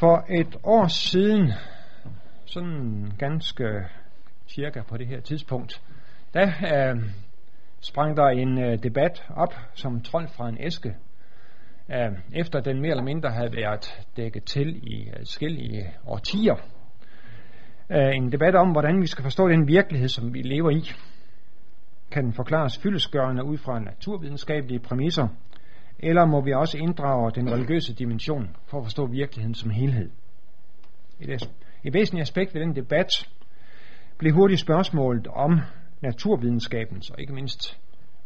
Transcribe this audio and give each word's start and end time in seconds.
For 0.00 0.24
et 0.30 0.56
år 0.64 0.86
siden, 0.86 1.52
sådan 2.46 3.12
ganske 3.18 3.64
cirka 4.48 4.82
på 4.88 4.96
det 4.96 5.06
her 5.06 5.20
tidspunkt, 5.20 5.82
der 6.34 6.46
øh, 6.46 7.02
sprang 7.80 8.16
der 8.16 8.28
en 8.28 8.62
øh, 8.62 8.82
debat 8.82 9.24
op 9.36 9.54
som 9.74 10.00
trold 10.02 10.28
fra 10.28 10.48
en 10.48 10.56
æske, 10.60 10.96
øh, 11.90 12.18
efter 12.32 12.60
den 12.60 12.80
mere 12.80 12.90
eller 12.90 13.04
mindre 13.04 13.30
havde 13.30 13.52
været 13.52 14.06
dækket 14.16 14.44
til 14.44 14.76
i 14.76 15.10
forskellige 15.16 15.94
årtier. 16.06 16.56
Øh, 17.90 18.16
en 18.16 18.32
debat 18.32 18.54
om, 18.54 18.72
hvordan 18.72 19.00
vi 19.00 19.06
skal 19.06 19.22
forstå 19.22 19.48
den 19.48 19.68
virkelighed, 19.68 20.08
som 20.08 20.34
vi 20.34 20.42
lever 20.42 20.70
i. 20.70 20.82
Kan 22.10 22.24
den 22.24 22.32
forklares 22.32 22.78
fyldesgørende 22.78 23.44
ud 23.44 23.58
fra 23.58 23.78
naturvidenskabelige 23.78 24.80
præmisser, 24.80 25.28
eller 26.02 26.26
må 26.26 26.40
vi 26.40 26.52
også 26.52 26.78
inddrage 26.78 27.30
den 27.34 27.52
religiøse 27.52 27.94
dimension 27.94 28.56
for 28.66 28.78
at 28.78 28.84
forstå 28.84 29.06
virkeligheden 29.06 29.54
som 29.54 29.70
helhed? 29.70 30.10
Et, 31.20 31.50
et 31.84 31.94
væsentligt 31.94 32.22
aspekt 32.22 32.54
ved 32.54 32.60
den 32.60 32.76
debat 32.76 33.28
blev 34.18 34.34
hurtigt 34.34 34.60
spørgsmålet 34.60 35.26
om 35.26 35.60
naturvidenskabens 36.02 37.10
og 37.10 37.20
ikke 37.20 37.32
mindst 37.32 37.80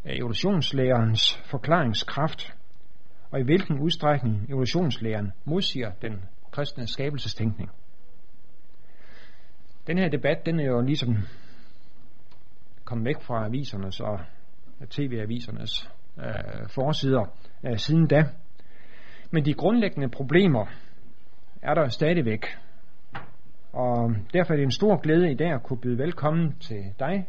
evolutionslærerens 0.04 1.42
forklaringskraft, 1.44 2.54
og 3.30 3.40
i 3.40 3.42
hvilken 3.42 3.78
udstrækning 3.78 4.50
evolutionslæren 4.50 5.32
modsiger 5.44 5.90
den 6.02 6.24
kristne 6.50 6.86
skabelsestænkning. 6.86 7.70
Den 9.86 9.98
her 9.98 10.08
debat, 10.08 10.46
den 10.46 10.60
er 10.60 10.64
jo 10.64 10.80
ligesom 10.80 11.16
kommet 12.84 13.04
væk 13.04 13.22
fra 13.22 13.46
avisernes 13.46 14.00
og 14.00 14.20
tv-avisernes 14.90 15.90
øh, 16.18 16.68
forsider 16.68 17.24
øh, 17.66 17.78
siden 17.78 18.06
da. 18.06 18.24
Men 19.30 19.44
de 19.44 19.54
grundlæggende 19.54 20.08
problemer 20.08 20.66
er 21.62 21.74
der 21.74 21.88
stadigvæk. 21.88 22.46
Og 23.72 24.14
derfor 24.32 24.52
er 24.52 24.56
det 24.56 24.64
en 24.64 24.70
stor 24.70 24.96
glæde 24.96 25.30
i 25.30 25.34
dag 25.34 25.52
at 25.52 25.62
kunne 25.62 25.80
byde 25.80 25.98
velkommen 25.98 26.52
til 26.58 26.84
dig. 26.98 27.28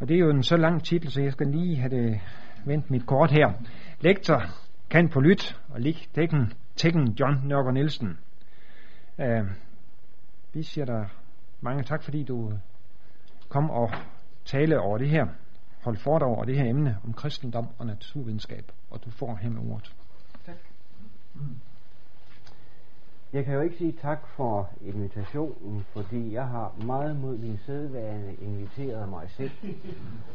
Og 0.00 0.08
det 0.08 0.14
er 0.14 0.18
jo 0.18 0.30
en 0.30 0.42
så 0.42 0.56
lang 0.56 0.84
titel, 0.84 1.10
så 1.10 1.22
jeg 1.22 1.32
skal 1.32 1.46
lige 1.46 1.76
have 1.76 1.90
det 1.90 2.20
vendt 2.66 2.90
mit 2.90 3.06
kort 3.06 3.30
her. 3.30 3.52
Lektor 4.00 4.42
kan 4.90 5.08
på 5.08 5.20
lyt 5.20 5.60
og 5.68 5.80
lig 5.80 5.96
tekken, 6.14 6.52
tekken 6.76 7.16
John 7.20 7.48
Nørgaard 7.48 7.74
Nielsen. 7.74 8.18
Uh, 9.18 9.48
vi 10.54 10.62
siger 10.62 10.84
dig 10.84 11.08
mange 11.60 11.82
tak, 11.82 12.02
fordi 12.02 12.22
du 12.22 12.52
kom 13.48 13.70
og 13.70 13.90
tale 14.44 14.80
over 14.80 14.98
det 14.98 15.08
her 15.08 15.26
holde 15.88 16.00
foredrag 16.00 16.28
over 16.28 16.44
det 16.44 16.56
her 16.56 16.70
emne 16.70 16.96
om 17.04 17.12
kristendom 17.12 17.66
og 17.78 17.86
naturvidenskab, 17.86 18.72
og 18.90 19.04
du 19.04 19.10
får 19.10 19.34
her 19.34 19.50
med 19.50 19.72
ordet. 19.72 19.94
Tak. 20.46 20.54
Jeg 23.32 23.44
kan 23.44 23.54
jo 23.54 23.60
ikke 23.60 23.76
sige 23.76 23.94
tak 24.02 24.26
for 24.36 24.70
invitationen, 24.80 25.84
fordi 25.92 26.32
jeg 26.32 26.46
har 26.46 26.72
meget 26.84 27.20
mod 27.20 27.38
min 27.38 27.58
sædvane 27.66 28.34
inviteret 28.34 29.08
mig 29.08 29.30
selv. 29.30 29.50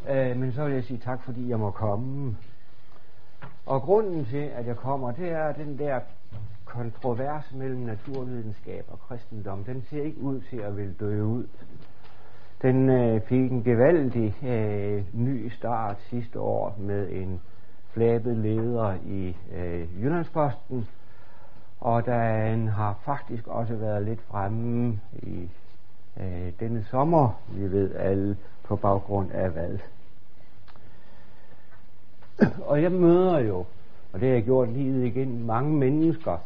uh, 0.09 0.37
men 0.41 0.53
så 0.53 0.65
vil 0.65 0.73
jeg 0.73 0.83
sige 0.83 0.99
tak, 0.99 1.23
fordi 1.23 1.49
jeg 1.49 1.59
må 1.59 1.71
komme. 1.71 2.37
Og 3.65 3.81
grunden 3.81 4.25
til, 4.25 4.37
at 4.55 4.67
jeg 4.67 4.77
kommer, 4.77 5.11
det 5.11 5.29
er 5.29 5.51
den 5.51 5.77
der 5.77 5.99
kontrovers 6.65 7.51
mellem 7.53 7.79
naturvidenskab 7.79 8.85
og 8.87 8.99
kristendom. 8.99 9.63
Den 9.63 9.85
ser 9.89 10.03
ikke 10.03 10.21
ud 10.21 10.41
til 10.49 10.57
at 10.57 10.77
ville 10.77 10.95
dø 10.99 11.21
ud. 11.21 11.47
Den 12.63 12.89
øh, 12.89 13.21
fik 13.21 13.51
en 13.51 13.63
gevaldig 13.63 14.35
øh, 14.43 15.03
ny 15.13 15.49
start 15.49 15.97
sidste 16.09 16.39
år 16.39 16.75
med 16.79 17.09
en 17.11 17.41
flabet 17.93 18.37
leder 18.37 18.93
i 19.05 19.37
øh, 19.55 20.03
Jyllandsposten, 20.03 20.87
og 21.79 22.05
den 22.05 22.67
har 22.67 22.99
faktisk 23.05 23.47
også 23.47 23.75
været 23.75 24.05
lidt 24.05 24.21
fremme 24.21 24.99
i 25.13 25.49
øh, 26.19 26.51
denne 26.59 26.83
sommer, 26.83 27.41
vi 27.49 27.71
ved 27.71 27.95
alle 27.95 28.37
på 28.63 28.75
baggrund 28.75 29.31
af 29.31 29.49
hvad. 29.49 29.77
Og 32.65 32.81
jeg 32.81 32.91
møder 32.91 33.39
jo, 33.39 33.57
og 34.13 34.19
det 34.19 34.27
har 34.27 34.35
jeg 34.35 34.43
gjort 34.43 34.69
livet 34.69 35.05
igen, 35.05 35.45
mange 35.45 35.73
mennesker, 35.77 36.37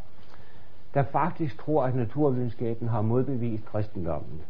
der 0.93 1.03
faktisk 1.03 1.57
tror, 1.57 1.83
at 1.83 1.95
naturvidenskaben 1.95 2.87
har 2.87 3.01
modbevist 3.01 3.65
kristendommen. 3.65 4.41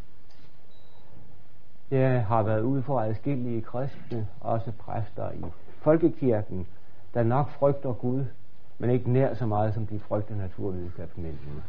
Jeg 1.91 2.25
har 2.25 2.43
været 2.43 2.61
ude 2.61 2.83
for 2.83 2.99
adskillige 2.99 3.61
kristne, 3.61 4.27
også 4.41 4.71
præster 4.71 5.31
i 5.31 5.45
folkekirken, 5.81 6.67
der 7.13 7.23
nok 7.23 7.49
frygter 7.49 7.93
Gud, 7.93 8.25
men 8.77 8.89
ikke 8.89 9.11
nær 9.11 9.33
så 9.33 9.45
meget, 9.45 9.73
som 9.73 9.85
de 9.85 9.99
frygter 9.99 10.35
naturvidenskabsmændene. 10.35 11.63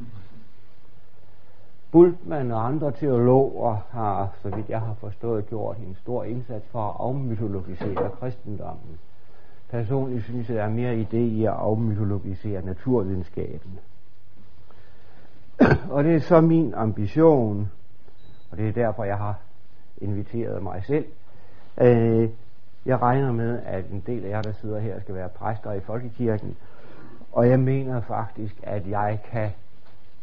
Bultmann 1.90 2.52
og 2.52 2.66
andre 2.66 2.92
teologer 2.92 3.76
har, 3.90 4.32
så 4.42 4.48
vidt 4.48 4.68
jeg 4.68 4.80
har 4.80 4.94
forstået, 4.94 5.48
gjort 5.48 5.76
en 5.76 5.94
stor 5.94 6.24
indsats 6.24 6.66
for 6.66 6.82
at 6.82 6.96
afmytologisere 6.98 8.10
kristendommen. 8.20 8.98
Personligt 9.70 10.24
synes 10.24 10.48
jeg, 10.48 10.56
der 10.56 10.62
er 10.62 10.68
mere 10.68 10.94
idé 10.94 11.16
i 11.16 11.44
at 11.44 11.52
afmytologisere 11.52 12.62
naturvidenskaben. 12.62 13.78
og 15.90 16.04
det 16.04 16.14
er 16.14 16.20
så 16.20 16.40
min 16.40 16.74
ambition, 16.74 17.70
og 18.50 18.56
det 18.56 18.68
er 18.68 18.72
derfor, 18.72 19.04
jeg 19.04 19.18
har 19.18 19.38
inviteret 20.00 20.62
mig 20.62 20.82
selv. 20.84 21.04
Øh, 21.80 22.28
jeg 22.86 23.02
regner 23.02 23.32
med, 23.32 23.58
at 23.64 23.84
en 23.90 24.02
del 24.06 24.24
af 24.24 24.30
jer, 24.30 24.42
der 24.42 24.52
sidder 24.52 24.78
her, 24.78 25.00
skal 25.00 25.14
være 25.14 25.28
præster 25.28 25.72
i 25.72 25.80
Folkekirken, 25.80 26.56
og 27.32 27.48
jeg 27.48 27.60
mener 27.60 28.00
faktisk, 28.00 28.54
at 28.62 28.88
jeg 28.88 29.20
kan 29.30 29.50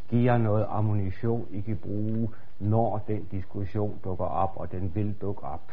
give 0.09 0.31
jer 0.31 0.37
noget 0.37 0.65
ammunition, 0.69 1.47
I 1.51 1.61
kan 1.61 1.77
bruge, 1.77 2.29
når 2.59 3.03
den 3.07 3.27
diskussion 3.31 3.99
dukker 4.03 4.25
op, 4.25 4.51
og 4.55 4.71
den 4.71 4.91
vil 4.95 5.15
dukke 5.21 5.43
op. 5.43 5.71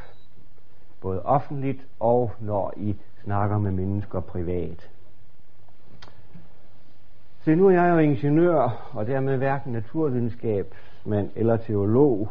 Både 1.01 1.23
offentligt 1.23 1.87
og 2.01 2.33
når 2.41 2.73
I 2.77 2.97
snakker 3.25 3.59
med 3.59 3.71
mennesker 3.71 4.21
privat. 4.21 4.91
Så 7.45 7.55
nu 7.55 7.67
er 7.67 7.71
jeg 7.71 7.91
jo 7.91 7.99
ingeniør, 7.99 8.91
og 8.93 9.07
dermed 9.07 9.37
hverken 9.37 9.73
naturvidenskabsmand 9.73 11.31
eller 11.37 11.57
teolog, 11.57 12.29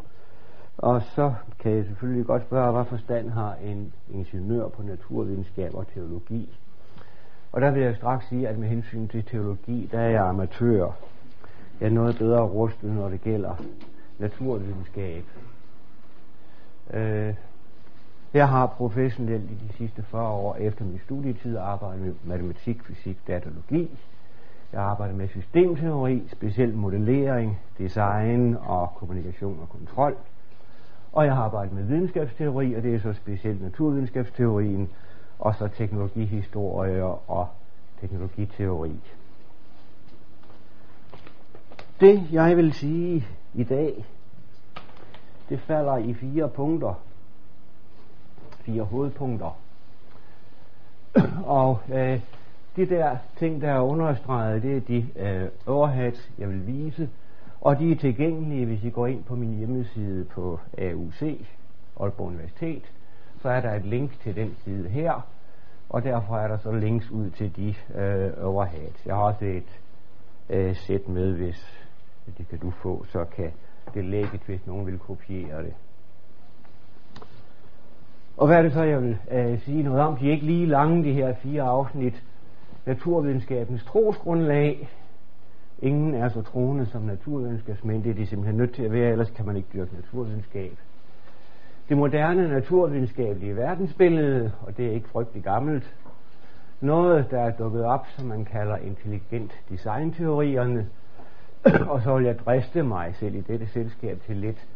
og 0.78 1.02
så 1.02 1.34
kan 1.60 1.72
jeg 1.72 1.86
selvfølgelig 1.86 2.26
godt 2.26 2.42
spørge, 2.42 2.72
hvad 2.72 2.86
forstand 2.86 3.30
har 3.30 3.56
en 3.64 3.94
ingeniør 4.10 4.68
på 4.68 4.82
naturvidenskab 4.84 5.76
og 5.76 5.88
teologi? 5.94 6.58
Og 7.52 7.62
der 7.62 7.72
vil 7.72 7.84
jeg 7.84 7.96
straks 7.96 8.28
sige, 8.28 8.48
at 8.48 8.58
med 8.58 8.68
hensyn 8.68 9.08
til 9.08 9.26
teologi, 9.26 9.90
der 9.92 10.00
er 10.00 10.10
jeg 10.10 10.28
amatør. 10.28 10.92
Jeg 11.80 11.88
er 11.88 11.92
noget 11.92 12.18
bedre 12.18 12.42
rustet, 12.42 12.92
når 12.94 13.10
det 13.10 13.22
gælder 13.22 13.56
naturvidenskab. 14.20 15.24
Øh, 16.94 17.34
jeg 18.34 18.50
har 18.50 18.68
professionelt 18.68 19.52
i 19.52 19.54
de 19.54 19.74
sidste 19.74 20.04
40 20.04 20.28
år 20.28 20.56
efter 20.56 20.86
min 20.86 21.00
studietid 21.00 21.58
arbejdet 21.58 22.02
med 22.02 22.14
matematik, 22.24 22.84
fysik, 22.84 23.18
datalogi. 23.28 24.00
Jeg 24.74 24.82
arbejder 24.82 25.16
med 25.16 25.28
systemteori, 25.28 26.24
specielt 26.32 26.76
modellering, 26.76 27.60
design 27.78 28.58
og 28.62 28.94
kommunikation 28.96 29.60
og 29.62 29.70
kontrol. 29.70 30.16
Og 31.14 31.26
jeg 31.26 31.36
har 31.36 31.44
arbejdet 31.44 31.74
med 31.74 31.84
videnskabsteori, 31.84 32.74
og 32.74 32.84
det 32.84 32.96
er 32.96 33.00
så 33.00 33.14
specielt 33.14 33.62
naturvidenskabsteorien, 33.62 34.90
og 35.40 35.56
så 35.56 35.68
teknologihistorie 35.68 37.04
og 37.06 37.48
teknologiteori. 38.02 39.00
Det, 42.00 42.28
jeg 42.32 42.58
vil 42.58 42.74
sige 42.74 43.28
i 43.54 43.64
dag, 43.64 44.06
det 45.50 45.60
falder 45.60 45.98
i 45.98 46.14
fire 46.14 46.50
punkter. 46.50 46.94
Fire 48.60 48.84
hovedpunkter. 48.84 49.58
og 51.46 51.80
øh, 51.94 52.20
de 52.76 52.86
der 52.86 53.18
ting, 53.38 53.62
der 53.62 53.72
er 53.72 53.80
understreget, 53.80 54.64
det 54.64 54.78
er 54.78 54.82
de 54.82 55.08
øh, 55.16 55.50
overheads, 55.68 56.32
jeg 56.38 56.50
vil 56.50 56.68
vise, 56.68 57.10
og 57.62 57.80
de 57.80 57.92
er 57.92 57.96
tilgængelige, 57.96 58.66
hvis 58.66 58.84
I 58.84 58.90
går 58.90 59.08
ind 59.08 59.24
på 59.24 59.36
min 59.36 59.58
hjemmeside 59.58 60.26
på 60.26 60.60
AUC, 60.78 61.22
Aalborg 62.00 62.28
Universitet, 62.28 62.92
så 63.42 63.50
er 63.50 63.62
der 63.62 63.74
et 63.74 63.86
link 63.86 64.20
til 64.20 64.36
den 64.36 64.56
side 64.64 64.90
her, 64.90 65.28
og 65.90 66.04
derfor 66.04 66.38
er 66.38 66.48
der 66.48 66.58
så 66.58 66.72
links 66.72 67.12
ud 67.12 67.30
til 67.30 67.56
de 67.56 67.76
øh, 68.02 68.32
overheads. 68.46 69.06
Jeg 69.06 69.16
har 69.16 69.22
også 69.22 69.46
et 69.46 69.80
øh, 70.50 70.76
sæt 70.76 71.08
med, 71.08 71.34
hvis 71.34 71.88
det 72.38 72.48
kan 72.48 72.60
du 72.60 72.72
få, 72.72 73.06
så 73.06 73.26
kan 73.26 73.52
det 73.94 74.06
lægge, 74.06 74.40
hvis 74.46 74.68
nogen 74.68 74.86
vil 74.86 75.00
kopiere 75.00 75.64
det. 75.64 75.74
Og 78.38 78.48
hvad 78.48 78.58
er 78.58 78.62
det 78.62 78.74
så, 78.74 78.84
jeg 78.84 79.02
vil 79.02 79.18
øh, 79.32 79.60
sige 79.60 79.84
noget 79.84 80.02
om? 80.02 80.18
De 80.18 80.28
er 80.28 80.32
ikke 80.32 80.46
lige 80.46 80.66
lange, 80.66 81.04
de 81.04 81.14
her 81.14 81.34
fire 81.34 81.64
afsnit. 81.64 82.24
Naturvidenskabens 82.86 83.84
trosgrundlag, 83.84 84.90
Ingen 85.82 86.14
er 86.14 86.30
så 86.30 86.42
troende 86.42 86.86
som 86.86 87.02
naturvidenskabsmænd. 87.02 88.04
Det 88.04 88.10
er 88.10 88.14
de 88.14 88.26
simpelthen 88.26 88.58
nødt 88.58 88.74
til 88.74 88.84
at 88.84 88.92
være, 88.92 89.12
ellers 89.12 89.30
kan 89.30 89.46
man 89.46 89.56
ikke 89.56 89.70
dyrke 89.74 89.96
naturvidenskab. 89.96 90.78
Det 91.90 91.98
moderne 91.98 92.48
naturvidenskabelige 92.48 93.56
verdensbillede, 93.56 94.52
og 94.62 94.78
det 94.78 94.88
er 94.88 94.92
ikke 94.92 95.10
frygtelig 95.10 95.44
gammelt, 95.44 95.96
noget, 96.82 97.32
der 97.32 97.40
er 97.42 97.52
dukket 97.52 97.84
op, 97.84 98.06
som 98.18 98.28
man 98.28 98.46
kalder 98.46 98.78
intelligent 98.78 99.52
designteorierne, 99.70 100.90
og 101.92 102.02
så 102.02 102.16
vil 102.18 102.26
jeg 102.26 102.40
driste 102.40 102.84
mig 102.84 103.16
selv 103.16 103.36
i 103.36 103.42
dette 103.42 103.68
selskab 103.68 104.22
til 104.26 104.38
lidt 104.38 104.68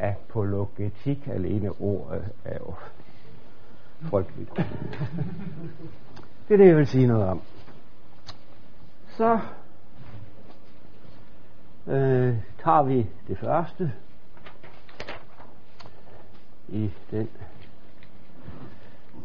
apologetik. 0.00 1.28
Alene 1.28 1.70
ordet 1.80 2.24
er 2.44 2.58
jo 2.58 2.74
frygteligt. 4.00 4.50
Det 6.48 6.54
er 6.54 6.58
det, 6.58 6.66
jeg 6.66 6.76
vil 6.76 6.86
sige 6.86 7.06
noget 7.06 7.28
om. 7.28 7.40
Så 9.08 9.38
øh, 11.86 12.36
tager 12.64 12.82
vi 12.82 13.06
det 13.28 13.38
første 13.38 13.92
i 16.68 16.90
den 17.10 17.28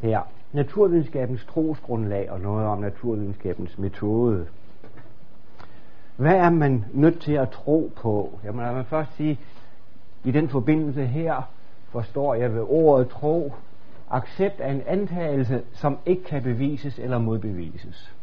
her. 0.02 0.22
Naturvidenskabens 0.52 1.46
trosgrundlag 1.46 2.32
og 2.32 2.40
noget 2.40 2.66
om 2.66 2.80
naturvidenskabens 2.80 3.78
metode. 3.78 4.48
Hvad 6.16 6.36
er 6.36 6.50
man 6.50 6.86
nødt 6.94 7.22
til 7.22 7.34
at 7.34 7.50
tro 7.50 7.92
på? 7.96 8.40
Jamen 8.44 8.66
lad 8.66 8.74
mig 8.74 8.86
først 8.86 9.16
sige, 9.16 9.40
i 10.24 10.32
den 10.32 10.50
forbindelse 10.50 11.06
her 11.06 11.42
forstår 11.90 12.34
jeg 12.34 12.54
ved 12.54 12.66
ordet 12.68 13.10
tro, 13.10 13.54
accept 14.10 14.60
af 14.60 14.72
en 14.72 14.82
antagelse, 14.88 15.62
som 15.74 15.98
ikke 16.06 16.24
kan 16.24 16.44
bevises 16.44 17.00
eller 17.00 17.18
modbevises. 17.18 18.14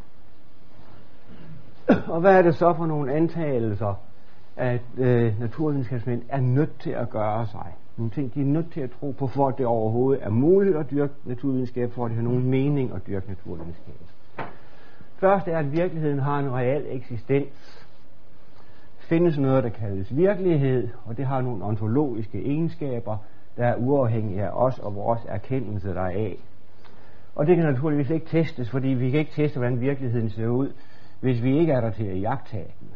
Og 2.13 2.19
hvad 2.19 2.37
er 2.37 2.41
det 2.41 2.55
så 2.55 2.73
for 2.73 2.85
nogle 2.85 3.13
antagelser, 3.13 3.93
at 4.57 4.81
øh, 4.97 5.39
naturvidenskabsmænd 5.39 6.21
er 6.29 6.41
nødt 6.41 6.79
til 6.79 6.89
at 6.89 7.09
gøre 7.09 7.47
sig? 7.47 7.75
Nogle 7.97 8.11
ting, 8.11 8.33
de 8.33 8.41
er 8.41 8.45
nødt 8.45 8.71
til 8.71 8.81
at 8.81 8.91
tro 8.91 9.11
på, 9.11 9.27
for 9.27 9.47
at 9.47 9.57
det 9.57 9.65
overhovedet 9.65 10.23
er 10.23 10.29
muligt 10.29 10.75
at 10.75 10.91
dyrke 10.91 11.13
naturvidenskab, 11.25 11.91
for 11.91 12.05
at 12.05 12.09
det 12.09 12.15
har 12.15 12.23
nogen 12.23 12.49
mening 12.49 12.91
at 12.95 13.07
dyrke 13.07 13.27
naturvidenskab. 13.27 13.95
Først 15.17 15.47
er, 15.47 15.57
at 15.57 15.71
virkeligheden 15.71 16.19
har 16.19 16.39
en 16.39 16.53
reel 16.53 16.85
eksistens. 16.89 17.87
Findes 18.97 19.37
noget, 19.37 19.63
der 19.63 19.69
kaldes 19.69 20.15
virkelighed, 20.15 20.87
og 21.05 21.17
det 21.17 21.25
har 21.25 21.41
nogle 21.41 21.63
ontologiske 21.63 22.45
egenskaber, 22.45 23.17
der 23.57 23.67
er 23.67 23.75
uafhængige 23.75 24.43
af 24.43 24.49
os 24.49 24.79
og 24.79 24.95
vores 24.95 25.21
erkendelse 25.27 25.89
deraf. 25.89 26.37
Og 27.35 27.47
det 27.47 27.55
kan 27.55 27.65
naturligvis 27.65 28.09
ikke 28.09 28.25
testes, 28.25 28.69
fordi 28.69 28.87
vi 28.87 29.09
kan 29.09 29.19
ikke 29.19 29.31
teste, 29.31 29.59
hvordan 29.59 29.81
virkeligheden 29.81 30.29
ser 30.29 30.47
ud, 30.47 30.71
hvis 31.21 31.43
vi 31.43 31.59
ikke 31.59 31.71
er 31.71 31.81
der 31.81 31.91
til 31.91 32.05
at 32.05 32.21
jagtage 32.21 32.73
den. 32.79 32.89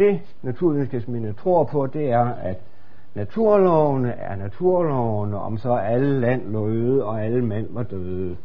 Det 0.00 0.20
naturvidenskabsmændene 0.42 1.32
tror 1.32 1.64
på, 1.64 1.86
det 1.86 2.10
er, 2.10 2.24
at 2.24 2.56
naturlovene 3.14 4.12
er 4.12 4.36
naturlovene, 4.36 5.38
om 5.38 5.58
så 5.58 5.72
alle 5.72 6.20
land 6.20 6.50
lå 6.50 6.68
øde, 6.68 7.04
og 7.04 7.24
alle 7.24 7.44
mænd 7.44 7.66
var 7.70 7.82
døde. 7.82 8.36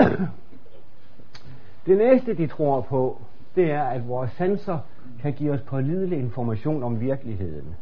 det 1.86 1.98
næste, 1.98 2.34
de 2.34 2.46
tror 2.46 2.80
på, 2.80 3.18
det 3.56 3.70
er, 3.70 3.82
at 3.82 4.08
vores 4.08 4.30
sanser 4.30 4.78
kan 5.22 5.32
give 5.32 5.52
os 5.52 5.60
pålidelig 5.60 6.18
information 6.18 6.82
om 6.82 7.00
virkeligheden. 7.00 7.74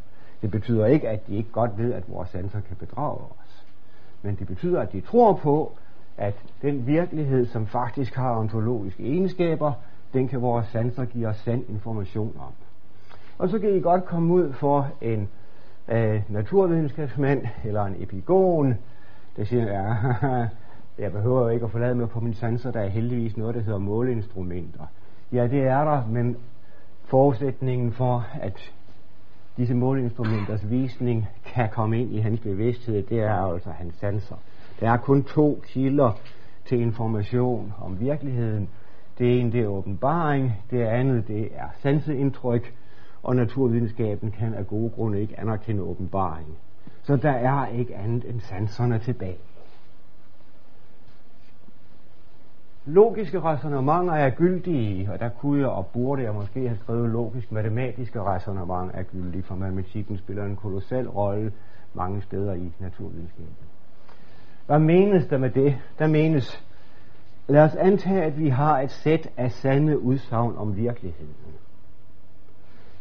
Det 0.42 0.50
betyder 0.50 0.86
ikke, 0.86 1.08
at 1.08 1.26
de 1.26 1.36
ikke 1.36 1.50
godt 1.52 1.78
ved, 1.78 1.92
at 1.92 2.02
vores 2.08 2.28
sanser 2.28 2.60
kan 2.60 2.76
bedrage 2.76 3.20
os. 3.20 3.64
Men 4.22 4.34
det 4.34 4.46
betyder, 4.46 4.80
at 4.80 4.92
de 4.92 5.00
tror 5.00 5.32
på, 5.32 5.72
at 6.16 6.34
den 6.62 6.86
virkelighed, 6.86 7.46
som 7.46 7.66
faktisk 7.66 8.14
har 8.14 8.38
ontologiske 8.38 9.02
egenskaber, 9.02 9.72
den 10.12 10.28
kan 10.28 10.42
vores 10.42 10.66
sanser 10.66 11.04
give 11.04 11.28
os 11.28 11.36
sand 11.36 11.64
information 11.68 12.36
om. 12.38 12.52
Og 13.38 13.48
så 13.48 13.58
kan 13.58 13.74
I 13.74 13.80
godt 13.80 14.04
komme 14.04 14.34
ud 14.34 14.52
for 14.52 14.90
en 15.00 15.28
øh, 15.88 16.22
naturvidenskabsmand 16.28 17.46
eller 17.64 17.84
en 17.84 17.94
epigon, 17.98 18.74
der 19.36 19.44
siger, 19.44 19.62
ja, 19.62 19.94
jeg 21.04 21.12
behøver 21.12 21.42
jo 21.42 21.48
ikke 21.48 21.64
at 21.64 21.70
forlade 21.70 21.94
mig 21.94 22.08
på 22.08 22.20
mine 22.20 22.34
sanser, 22.34 22.70
der 22.70 22.80
er 22.80 22.88
heldigvis 22.88 23.36
noget, 23.36 23.54
der 23.54 23.60
hedder 23.60 23.78
måleinstrumenter. 23.78 24.86
Ja, 25.32 25.46
det 25.46 25.62
er 25.62 25.84
der, 25.84 26.06
men 26.06 26.36
forudsætningen 27.04 27.92
for, 27.92 28.26
at 28.40 28.72
disse 29.56 29.74
måleinstrumenters 29.74 30.70
visning 30.70 31.28
kan 31.44 31.68
komme 31.72 32.00
ind 32.00 32.14
i 32.14 32.18
hans 32.18 32.40
bevidsthed, 32.40 33.02
det 33.02 33.20
er 33.20 33.52
altså 33.52 33.70
hans 33.70 33.94
sanser. 33.94 34.36
Der 34.80 34.90
er 34.90 34.96
kun 34.96 35.24
to 35.24 35.62
kilder 35.66 36.12
til 36.66 36.80
information 36.80 37.72
om 37.80 38.00
virkeligheden. 38.00 38.68
Det 39.18 39.40
ene 39.40 39.52
det 39.52 39.60
er 39.60 39.66
åbenbaring, 39.66 40.52
det 40.70 40.82
andet 40.82 41.28
det 41.28 41.48
er 41.54 41.68
sanseindtryk, 41.82 42.74
og 43.22 43.36
naturvidenskaben 43.36 44.30
kan 44.30 44.54
af 44.54 44.66
gode 44.66 44.90
grunde 44.90 45.20
ikke 45.20 45.40
anerkende 45.40 45.82
åbenbaring. 45.82 46.58
Så 47.02 47.16
der 47.16 47.30
er 47.30 47.66
ikke 47.66 47.96
andet 47.96 48.24
end 48.30 48.40
sanserne 48.40 48.98
tilbage. 48.98 49.38
Logiske 52.84 53.40
resonemanger 53.40 54.12
er 54.12 54.30
gyldige, 54.30 55.12
og 55.12 55.20
der 55.20 55.28
kunne 55.28 55.60
jeg 55.60 55.68
og 55.68 55.86
burde 55.86 56.22
jeg 56.22 56.34
måske 56.34 56.68
have 56.68 56.78
skrevet 56.78 57.10
logisk 57.10 57.52
matematiske 57.52 58.22
resonemanger 58.22 58.94
er 58.94 59.02
gyldige, 59.02 59.42
for 59.42 59.54
matematikken 59.54 60.18
spiller 60.18 60.44
en 60.44 60.56
kolossal 60.56 61.08
rolle 61.08 61.52
mange 61.94 62.22
steder 62.22 62.54
i 62.54 62.72
naturvidenskaben. 62.78 63.56
Hvad 64.66 64.78
menes 64.78 65.26
der 65.26 65.38
med 65.38 65.50
det? 65.50 65.78
Der 65.98 66.06
menes, 66.06 66.64
lad 67.48 67.62
os 67.62 67.74
antage, 67.74 68.22
at 68.22 68.38
vi 68.38 68.48
har 68.48 68.80
et 68.80 68.90
sæt 68.90 69.30
af 69.36 69.52
sande 69.52 69.98
udsagn 69.98 70.56
om 70.56 70.76
virkeligheden. 70.76 71.34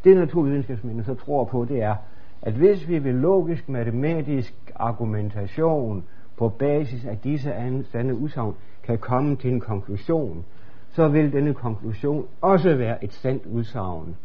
Det 0.08 0.18
naturvidenskabsmændene 0.18 1.04
så 1.04 1.14
tror 1.16 1.44
på, 1.44 1.66
det 1.66 1.82
er, 1.82 1.96
at 2.42 2.54
hvis 2.54 2.88
vi 2.88 3.04
ved 3.04 3.14
logisk 3.14 3.70
matematisk 3.70 4.54
argumentation 4.76 6.04
på 6.38 6.50
basis 6.50 7.06
af 7.06 7.18
disse 7.18 7.54
sande 7.92 8.16
udsagn 8.16 8.54
kan 8.84 8.98
komme 8.98 9.36
til 9.36 9.52
en 9.54 9.60
konklusion, 9.60 10.46
så 10.90 11.08
vil 11.08 11.34
denne 11.34 11.54
konklusion 11.54 12.28
også 12.42 12.76
være 12.76 13.04
et 13.04 13.14
sandt 13.14 13.46
udsagn 13.46 14.16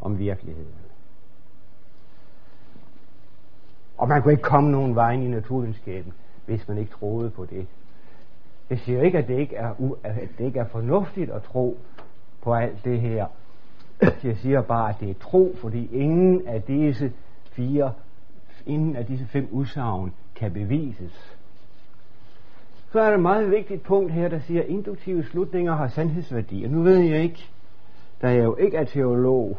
om 0.00 0.18
virkeligheden. 0.18 0.74
Og 3.98 4.08
man 4.08 4.22
kunne 4.22 4.32
ikke 4.32 4.42
komme 4.42 4.70
nogen 4.70 4.94
vej 4.94 5.12
i 5.12 5.28
naturvidenskaben, 5.28 6.12
hvis 6.46 6.68
man 6.68 6.78
ikke 6.78 6.90
troede 6.90 7.30
på 7.30 7.44
det. 7.44 7.66
Jeg 8.70 8.78
siger 8.78 9.02
ikke, 9.02 9.18
at 9.18 9.28
det 9.28 9.38
ikke 9.38 9.56
er, 9.56 9.72
u- 9.72 9.98
at 10.04 10.28
det 10.38 10.44
ikke 10.44 10.58
er 10.58 10.68
fornuftigt 10.68 11.30
at 11.30 11.42
tro 11.42 11.78
på 12.42 12.54
alt 12.54 12.84
det 12.84 13.00
her. 13.00 13.26
Jeg 14.00 14.36
siger 14.36 14.62
bare, 14.62 14.88
at 14.88 15.00
det 15.00 15.10
er 15.10 15.14
tro, 15.14 15.56
fordi 15.60 15.88
ingen 15.92 16.46
af 16.46 16.62
disse 16.62 17.12
fire, 17.50 17.92
ingen 18.66 18.96
af 18.96 19.06
disse 19.06 19.26
fem 19.26 19.48
udsagn 19.50 20.12
kan 20.34 20.52
bevises. 20.52 21.36
Så 22.92 23.00
er 23.00 23.06
der 23.06 23.14
et 23.14 23.22
meget 23.22 23.50
vigtigt 23.50 23.82
punkt 23.82 24.12
her, 24.12 24.28
der 24.28 24.38
siger, 24.38 24.62
at 24.62 24.68
induktive 24.68 25.24
slutninger 25.24 25.74
har 25.74 25.88
sandhedsværdi. 25.88 26.64
Og 26.64 26.70
nu 26.70 26.82
ved 26.82 26.98
jeg 26.98 27.22
ikke, 27.22 27.50
da 28.22 28.28
jeg 28.28 28.44
jo 28.44 28.56
ikke 28.56 28.76
er 28.76 28.84
teolog, 28.84 29.58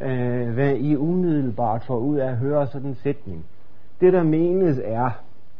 øh, 0.00 0.48
hvad 0.48 0.76
I 0.76 0.96
umiddelbart 0.96 1.84
får 1.84 1.98
ud 1.98 2.16
af 2.16 2.28
at 2.28 2.36
høre 2.36 2.66
sådan 2.66 2.88
en 2.88 2.94
sætning. 2.94 3.44
Det, 4.00 4.12
der 4.12 4.22
menes, 4.22 4.80
er 4.84 5.10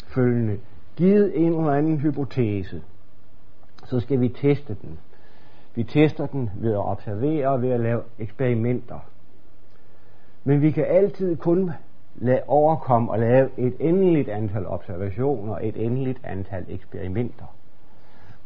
følgende. 0.07 0.59
Givet 0.97 1.33
en 1.35 1.53
eller 1.53 1.73
anden 1.73 1.99
hypotese, 1.99 2.83
så 3.85 4.01
skal 4.01 4.21
vi 4.21 4.29
teste 4.29 4.77
den. 4.83 4.99
Vi 5.75 5.85
tester 5.85 6.27
den 6.27 6.51
ved 6.55 6.73
at 6.73 6.85
observere 6.85 7.49
og 7.49 7.63
ved 7.63 7.71
at 7.71 7.81
lave 7.81 8.03
eksperimenter. 8.19 8.99
Men 10.45 10.63
vi 10.63 10.71
kan 10.71 10.85
altid 10.85 11.37
kun 11.37 11.71
lade 12.17 12.43
overkomme 12.47 13.11
og 13.11 13.19
lave 13.19 13.49
et 13.57 13.77
endeligt 13.81 14.29
antal 14.29 14.67
observationer, 14.67 15.59
et 15.63 15.87
endeligt 15.87 16.19
antal 16.25 16.65
eksperimenter. 16.69 17.45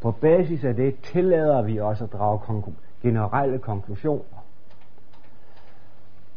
På 0.01 0.11
basis 0.11 0.65
af 0.65 0.75
det 0.75 0.97
tillader 1.03 1.63
vi 1.63 1.81
os 1.81 2.03
at 2.03 2.13
drage 2.13 2.63
generelle 3.03 3.59
konklusioner. 3.59 4.45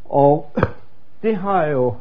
Og 0.04 0.50
det 1.22 1.36
har 1.36 1.66
jo 1.66 1.94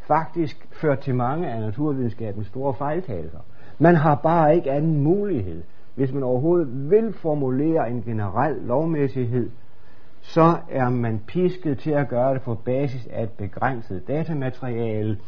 faktisk 0.00 0.68
ført 0.72 0.98
til 0.98 1.14
mange 1.14 1.50
af 1.50 1.60
naturvidenskabens 1.60 2.46
store 2.46 2.74
fejltagelser. 2.74 3.38
Man 3.78 3.96
har 3.96 4.14
bare 4.14 4.56
ikke 4.56 4.70
anden 4.70 5.00
mulighed. 5.00 5.62
Hvis 5.94 6.12
man 6.12 6.22
overhovedet 6.22 6.90
vil 6.90 7.12
formulere 7.12 7.90
en 7.90 8.02
generel 8.02 8.56
lovmæssighed, 8.56 9.50
så 10.20 10.56
er 10.70 10.88
man 10.88 11.20
pisket 11.26 11.78
til 11.78 11.90
at 11.90 12.08
gøre 12.08 12.34
det 12.34 12.42
på 12.42 12.54
basis 12.54 13.06
af 13.06 13.22
et 13.22 13.30
begrænset 13.30 14.08
datamateriale, 14.08 15.18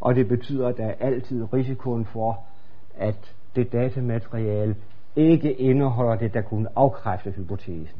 og 0.00 0.14
det 0.14 0.28
betyder, 0.28 0.68
at 0.68 0.76
der 0.76 0.84
er 0.86 0.94
altid 1.00 1.52
risikoen 1.52 2.04
for, 2.04 2.38
at 2.94 3.34
det 3.56 3.72
datamateriale 3.72 4.76
ikke 5.16 5.52
indeholder 5.52 6.14
det, 6.14 6.34
der 6.34 6.40
kunne 6.40 6.68
afkræfte 6.76 7.30
hypotesen. 7.30 7.98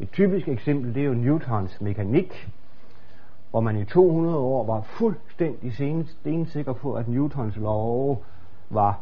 Et 0.00 0.10
typisk 0.10 0.48
eksempel 0.48 0.94
det 0.94 1.02
er 1.02 1.06
jo 1.06 1.14
Newtons 1.14 1.80
mekanik, 1.80 2.48
hvor 3.50 3.60
man 3.60 3.76
i 3.76 3.84
200 3.84 4.36
år 4.36 4.66
var 4.66 4.80
fuldstændig 4.82 5.72
stensikker 6.06 6.72
på, 6.72 6.94
at 6.94 7.08
Newtons 7.08 7.56
love 7.56 8.16
var 8.70 9.00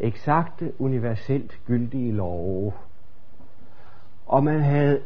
eksakte, 0.00 0.72
universelt 0.78 1.60
gyldige 1.66 2.12
love. 2.12 2.72
Og 4.26 4.44
man 4.44 4.60
havde 4.60 5.00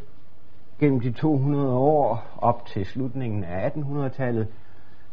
gennem 0.78 1.00
de 1.00 1.12
200 1.12 1.73
år 1.73 2.26
op 2.38 2.66
til 2.66 2.87
slutningen 2.87 3.44
af 3.44 3.70
1800-tallet, 3.70 4.49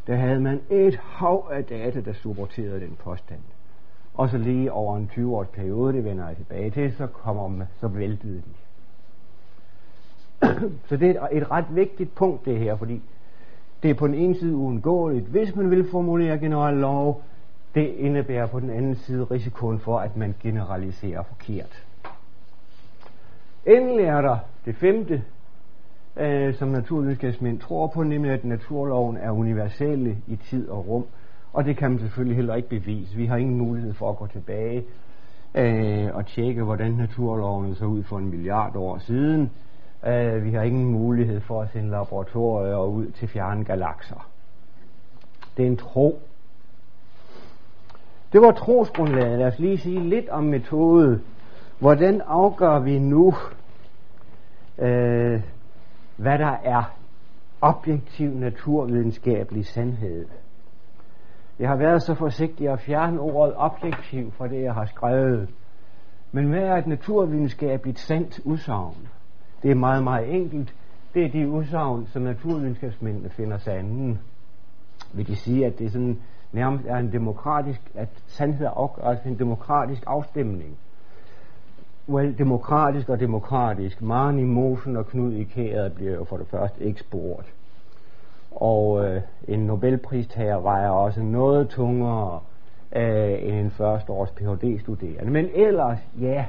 der 0.07 0.15
havde 0.15 0.39
man 0.39 0.61
et 0.69 0.95
hav 0.95 1.49
af 1.51 1.65
data, 1.65 2.01
der 2.01 2.13
supporterede 2.13 2.79
den 2.79 2.97
påstand. 3.03 3.39
Og 4.13 4.29
så 4.29 4.37
lige 4.37 4.71
over 4.71 4.97
en 4.97 5.11
20-års 5.13 5.47
periode, 5.47 5.93
det 5.93 6.03
vender 6.03 6.27
jeg 6.27 6.37
tilbage 6.37 6.69
til, 6.69 6.95
så, 6.95 7.07
kommer 7.07 7.47
man, 7.47 7.67
så 7.79 7.87
væltede 7.87 8.41
de. 8.41 8.53
Så 10.87 10.97
det 10.97 11.09
er 11.09 11.27
et, 11.27 11.37
et 11.37 11.51
ret 11.51 11.65
vigtigt 11.69 12.15
punkt 12.15 12.45
det 12.45 12.59
her, 12.59 12.75
fordi 12.75 13.01
det 13.83 13.91
er 13.91 13.95
på 13.95 14.07
den 14.07 14.15
ene 14.15 14.35
side 14.35 14.55
uundgåeligt, 14.55 15.25
hvis 15.25 15.55
man 15.55 15.71
vil 15.71 15.89
formulere 15.91 16.37
generelle 16.37 16.81
lov, 16.81 17.23
det 17.77 17.95
indebærer 17.97 18.47
på 18.47 18.59
den 18.59 18.69
anden 18.69 18.95
side 18.95 19.23
risikoen 19.23 19.79
for, 19.79 19.99
at 19.99 20.17
man 20.17 20.35
generaliserer 20.43 21.23
forkert. 21.23 21.83
Endelig 23.65 24.05
er 24.05 24.21
der 24.21 24.37
det 24.65 24.75
femte, 24.75 25.23
øh, 26.15 26.55
som 26.55 26.67
naturvidenskabsmænd 26.67 27.59
tror 27.59 27.87
på, 27.87 28.03
nemlig 28.03 28.31
at 28.31 28.45
naturloven 28.45 29.17
er 29.17 29.31
universelle 29.31 30.17
i 30.27 30.35
tid 30.35 30.69
og 30.69 30.87
rum. 30.87 31.05
Og 31.53 31.65
det 31.65 31.77
kan 31.77 31.91
man 31.91 31.99
selvfølgelig 31.99 32.35
heller 32.35 32.55
ikke 32.55 32.69
bevise. 32.69 33.17
Vi 33.17 33.25
har 33.25 33.37
ingen 33.37 33.57
mulighed 33.57 33.93
for 33.93 34.09
at 34.09 34.17
gå 34.17 34.27
tilbage 34.27 34.83
øh, 35.55 36.15
og 36.15 36.25
tjekke, 36.25 36.63
hvordan 36.63 36.91
naturloven 36.91 37.75
så 37.75 37.85
ud 37.85 38.03
for 38.03 38.17
en 38.17 38.29
milliard 38.29 38.75
år 38.75 38.97
siden. 38.97 39.51
Øh, 40.07 40.45
vi 40.45 40.51
har 40.51 40.61
ingen 40.61 40.85
mulighed 40.85 41.41
for 41.41 41.61
at 41.61 41.69
sende 41.73 41.89
laboratorier 41.89 42.83
ud 42.83 43.11
til 43.11 43.27
fjerne 43.27 43.65
galakser. 43.65 44.29
Det 45.57 45.63
er 45.63 45.67
en 45.67 45.77
tro. 45.77 46.21
Det 48.33 48.41
var 48.41 48.51
trosgrundlaget. 48.51 49.39
Lad 49.39 49.47
os 49.47 49.59
lige 49.59 49.77
sige 49.77 50.09
lidt 50.09 50.29
om 50.29 50.43
metode. 50.43 51.21
Hvordan 51.79 52.21
afgør 52.27 52.79
vi 52.79 52.99
nu, 52.99 53.33
øh, 54.79 55.41
hvad 56.17 56.37
der 56.37 56.57
er 56.63 56.83
objektiv 57.61 58.29
naturvidenskabelig 58.29 59.65
sandhed? 59.65 60.25
Jeg 61.59 61.69
har 61.69 61.75
været 61.75 62.01
så 62.01 62.15
forsigtig 62.15 62.69
at 62.69 62.79
fjerne 62.79 63.19
ordet 63.19 63.53
objektiv 63.57 64.31
fra 64.31 64.47
det, 64.47 64.63
jeg 64.63 64.73
har 64.73 64.85
skrevet. 64.85 65.49
Men 66.31 66.49
hvad 66.49 66.59
er 66.59 66.75
et 66.75 66.87
naturvidenskabeligt 66.87 67.99
sandt 67.99 68.39
udsagn? 68.45 69.07
Det 69.63 69.71
er 69.71 69.75
meget, 69.75 70.03
meget 70.03 70.35
enkelt. 70.35 70.75
Det 71.13 71.25
er 71.25 71.29
de 71.29 71.49
udsagn, 71.49 72.07
som 72.07 72.21
naturvidenskabsmændene 72.21 73.29
finder 73.29 73.57
sanden. 73.57 74.19
Vil 75.13 75.27
de 75.27 75.35
sige, 75.35 75.65
at 75.65 75.79
det 75.79 75.85
er 75.85 75.89
sådan 75.89 76.19
nærmest 76.51 76.85
er 76.87 76.95
en 76.97 77.11
demokratisk, 77.11 77.81
at 77.95 78.09
sandhed 78.27 78.65
er 78.65 78.99
altså 79.03 79.29
en 79.29 79.39
demokratisk 79.39 80.03
afstemning. 80.07 80.77
Well, 82.09 82.37
demokratisk 82.37 83.09
og 83.09 83.19
demokratisk. 83.19 84.01
Maren 84.01 84.39
i 84.39 84.43
Mosen 84.43 84.97
og 84.97 85.07
Knud 85.07 85.33
i 85.33 85.43
Kæret 85.43 85.93
bliver 85.93 86.13
jo 86.13 86.23
for 86.23 86.37
det 86.37 86.47
første 86.47 86.83
ikke 86.83 86.99
spurgt. 86.99 87.53
Og 88.51 89.05
øh, 89.05 89.21
en 89.47 89.59
Nobelpristager 89.59 90.59
vejer 90.59 90.89
også 90.89 91.21
noget 91.21 91.69
tungere 91.69 92.39
øh, 92.95 93.43
end 93.43 93.55
en 93.55 93.71
første 93.71 94.11
års 94.11 94.31
Ph.D. 94.31 94.79
studerende. 94.79 95.31
Men 95.31 95.49
ellers, 95.53 95.99
ja, 96.19 96.45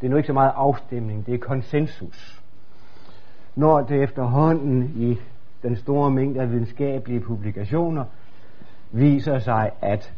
det 0.00 0.06
er 0.06 0.10
nu 0.10 0.16
ikke 0.16 0.26
så 0.26 0.32
meget 0.32 0.52
afstemning, 0.56 1.26
det 1.26 1.34
er 1.34 1.38
konsensus. 1.38 2.42
Når 3.56 3.80
det 3.80 4.02
efterhånden 4.02 4.92
i 4.96 5.18
den 5.62 5.76
store 5.76 6.10
mængde 6.10 6.40
af 6.40 6.50
videnskabelige 6.50 7.20
publikationer 7.20 8.04
viser 8.92 9.38
sig, 9.38 9.70
at 9.80 10.12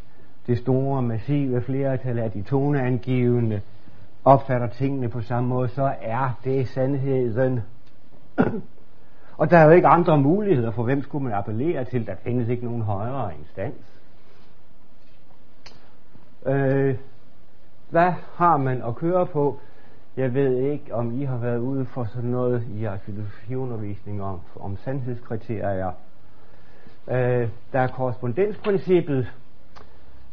det 0.47 0.59
store, 0.59 1.02
massive 1.02 1.62
flertal 1.62 2.19
af 2.19 2.31
de 2.31 2.43
toneangivende 2.43 3.61
opfatter 4.25 4.67
tingene 4.67 5.09
på 5.09 5.21
samme 5.21 5.49
måde, 5.49 5.69
så 5.69 5.95
er 6.00 6.38
det 6.45 6.69
sandheden. 6.69 7.61
Og 9.38 9.50
der 9.50 9.59
er 9.59 9.64
jo 9.64 9.71
ikke 9.71 9.88
andre 9.88 10.19
muligheder, 10.19 10.71
for 10.71 10.83
hvem 10.83 11.02
skulle 11.02 11.25
man 11.25 11.33
appellere 11.33 11.85
til? 11.85 12.07
Der 12.07 12.14
findes 12.14 12.49
ikke 12.49 12.64
nogen 12.64 12.83
højere 12.83 13.31
instans. 13.38 13.76
Øh, 16.47 16.97
hvad 17.91 18.12
har 18.35 18.57
man 18.57 18.83
at 18.83 18.97
køre 18.97 19.26
på? 19.26 19.59
Jeg 20.17 20.35
ved 20.35 20.57
ikke, 20.57 20.95
om 20.95 21.21
I 21.21 21.25
har 21.25 21.37
været 21.37 21.59
ude 21.59 21.85
for 21.85 22.05
sådan 22.05 22.31
noget 22.31 22.67
i 22.75 22.83
jeres 22.83 23.00
filosofiundervisning 23.00 24.23
om, 24.23 24.41
om 24.61 24.76
sandhedskriterier. 24.76 25.93
Øh, 27.11 27.49
der 27.73 27.81
er 27.81 27.87
korrespondensprincippet, 27.87 29.33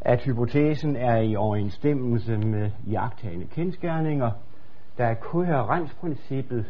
at 0.02 0.22
hypotesen 0.22 0.96
er 0.96 1.18
i 1.18 1.36
overensstemmelse 1.36 2.38
med 2.38 2.72
jagttagende 2.90 3.46
kendskærninger. 3.46 4.32
Der 4.98 5.06
er 5.06 5.14
koherensprincippet, 5.14 6.66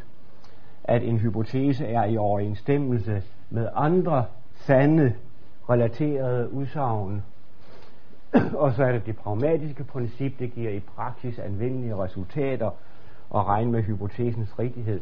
at 0.84 1.04
en 1.04 1.18
hypotese 1.18 1.86
er 1.86 2.06
i 2.06 2.18
overensstemmelse 2.18 3.24
med 3.50 3.70
andre 3.76 4.26
sande 4.54 5.16
relaterede 5.70 6.54
udsagn. 6.54 7.24
og 8.64 8.74
så 8.74 8.84
er 8.84 8.92
det 8.92 9.06
det 9.06 9.18
pragmatiske 9.18 9.84
princip, 9.84 10.40
det 10.40 10.54
giver 10.54 10.72
i 10.72 10.80
praksis 10.80 11.40
anvendelige 11.40 11.96
resultater 11.96 12.72
og 13.30 13.48
regne 13.48 13.72
med 13.72 13.84
hypotesens 13.84 14.60
rigtighed. 14.60 15.02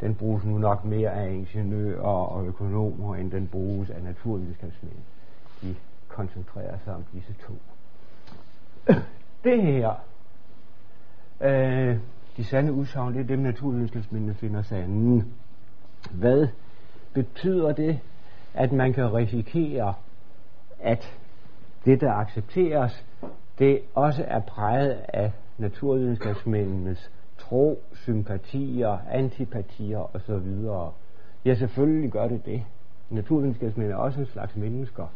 Den 0.00 0.14
bruges 0.14 0.44
nu 0.44 0.58
nok 0.58 0.84
mere 0.84 1.10
af 1.10 1.32
ingeniører 1.32 2.02
og 2.02 2.46
økonomer, 2.46 3.16
end 3.16 3.30
den 3.30 3.46
bruges 3.46 3.90
af 3.90 4.02
naturvidenskabsmænd. 4.02 4.96
De 5.62 5.74
koncentrerer 6.08 6.78
sig 6.84 6.94
om 6.94 7.04
disse 7.12 7.34
to. 7.46 7.52
Det 9.44 9.62
her, 9.62 9.92
øh, 11.40 11.98
de 12.36 12.44
sande 12.44 12.72
udsagn, 12.72 13.14
det 13.14 13.20
er 13.20 13.24
dem 13.24 13.38
naturvidenskabsmændene 13.38 14.34
finder 14.34 14.62
sande. 14.62 15.24
Hvad 16.10 16.48
betyder 17.12 17.72
det, 17.72 18.00
at 18.54 18.72
man 18.72 18.92
kan 18.92 19.14
risikere, 19.14 19.94
at 20.80 21.18
det, 21.84 22.00
der 22.00 22.12
accepteres, 22.12 23.04
det 23.58 23.80
også 23.94 24.24
er 24.28 24.40
præget 24.40 25.00
af 25.08 25.32
naturvidenskabsmændenes 25.58 27.10
tro, 27.38 27.82
sympatier, 27.92 28.98
antipatier 29.10 30.16
osv. 30.16 30.68
Ja, 31.44 31.54
selvfølgelig 31.54 32.12
gør 32.12 32.28
det 32.28 32.46
det. 32.46 32.64
Naturvidenskabsmænd 33.10 33.90
er 33.90 33.96
også 33.96 34.20
en 34.20 34.26
slags 34.26 34.56
mennesker. 34.56 35.06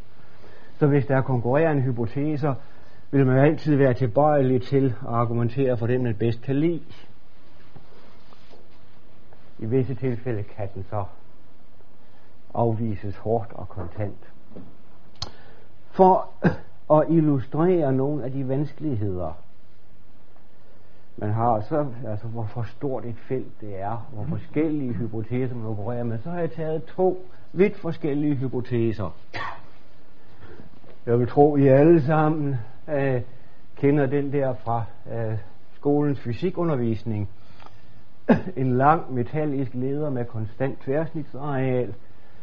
Så 0.78 0.86
hvis 0.86 1.06
der 1.06 1.16
er 1.16 1.22
konkurrerende 1.22 1.82
hypoteser, 1.82 2.54
vil 3.10 3.26
man 3.26 3.38
altid 3.38 3.76
være 3.76 3.94
tilbøjelig 3.94 4.62
til 4.62 4.84
at 4.86 5.14
argumentere 5.14 5.76
for 5.76 5.86
dem, 5.86 6.00
man 6.00 6.14
bedst 6.14 6.42
kan 6.42 6.56
lide. 6.56 6.82
I 9.58 9.66
visse 9.66 9.94
tilfælde 9.94 10.42
kan 10.42 10.68
den 10.74 10.84
så 10.90 11.04
afvises 12.54 13.16
hårdt 13.16 13.52
og 13.52 13.68
kontant. 13.68 14.32
For 15.90 16.28
at 16.94 17.06
illustrere 17.10 17.92
nogle 17.92 18.24
af 18.24 18.32
de 18.32 18.48
vanskeligheder, 18.48 19.32
man 21.20 21.30
har, 21.30 21.60
så 21.60 21.86
altså 22.06 22.26
hvor 22.26 22.66
stort 22.76 23.04
et 23.04 23.18
felt 23.18 23.60
det 23.60 23.80
er, 23.80 24.08
hvor 24.12 24.24
forskellige 24.24 24.92
hypoteser 24.92 25.54
man 25.54 25.66
opererer 25.66 26.04
med, 26.04 26.18
så 26.18 26.30
har 26.30 26.38
jeg 26.38 26.52
taget 26.52 26.84
to 26.84 27.26
vidt 27.52 27.76
forskellige 27.76 28.34
hypoteser. 28.34 29.16
Jeg 31.06 31.18
vil 31.18 31.28
tro, 31.28 31.56
I 31.56 31.66
alle 31.66 32.02
sammen 32.02 32.56
øh, 32.88 33.20
kender 33.76 34.06
den 34.06 34.32
der 34.32 34.54
fra 34.54 34.84
øh, 35.12 35.38
skolens 35.74 36.20
fysikundervisning. 36.20 37.28
en 38.56 38.76
lang 38.76 39.14
metallisk 39.14 39.74
leder 39.74 40.10
med 40.10 40.24
konstant 40.24 40.80
tværsnitsareal. 40.80 41.94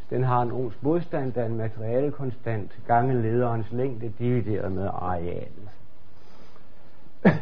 Den 0.09 0.23
har 0.23 0.41
en 0.41 0.51
ohms 0.51 0.81
modstand, 0.81 1.33
der 1.33 1.41
er 1.41 1.45
en 1.45 1.57
materialekonstant 1.57 2.79
gange 2.87 3.21
lederens 3.21 3.71
længde 3.71 4.13
divideret 4.19 4.71
med 4.71 4.87
arealet. 4.87 5.69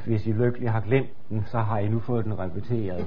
Hvis 0.06 0.28
I 0.28 0.32
lykkelig 0.32 0.72
har 0.72 0.80
glemt 0.80 1.30
den, 1.30 1.44
så 1.46 1.58
har 1.58 1.78
I 1.78 1.88
nu 1.88 2.00
fået 2.00 2.26
den 2.26 2.40
repeteret. 2.40 3.06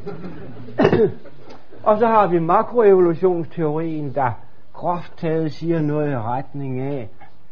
og 1.89 1.99
så 1.99 2.07
har 2.07 2.27
vi 2.27 2.39
makroevolutionsteorien, 2.39 4.15
der 4.15 4.33
groft 4.73 5.19
taget 5.19 5.53
siger 5.53 5.83
noget 5.83 6.13
i 6.13 6.17
retning 6.17 6.81
af, 6.81 7.09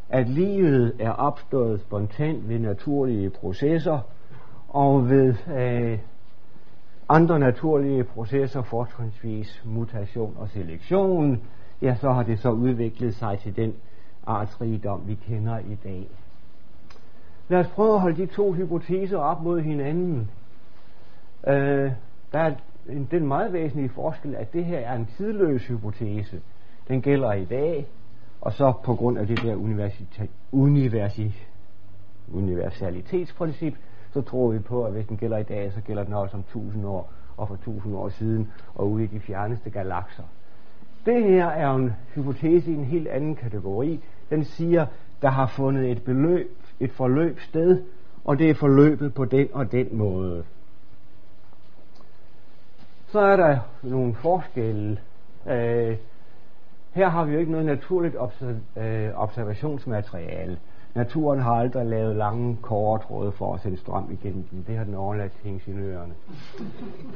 at 0.08 0.28
livet 0.28 0.92
er 0.98 1.10
opstået 1.10 1.80
spontant 1.80 2.48
ved 2.48 2.58
naturlige 2.58 3.30
processer, 3.30 4.00
og 4.68 5.10
ved 5.10 5.34
øh, 5.56 5.98
andre 7.08 7.38
naturlige 7.38 8.04
processer, 8.04 8.62
fortrinsvis 8.62 9.62
mutation 9.64 10.36
og 10.38 10.48
selektion, 10.48 11.42
ja, 11.82 11.94
så 11.94 12.12
har 12.12 12.22
det 12.22 12.38
så 12.38 12.50
udviklet 12.50 13.14
sig 13.14 13.38
til 13.38 13.56
den 13.56 13.74
artsrigdom, 14.26 15.02
vi 15.06 15.14
kender 15.14 15.58
i 15.58 15.74
dag. 15.84 16.08
Lad 17.48 17.60
os 17.60 17.68
prøve 17.68 17.94
at 17.94 18.00
holde 18.00 18.16
de 18.16 18.26
to 18.26 18.52
hypoteser 18.52 19.18
op 19.18 19.42
mod 19.42 19.60
hinanden. 19.60 20.30
Øh, 21.46 21.92
der 22.32 22.38
er 22.38 22.54
en, 22.88 23.08
den 23.10 23.26
meget 23.26 23.52
væsentlige 23.52 23.88
forskel, 23.88 24.34
at 24.34 24.52
det 24.52 24.64
her 24.64 24.78
er 24.78 24.94
en 24.94 25.06
tidløs 25.16 25.66
hypotese. 25.66 26.40
Den 26.88 27.02
gælder 27.02 27.32
i 27.32 27.44
dag, 27.44 27.86
og 28.40 28.52
så 28.52 28.72
på 28.84 28.94
grund 28.94 29.18
af 29.18 29.26
det 29.26 29.42
der 29.42 29.56
universitet, 29.56 30.30
universi, 30.52 31.32
universalitetsprincip, 32.32 33.74
så 34.12 34.20
tror 34.22 34.50
vi 34.50 34.58
på, 34.58 34.84
at 34.84 34.92
hvis 34.92 35.06
den 35.06 35.16
gælder 35.16 35.38
i 35.38 35.42
dag, 35.42 35.72
så 35.72 35.80
gælder 35.80 36.04
den 36.04 36.14
også 36.14 36.36
om 36.36 36.40
1000 36.40 36.86
år, 36.86 37.12
og 37.36 37.48
for 37.48 37.54
1000 37.54 37.96
år 37.96 38.08
siden, 38.08 38.52
og 38.74 38.90
ude 38.90 39.04
i 39.04 39.06
de 39.06 39.20
fjerneste 39.20 39.70
galakser. 39.70 40.22
Det 41.06 41.24
her 41.24 41.46
er 41.46 41.74
en 41.74 41.92
hypotese 42.14 42.70
i 42.70 42.74
en 42.74 42.84
helt 42.84 43.08
anden 43.08 43.36
kategori. 43.36 44.00
Den 44.30 44.44
siger, 44.44 44.86
der 45.22 45.30
har 45.30 45.46
fundet 45.46 45.90
et 45.90 46.02
beløb, 46.02 46.50
et 46.80 46.92
forløb 46.92 47.40
sted, 47.40 47.82
og 48.24 48.38
det 48.38 48.50
er 48.50 48.54
forløbet 48.54 49.14
på 49.14 49.24
den 49.24 49.48
og 49.52 49.72
den 49.72 49.88
måde. 49.92 50.44
Så 53.06 53.20
er 53.20 53.36
der 53.36 53.58
nogle 53.82 54.14
forskelle. 54.14 54.98
Øh, 55.46 55.96
her 56.92 57.08
har 57.08 57.24
vi 57.24 57.32
jo 57.32 57.38
ikke 57.38 57.52
noget 57.52 57.66
naturligt 57.66 58.16
øh, 58.76 59.10
observationsmateriale. 59.14 60.58
Naturen 60.94 61.40
har 61.40 61.52
aldrig 61.54 61.86
lavet 61.86 62.16
lange 62.16 62.58
kåretråde 62.62 63.32
for 63.32 63.54
at 63.54 63.60
sende 63.60 63.76
strøm 63.76 64.10
igennem 64.12 64.42
den. 64.42 64.64
Det 64.66 64.76
har 64.76 64.84
den 64.84 64.94
overladt 64.94 65.32
til 65.32 65.50
ingeniørerne. 65.50 66.14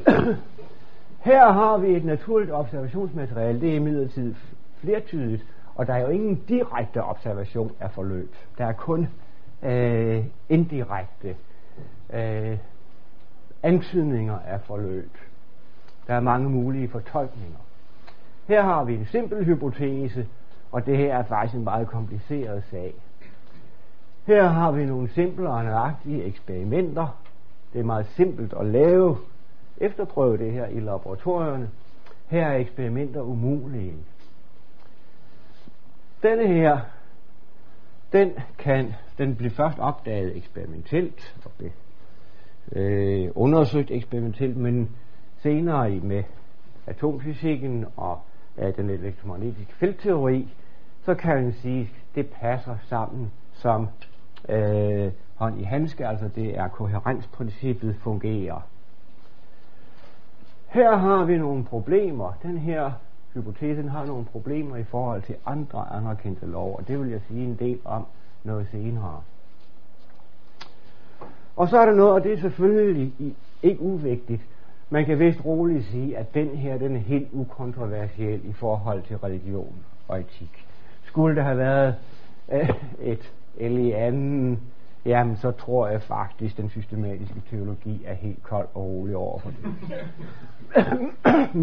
Her 1.29 1.53
har 1.53 1.79
vi 1.79 1.97
et 1.97 2.05
naturligt 2.05 2.53
observationsmateriale. 2.53 3.61
Det 3.61 3.71
er 3.71 3.77
imidlertid 3.77 4.35
flertydigt, 4.81 5.47
og 5.75 5.87
der 5.87 5.95
er 5.95 6.01
jo 6.01 6.09
ingen 6.09 6.43
direkte 6.49 7.05
observation 7.05 7.73
af 7.81 7.91
forløb. 7.91 8.35
Der 8.59 8.65
er 8.65 8.73
kun 8.73 9.09
øh, 9.63 10.25
indirekte 10.49 11.37
øh, 12.13 12.59
antydninger 13.63 14.39
af 14.47 14.61
forløb. 14.61 15.11
Der 16.07 16.15
er 16.15 16.21
mange 16.21 16.51
mulige 16.51 16.89
fortolkninger. 16.89 17.59
Her 18.49 18.63
har 18.63 18.85
vi 18.85 18.95
en 18.95 19.07
simpel 19.07 19.45
hypotese, 19.45 20.29
og 20.73 20.87
det 20.87 20.97
her 20.97 21.17
er 21.19 21.23
faktisk 21.23 21.55
en 21.55 21.65
meget 21.65 21.89
kompliceret 21.89 22.65
sag. 22.71 22.95
Her 24.27 24.49
har 24.49 24.71
vi 24.71 24.87
nogle 24.87 25.09
simple 25.09 25.49
og 25.49 25.65
nøjagtige 25.65 26.25
eksperimenter. 26.25 27.19
Det 27.73 27.79
er 27.79 27.85
meget 27.85 28.07
simpelt 28.07 28.55
at 28.61 28.67
lave, 28.67 29.17
efterprøve 29.77 30.39
det 30.39 30.53
her 30.53 30.67
i 30.67 30.81
laboratorierne. 30.81 31.71
Her 32.27 32.47
er 32.47 32.57
eksperimenter 32.57 33.21
umulige. 33.21 33.95
Denne 36.23 36.47
her, 36.47 36.81
den 38.13 38.33
kan, 38.59 38.95
den 39.19 39.37
blev 39.37 39.51
først 39.51 39.79
opdaget 39.79 40.37
eksperimentelt 40.37 41.37
og 41.45 41.51
blev 41.59 41.71
øh, 42.73 43.31
undersøgt 43.35 43.91
eksperimentelt, 43.91 44.57
men 44.57 44.91
senere 45.43 45.93
i 45.93 46.01
med 46.01 46.23
atomfysikken 46.87 47.87
og 47.97 48.19
øh, 48.59 48.77
den 48.77 48.91
elektromagnetiske 48.91 49.75
feltteori, 49.75 50.49
så 51.05 51.15
kan 51.15 51.43
man 51.43 51.53
sige, 51.53 51.81
at 51.81 51.89
det 52.15 52.27
passer 52.27 52.77
sammen 52.89 53.33
som 53.53 53.89
øh, 54.49 55.13
hånd 55.35 55.61
i 55.61 55.63
handske, 55.63 56.07
altså 56.07 56.29
det 56.35 56.59
er 56.59 56.69
koherensprincippet 56.69 57.97
fungerer. 57.97 58.61
Her 60.67 60.97
har 60.97 61.25
vi 61.25 61.39
nogle 61.39 61.65
problemer. 61.65 62.33
Den 62.43 62.59
her 62.59 62.93
hypotesen 63.35 63.89
har 63.89 64.07
nogle 64.07 64.25
problemer 64.25 64.77
i 64.77 64.85
forhold 64.85 65.23
til 65.23 65.37
andre 65.47 65.87
anerkendte 65.93 66.47
lov, 66.47 66.77
og 66.77 66.89
det 66.89 67.01
vil 67.01 67.11
jeg 67.11 67.21
sige 67.29 67.45
en 67.45 67.55
del 67.55 67.79
om 67.85 68.07
noget 68.45 68.69
senere. 68.71 69.23
Og 71.57 71.69
så 71.69 71.79
er 71.79 71.87
der 71.87 71.95
noget, 71.95 72.13
og 72.13 72.25
det 72.25 72.33
er 72.33 72.41
selvfølgelig 72.41 73.35
ikke 73.63 73.83
uvigtigt. 73.83 74.43
Man 74.91 75.05
kan 75.05 75.19
vist 75.19 75.45
roligt 75.45 75.85
sige, 75.85 76.19
at 76.19 76.35
den 76.35 76.49
her 76.49 76.79
den 76.79 76.97
er 76.97 77.01
helt 77.01 77.29
ukontroversiel 77.33 78.41
i 78.45 78.53
forhold 78.53 79.03
til 79.03 79.17
religion 79.17 79.75
og 80.09 80.21
etik. 80.21 80.67
Skulle 81.03 81.37
der 81.37 81.43
have 81.43 81.59
været 81.59 81.95
øh, 82.53 82.71
et 83.01 83.33
eller 83.57 83.81
i 83.81 83.93
anden, 83.93 84.61
jamen 85.05 85.37
så 85.37 85.51
tror 85.51 85.89
jeg 85.89 86.03
faktisk, 86.03 86.57
den 86.57 86.69
systematiske 86.69 87.43
teologi 87.51 88.03
er 88.07 88.15
helt 88.15 88.43
kold 88.43 88.69
og 88.75 88.83
rolig 88.83 89.17
over 89.17 89.39
for 89.39 89.51
det. 89.51 89.75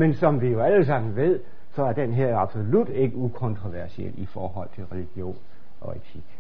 Men 0.02 0.14
som 0.14 0.42
vi 0.42 0.48
jo 0.48 0.60
alle 0.60 0.86
sammen 0.86 1.16
ved, 1.16 1.40
så 1.76 1.84
er 1.84 1.94
den 1.94 2.14
her 2.14 2.38
absolut 2.38 2.90
ikke 2.90 3.18
ukontroversiel 3.18 4.14
i 4.18 4.26
forhold 4.26 4.70
til 4.76 4.86
religion 4.86 5.38
og 5.82 5.96
etik. 5.96 6.35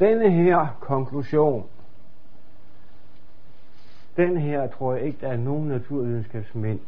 Denne 0.00 0.30
her 0.30 0.66
konklusion, 0.80 1.66
den 4.16 4.36
her 4.36 4.66
tror 4.66 4.94
jeg 4.94 5.02
ikke, 5.02 5.18
der 5.20 5.28
er 5.28 5.36
nogen 5.36 5.68
naturvidenskabsmænd, 5.68 6.80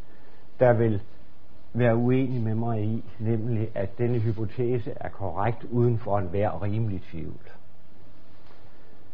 der 0.61 0.73
vil 0.73 1.02
være 1.73 1.97
uenige 1.97 2.40
med 2.40 2.54
mig 2.54 2.85
i, 2.85 3.05
nemlig 3.18 3.70
at 3.75 3.98
denne 3.98 4.18
hypotese 4.18 4.92
er 4.96 5.09
korrekt 5.09 5.64
uden 5.64 5.98
for 5.98 6.18
enhver 6.18 6.62
rimelig 6.62 7.03
tvivl. 7.03 7.51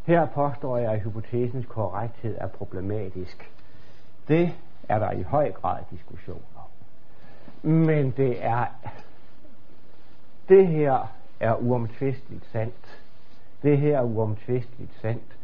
Her 0.06 0.26
påstår 0.26 0.76
jeg, 0.76 0.92
at 0.92 1.00
hypotesens 1.00 1.66
korrekthed 1.66 2.36
er 2.38 2.46
problematisk. 2.46 3.50
Det 4.28 4.54
er 4.88 4.98
der 4.98 5.10
i 5.10 5.22
høj 5.22 5.52
grad 5.52 5.82
diskussion 5.90 6.42
om. 6.56 7.70
Men 7.70 8.10
det 8.10 8.44
er 8.44 8.66
det 10.48 10.66
her 10.66 11.12
er 11.40 11.54
uomtvisteligt 11.54 12.46
sandt. 12.52 13.00
Det 13.62 13.78
her 13.78 13.98
er 13.98 14.02
uomtvisteligt 14.02 14.94
sandt. 15.00 15.38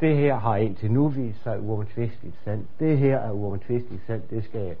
Det 0.00 0.16
her 0.16 0.34
har 0.36 0.56
indtil 0.56 0.90
nu 0.92 1.08
vist 1.08 1.42
sig 1.42 1.60
uomtvisteligt 1.60 2.36
sandt. 2.44 2.66
Det 2.80 2.98
her 2.98 3.18
er 3.18 3.32
uomtvisteligt 3.32 4.06
sandt. 4.06 4.30
Det 4.30 4.44
skal 4.44 4.60
jeg 4.60 4.76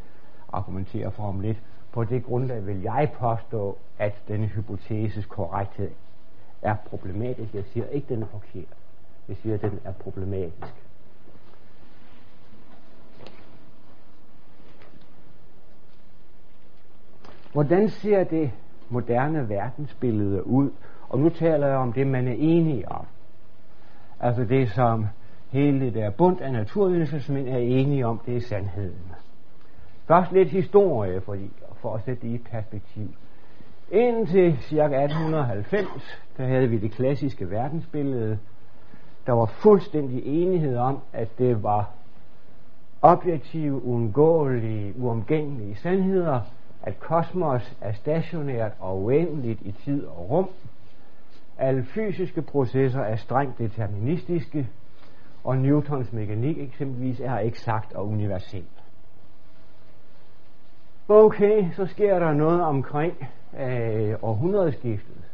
argumentere 0.52 1.10
for 1.10 1.22
om 1.22 1.40
lidt. 1.40 1.62
På 1.92 2.04
det 2.04 2.24
grundlag 2.24 2.66
vil 2.66 2.82
jeg 2.82 3.12
påstå, 3.18 3.78
at 3.98 4.22
denne 4.28 4.46
hypoteses 4.46 5.26
korrekthed 5.26 5.90
er 6.62 6.76
problematisk. 6.86 7.54
Jeg 7.54 7.64
siger 7.64 7.86
ikke, 7.88 8.14
den 8.14 8.22
er 8.22 8.26
forkert. 8.26 8.76
Jeg 9.28 9.36
siger, 9.36 9.54
at 9.54 9.62
den 9.62 9.80
er 9.84 9.92
problematisk. 9.92 10.74
Hvordan 17.52 17.90
ser 17.90 18.24
det 18.24 18.52
moderne 18.90 19.48
verdensbillede 19.48 20.46
ud? 20.46 20.70
Og 21.08 21.18
nu 21.18 21.28
taler 21.28 21.66
jeg 21.66 21.76
om 21.76 21.92
det, 21.92 22.06
man 22.06 22.28
er 22.28 22.34
enige 22.38 22.88
om. 22.88 23.06
Altså 24.20 24.44
det, 24.44 24.70
som 24.70 25.06
hele 25.50 25.80
det 25.80 25.94
der 25.94 26.10
bund 26.10 26.40
af 26.40 26.52
naturvidenskabsmænd 26.52 27.48
er 27.48 27.58
enige 27.58 28.06
om, 28.06 28.20
det 28.26 28.36
er 28.36 28.40
sandheden. 28.40 29.12
Først 30.08 30.32
lidt 30.32 30.48
historie, 30.48 31.20
fordi, 31.20 31.50
for 31.74 31.94
at 31.94 32.02
sætte 32.04 32.22
det 32.22 32.34
i 32.34 32.38
perspektiv. 32.38 33.08
Indtil 33.92 34.56
ca. 34.62 34.84
1890, 34.84 36.22
der 36.36 36.46
havde 36.46 36.68
vi 36.68 36.78
det 36.78 36.90
klassiske 36.92 37.50
verdensbillede. 37.50 38.38
Der 39.26 39.32
var 39.32 39.46
fuldstændig 39.46 40.22
enighed 40.24 40.76
om, 40.76 40.98
at 41.12 41.38
det 41.38 41.62
var 41.62 41.90
objektive, 43.02 43.84
uundgåelige, 43.84 44.94
uomgængelige 44.98 45.76
sandheder, 45.76 46.40
at 46.86 47.00
kosmos 47.00 47.76
er 47.80 47.92
stationært 47.92 48.72
og 48.80 49.02
uendeligt 49.02 49.60
i 49.62 49.72
tid 49.72 50.04
og 50.04 50.30
rum. 50.30 50.48
Alle 51.58 51.84
fysiske 51.84 52.42
processer 52.42 53.00
er 53.00 53.16
strengt 53.16 53.58
deterministiske, 53.58 54.68
og 55.44 55.58
Newtons 55.58 56.12
mekanik 56.12 56.58
eksempelvis 56.58 57.20
er 57.20 57.38
eksakt 57.38 57.92
og 57.92 58.08
universel. 58.08 58.64
Okay, 61.08 61.72
så 61.72 61.86
sker 61.86 62.18
der 62.18 62.32
noget 62.32 62.62
omkring 62.62 63.28
øh, 63.60 64.14
århundredeskiftet. 64.22 65.24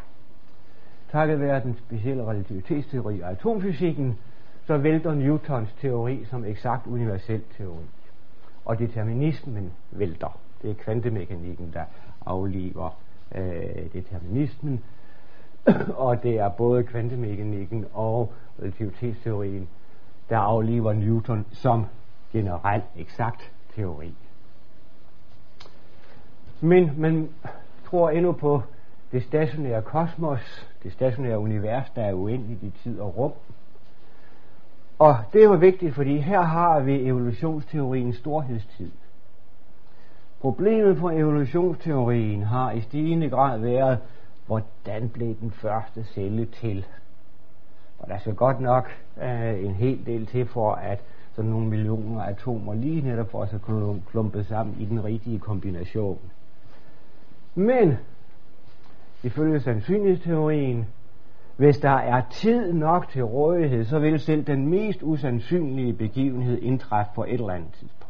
Takket 1.13 1.41
være 1.41 1.63
den 1.63 1.77
specielle 1.77 2.25
relativitetsteori 2.25 3.21
og 3.21 3.31
atomfysikken, 3.31 4.19
så 4.67 4.79
vælter 4.79 5.15
Newtons 5.15 5.73
teori 5.73 6.25
som 6.25 6.45
eksakt 6.45 6.87
universel 6.87 7.43
teori. 7.57 7.85
Og 8.65 8.79
determinismen 8.79 9.73
vælter. 9.91 10.42
Det 10.63 10.71
er 10.71 10.75
kvantemekanikken, 10.75 11.71
der 11.73 11.85
afliver 12.27 12.97
øh, 13.35 13.93
determinismen. 13.93 14.85
og 15.97 16.23
det 16.23 16.39
er 16.39 16.49
både 16.49 16.83
kvantemekanikken 16.83 17.87
og 17.95 18.33
relativitetsteorien, 18.59 19.69
der 20.29 20.39
afliver 20.39 20.93
Newton 20.93 21.47
som 21.53 21.87
generelt 22.33 22.85
eksakt 22.97 23.53
teori. 23.77 24.15
Men 26.61 26.91
man 26.97 27.29
tror 27.87 28.11
endnu 28.11 28.33
på 28.33 28.63
det 29.13 29.23
stationære 29.23 29.83
kosmos, 29.83 30.69
det 30.83 30.93
stationære 30.93 31.39
univers, 31.39 31.91
der 31.91 32.03
er 32.03 32.13
uendeligt 32.13 32.63
i 32.63 32.73
tid 32.83 33.01
og 33.01 33.19
rum. 33.19 33.33
Og 34.99 35.17
det 35.33 35.41
er 35.41 35.45
jo 35.45 35.53
vigtigt, 35.53 35.95
fordi 35.95 36.19
her 36.19 36.41
har 36.41 36.81
vi 36.81 37.07
evolutionsteoriens 37.07 38.17
storhedstid. 38.17 38.91
Problemet 40.43 40.97
for 40.99 41.11
evolutionsteorien 41.11 42.43
har 42.43 42.73
i 42.73 42.81
stigende 42.81 43.31
grad 43.31 43.59
været, 43.59 43.99
hvordan 44.47 45.09
blev 45.09 45.35
den 45.41 45.51
første 45.51 46.05
celle 46.05 46.47
til? 46.47 46.87
Og 47.99 48.09
der 48.09 48.19
skal 48.19 48.35
godt 48.35 48.61
nok 48.61 48.91
øh, 49.23 49.65
en 49.65 49.75
hel 49.75 50.07
del 50.07 50.27
til 50.27 50.47
for, 50.47 50.73
at 50.73 51.01
sådan 51.33 51.51
nogle 51.51 51.69
millioner 51.69 52.23
atomer 52.23 52.75
lige 52.75 53.01
netop 53.01 53.31
for 53.31 53.43
at 53.43 53.63
kunne 53.63 54.03
klumpe 54.11 54.45
sammen 54.45 54.77
i 54.81 54.85
den 54.85 55.05
rigtige 55.05 55.39
kombination. 55.39 56.19
Men 57.55 57.97
ifølge 59.23 59.61
sandsynlighedsteorien, 59.61 60.87
hvis 61.57 61.79
der 61.79 61.97
er 61.97 62.23
tid 62.31 62.73
nok 62.73 63.09
til 63.09 63.25
rådighed, 63.25 63.85
så 63.85 63.99
vil 63.99 64.21
selv 64.21 64.45
den 64.45 64.67
mest 64.67 64.99
usandsynlige 65.03 65.93
begivenhed 65.93 66.59
indtræffe 66.63 67.13
på 67.15 67.25
et 67.25 67.33
eller 67.33 67.51
andet 67.51 67.73
tidspunkt. 67.73 68.02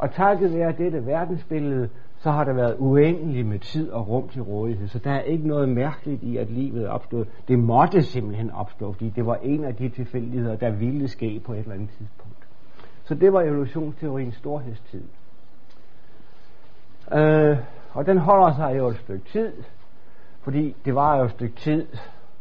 Og 0.00 0.12
takket 0.14 0.54
være 0.54 0.72
dette 0.72 1.06
verdensbillede, 1.06 1.88
så 2.18 2.30
har 2.30 2.44
der 2.44 2.52
været 2.52 2.76
uendeligt 2.78 3.46
med 3.46 3.58
tid 3.58 3.90
og 3.90 4.08
rum 4.08 4.28
til 4.28 4.42
rådighed. 4.42 4.88
Så 4.88 4.98
der 4.98 5.10
er 5.10 5.20
ikke 5.20 5.48
noget 5.48 5.68
mærkeligt 5.68 6.22
i, 6.22 6.36
at 6.36 6.50
livet 6.50 6.88
opstod. 6.88 7.24
Det 7.48 7.58
måtte 7.58 8.02
simpelthen 8.02 8.50
opstå, 8.50 8.92
fordi 8.92 9.10
det 9.10 9.26
var 9.26 9.38
en 9.42 9.64
af 9.64 9.74
de 9.74 9.88
tilfældigheder, 9.88 10.56
der 10.56 10.70
ville 10.70 11.08
ske 11.08 11.40
på 11.46 11.52
et 11.52 11.58
eller 11.58 11.74
andet 11.74 11.90
tidspunkt. 11.98 12.48
Så 13.04 13.14
det 13.14 13.32
var 13.32 13.42
evolutionsteoriens 13.42 14.34
storhedstid. 14.34 15.02
Øh, 17.14 17.56
og 17.92 18.06
den 18.06 18.18
holder 18.18 18.52
sig 18.52 18.78
jo 18.78 18.88
et 18.88 18.96
stykke 18.96 19.24
tid, 19.24 19.52
fordi 20.42 20.76
det 20.84 20.94
var 20.94 21.18
jo 21.18 21.24
et 21.24 21.30
stykke 21.30 21.56
tid, 21.56 21.86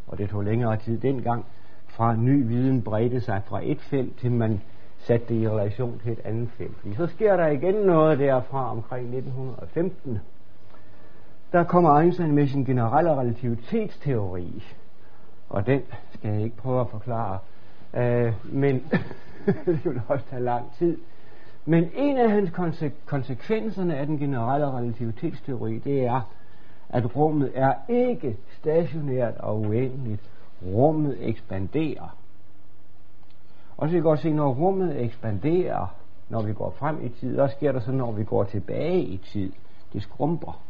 og 0.08 0.18
det 0.18 0.30
tog 0.30 0.44
længere 0.44 0.78
tid 0.78 0.98
dengang, 0.98 1.46
fra 1.88 2.16
ny 2.16 2.48
viden 2.48 2.82
bredte 2.82 3.22
sig 3.22 3.42
fra 3.46 3.60
et 3.64 3.82
felt, 3.82 4.18
til 4.18 4.32
man 4.32 4.62
sat 5.00 5.30
det 5.30 5.36
i 5.36 5.50
relation 5.50 6.00
til 6.04 6.12
et 6.12 6.20
andet 6.24 6.50
felt. 6.58 6.78
Fordi 6.78 6.96
så 6.96 7.08
sker 7.08 7.38
der 7.38 7.48
igen 7.48 7.76
noget 7.76 8.20
derfra 8.20 8.72
omkring 8.72 9.16
1915. 9.16 10.20
Der 11.52 11.64
kommer 11.64 12.00
Einstein 12.00 12.32
med 12.32 12.48
sin 12.48 12.66
generelle 12.66 13.16
relativitetsteori, 13.16 14.64
og 15.50 15.66
den 15.66 15.82
skal 16.14 16.32
jeg 16.32 16.44
ikke 16.44 16.58
prøve 16.58 16.82
at 16.82 16.90
forklare, 16.90 17.40
øh, 17.94 18.34
men 18.44 18.76
det 19.66 19.86
vil 19.86 20.02
også 20.08 20.26
tage 20.30 20.44
lang 20.44 20.74
tid. 20.78 20.98
Men 21.66 21.90
en 21.96 22.18
af 22.18 22.32
hans 22.32 22.50
konse- 22.50 23.06
konsekvenserne 23.06 23.98
af 23.98 24.06
den 24.06 24.18
generelle 24.18 24.72
relativitetsteori, 24.72 25.78
det 25.78 26.06
er, 26.06 26.22
at 26.90 27.16
rummet 27.16 27.52
er 27.56 27.74
ikke 27.90 28.38
stationært 28.60 29.38
og 29.38 29.60
uendeligt. 29.60 30.22
Rummet 30.66 31.18
ekspanderer. 31.20 32.18
Og 33.80 33.88
så 33.88 33.92
kan 33.92 33.98
vi 33.98 34.02
godt 34.02 34.20
se, 34.20 34.34
når 34.34 34.54
rummet 34.54 35.04
ekspanderer, 35.04 35.96
når 36.30 36.42
vi 36.42 36.54
går 36.54 36.70
frem 36.70 37.06
i 37.06 37.10
tid, 37.10 37.40
og 37.40 37.50
sker 37.50 37.72
der 37.72 37.80
så, 37.80 37.92
når 37.92 38.12
vi 38.12 38.24
går 38.24 38.44
tilbage 38.44 39.02
i 39.02 39.18
tid. 39.18 39.52
Det 39.94 40.04
skrumper. 40.04 40.62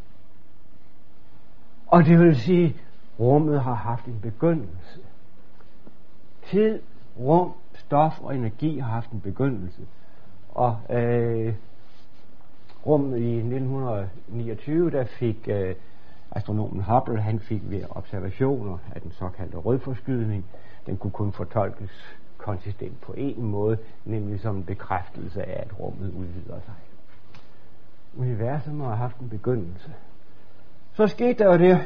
Og 1.87 2.05
det 2.05 2.19
vil 2.19 2.35
sige, 2.35 2.75
rummet 3.19 3.61
har 3.61 3.73
haft 3.73 4.05
en 4.05 4.19
begyndelse. 4.21 4.99
Tid, 6.51 6.79
rum, 7.19 7.51
stof 7.73 8.21
og 8.21 8.35
energi 8.35 8.79
har 8.79 8.91
haft 8.91 9.11
en 9.11 9.21
begyndelse. 9.21 9.81
Og 10.49 10.77
øh, 10.89 11.53
rummet 12.85 13.17
i 13.17 13.37
1929, 13.37 14.91
der 14.91 15.05
fik 15.05 15.47
øh, 15.47 15.75
astronomen 16.31 16.83
Hubble, 16.83 17.21
han 17.21 17.39
fik 17.39 17.61
ved 17.69 17.83
observationer 17.89 18.77
af 18.95 19.01
den 19.01 19.11
såkaldte 19.11 19.57
rødforskydning, 19.57 20.45
den 20.85 20.97
kunne 20.97 21.11
kun 21.11 21.31
fortolkes 21.31 22.18
konsistent 22.39 23.01
på 23.01 23.13
en 23.17 23.43
måde, 23.43 23.77
nemlig 24.05 24.39
som 24.39 24.55
en 24.55 24.63
bekræftelse 24.63 25.43
af, 25.43 25.63
at 25.65 25.79
rummet 25.79 26.11
udvider 26.11 26.59
sig. 26.65 26.73
Universet 28.17 28.73
må 28.73 28.83
have 28.83 28.97
haft 28.97 29.19
en 29.19 29.29
begyndelse. 29.29 29.93
Så 30.93 31.07
skete 31.07 31.43
der 31.43 31.51
jo 31.51 31.57
det 31.57 31.79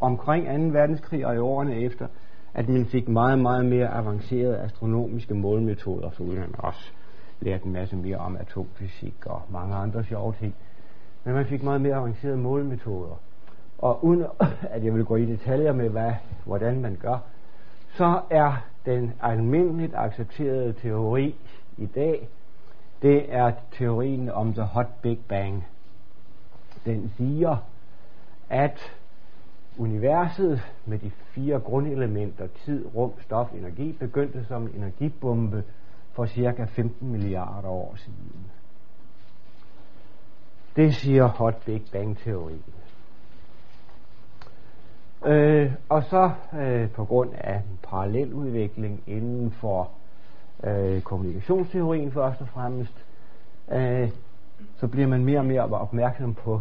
omkring 0.00 0.72
2. 0.72 0.78
verdenskrig 0.78 1.26
og 1.26 1.34
i 1.34 1.38
årene 1.38 1.80
efter, 1.80 2.06
at 2.54 2.66
de 2.66 2.84
fik 2.84 3.08
meget, 3.08 3.38
meget 3.38 3.66
mere 3.66 3.88
avancerede 3.88 4.58
astronomiske 4.58 5.34
målmetoder, 5.34 6.10
så 6.10 6.22
man 6.22 6.54
også 6.58 6.92
lærte 7.40 7.66
en 7.66 7.72
masse 7.72 7.96
mere 7.96 8.16
om 8.16 8.36
atomfysik 8.36 9.26
og 9.26 9.42
mange 9.50 9.74
andre 9.74 10.04
sjove 10.04 10.34
ting. 10.40 10.54
Men 11.24 11.34
man 11.34 11.46
fik 11.46 11.62
meget 11.62 11.80
mere 11.80 11.94
avancerede 11.94 12.36
målmetoder. 12.36 13.20
Og 13.78 14.04
uden 14.04 14.26
at 14.62 14.84
jeg 14.84 14.94
vil 14.94 15.04
gå 15.04 15.16
i 15.16 15.26
detaljer 15.26 15.72
med, 15.72 15.88
hvad, 15.88 16.12
hvordan 16.44 16.80
man 16.80 16.96
gør, 17.00 17.18
så 17.94 18.22
er 18.30 18.66
den 18.86 19.12
almindeligt 19.22 19.94
accepterede 19.94 20.72
teori 20.72 21.34
i 21.76 21.86
dag, 21.86 22.28
det 23.02 23.34
er 23.34 23.52
teorien 23.72 24.30
om 24.30 24.52
the 24.52 24.62
hot 24.62 24.86
big 25.02 25.18
bang. 25.28 25.66
Den 26.84 27.12
siger, 27.16 27.56
at 28.50 28.92
universet 29.78 30.60
med 30.86 30.98
de 30.98 31.10
fire 31.10 31.60
grundelementer, 31.60 32.46
tid, 32.46 32.86
rum, 32.94 33.12
stof, 33.20 33.52
energi, 33.54 33.92
begyndte 33.92 34.44
som 34.44 34.62
en 34.62 34.74
energibombe 34.74 35.64
for 36.12 36.26
cirka 36.26 36.64
15 36.64 37.08
milliarder 37.08 37.68
år 37.68 37.94
siden. 37.96 38.50
Det 40.76 40.94
siger 40.94 41.26
hot 41.26 41.62
big 41.66 41.82
bang 41.92 42.18
teorien. 42.18 42.64
Øh, 45.26 45.72
og 45.88 46.04
så 46.04 46.30
øh, 46.60 46.90
på 46.90 47.04
grund 47.04 47.30
af 47.34 47.56
en 47.56 47.78
parallel 47.82 48.32
udvikling 48.32 49.02
inden 49.06 49.50
for 49.50 49.90
øh, 50.64 51.00
kommunikationsteorien 51.00 52.12
først 52.12 52.40
og 52.40 52.48
fremmest, 52.48 53.04
øh, 53.72 54.10
så 54.76 54.88
bliver 54.88 55.06
man 55.06 55.24
mere 55.24 55.38
og 55.38 55.46
mere 55.46 55.62
opmærksom 55.62 56.34
på 56.34 56.60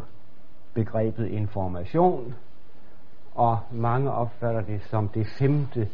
begrebet 0.74 1.28
information, 1.28 2.36
og 3.36 3.60
mange 3.72 4.12
opfatter 4.12 4.62
det 4.62 4.82
som 4.84 5.08
det 5.08 5.28
femte 5.40 5.90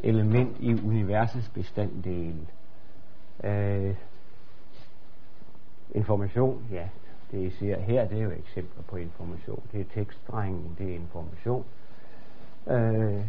element 0.00 0.56
i 0.60 0.72
universets 0.72 1.48
bestanddel. 1.48 2.48
Øh, 3.44 3.94
information, 5.94 6.66
ja, 6.72 6.88
det 7.30 7.38
I 7.38 7.50
ser 7.50 7.80
her, 7.80 8.08
det 8.08 8.18
er 8.18 8.22
jo 8.22 8.30
eksempler 8.30 8.82
på 8.82 8.96
information. 8.96 9.62
Det 9.72 9.80
er 9.80 9.84
tekstdrengen, 9.94 10.76
det 10.78 10.90
er 10.90 10.94
information. 10.94 11.64
Øh, 12.70 13.24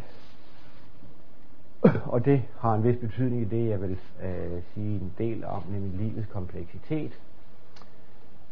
og 2.13 2.25
det 2.25 2.41
har 2.59 2.73
en 2.73 2.83
vis 2.83 2.97
betydning 2.97 3.41
i 3.41 3.45
det, 3.45 3.69
jeg 3.69 3.81
vil 3.81 3.99
øh, 4.23 4.61
sige 4.73 4.95
en 4.95 5.13
del 5.17 5.45
om, 5.45 5.63
nemlig 5.71 5.91
livets 5.93 6.27
kompleksitet. 6.27 7.19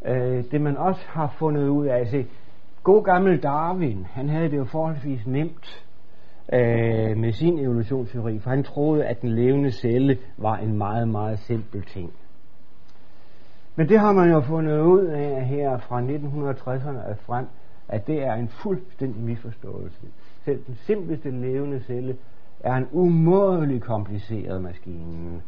Øh, 0.05 0.43
det 0.51 0.61
man 0.61 0.77
også 0.77 1.01
har 1.07 1.35
fundet 1.39 1.67
ud 1.67 1.85
af, 1.85 2.07
se, 2.07 2.27
god 2.83 3.03
gammel 3.03 3.43
Darwin, 3.43 4.05
han 4.05 4.29
havde 4.29 4.51
det 4.51 4.57
jo 4.57 4.65
forholdsvis 4.65 5.27
nemt 5.27 5.85
øh, 6.53 7.17
med 7.17 7.31
sin 7.31 7.59
evolutionsteori, 7.59 8.39
for 8.39 8.49
han 8.49 8.63
troede, 8.63 9.05
at 9.05 9.21
den 9.21 9.29
levende 9.29 9.71
celle 9.71 10.17
var 10.37 10.57
en 10.57 10.77
meget, 10.77 11.07
meget 11.07 11.39
simpel 11.39 11.81
ting. 11.81 12.13
Men 13.75 13.89
det 13.89 13.99
har 13.99 14.13
man 14.13 14.29
jo 14.29 14.41
fundet 14.41 14.79
ud 14.79 15.05
af 15.05 15.45
her 15.45 15.77
fra 15.77 16.01
1960'erne 16.01 17.13
frem, 17.25 17.45
at 17.87 18.07
det 18.07 18.23
er 18.23 18.33
en 18.33 18.49
fuldstændig 18.49 19.23
misforståelse. 19.23 20.07
Selv 20.45 20.63
den 20.67 20.75
simpleste 20.75 21.31
levende 21.31 21.83
celle 21.87 22.17
er 22.59 22.75
en 22.75 22.87
umådelig 22.91 23.81
kompliceret 23.81 24.61
maskine. 24.61 25.41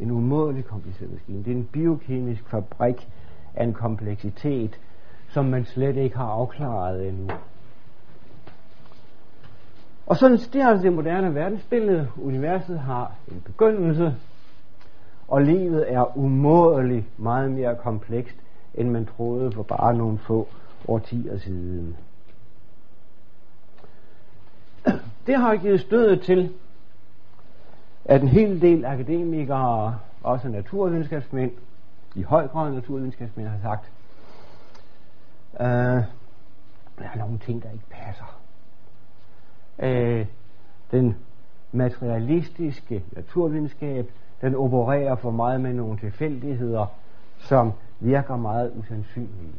En 0.00 0.10
umådelig 0.10 0.64
kompliceret 0.64 1.12
maskine. 1.12 1.38
Det 1.44 1.52
er 1.52 1.56
en 1.56 1.68
biokemisk 1.72 2.48
fabrik 2.48 3.08
af 3.54 3.64
en 3.64 3.72
kompleksitet, 3.72 4.80
som 5.28 5.44
man 5.44 5.64
slet 5.64 5.96
ikke 5.96 6.16
har 6.16 6.26
afklaret 6.26 7.08
endnu. 7.08 7.28
Og 10.06 10.16
sådan 10.16 10.36
det 10.36 10.60
er 10.60 10.66
altså 10.66 10.82
det 10.82 10.92
moderne 10.92 11.34
verdensbillede. 11.34 12.08
Universet 12.22 12.78
har 12.78 13.12
en 13.28 13.40
begyndelse, 13.40 14.14
og 15.28 15.42
livet 15.42 15.92
er 15.92 16.18
umådeligt 16.18 17.18
meget 17.18 17.50
mere 17.50 17.76
komplekst, 17.76 18.36
end 18.74 18.90
man 18.90 19.06
troede 19.06 19.52
for 19.52 19.62
bare 19.62 19.94
nogle 19.94 20.18
få 20.18 20.48
årtier 20.88 21.38
siden. 21.38 21.96
Det 25.26 25.36
har 25.36 25.56
givet 25.56 25.80
stødet 25.80 26.20
til, 26.22 26.52
at 28.04 28.22
en 28.22 28.28
hel 28.28 28.60
del 28.60 28.84
akademikere, 28.84 29.98
også 30.22 30.48
naturvidenskabsmænd, 30.48 31.52
i 32.14 32.22
høj 32.22 32.46
grad 32.46 32.72
naturvidenskabsmænd, 32.72 33.48
har 33.48 33.58
sagt, 33.62 33.90
øh, 35.60 36.02
der 36.98 37.04
er 37.14 37.18
nogle 37.18 37.38
ting, 37.38 37.62
der 37.62 37.70
ikke 37.70 37.84
passer. 37.90 38.38
Øh, 39.78 40.26
den 40.90 41.16
materialistiske 41.72 43.04
naturvidenskab, 43.12 44.10
den 44.40 44.54
opererer 44.54 45.14
for 45.14 45.30
meget 45.30 45.60
med 45.60 45.72
nogle 45.72 45.98
tilfældigheder, 45.98 46.86
som 47.38 47.72
virker 48.00 48.36
meget 48.36 48.72
usandsynlige. 48.74 49.54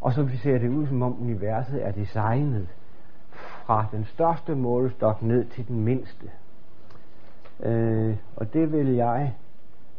Og 0.00 0.12
så 0.12 0.28
ser 0.42 0.58
det 0.58 0.68
ud, 0.68 0.86
som 0.86 1.02
om 1.02 1.20
universet 1.20 1.86
er 1.86 1.90
designet 1.90 2.68
fra 3.66 3.84
den 3.92 4.04
største 4.04 4.54
målestok 4.54 5.22
ned 5.22 5.44
til 5.44 5.68
den 5.68 5.80
mindste. 5.80 6.26
Øh, 7.60 8.16
og 8.36 8.52
det 8.52 8.72
vil 8.72 8.86
jeg 8.86 9.32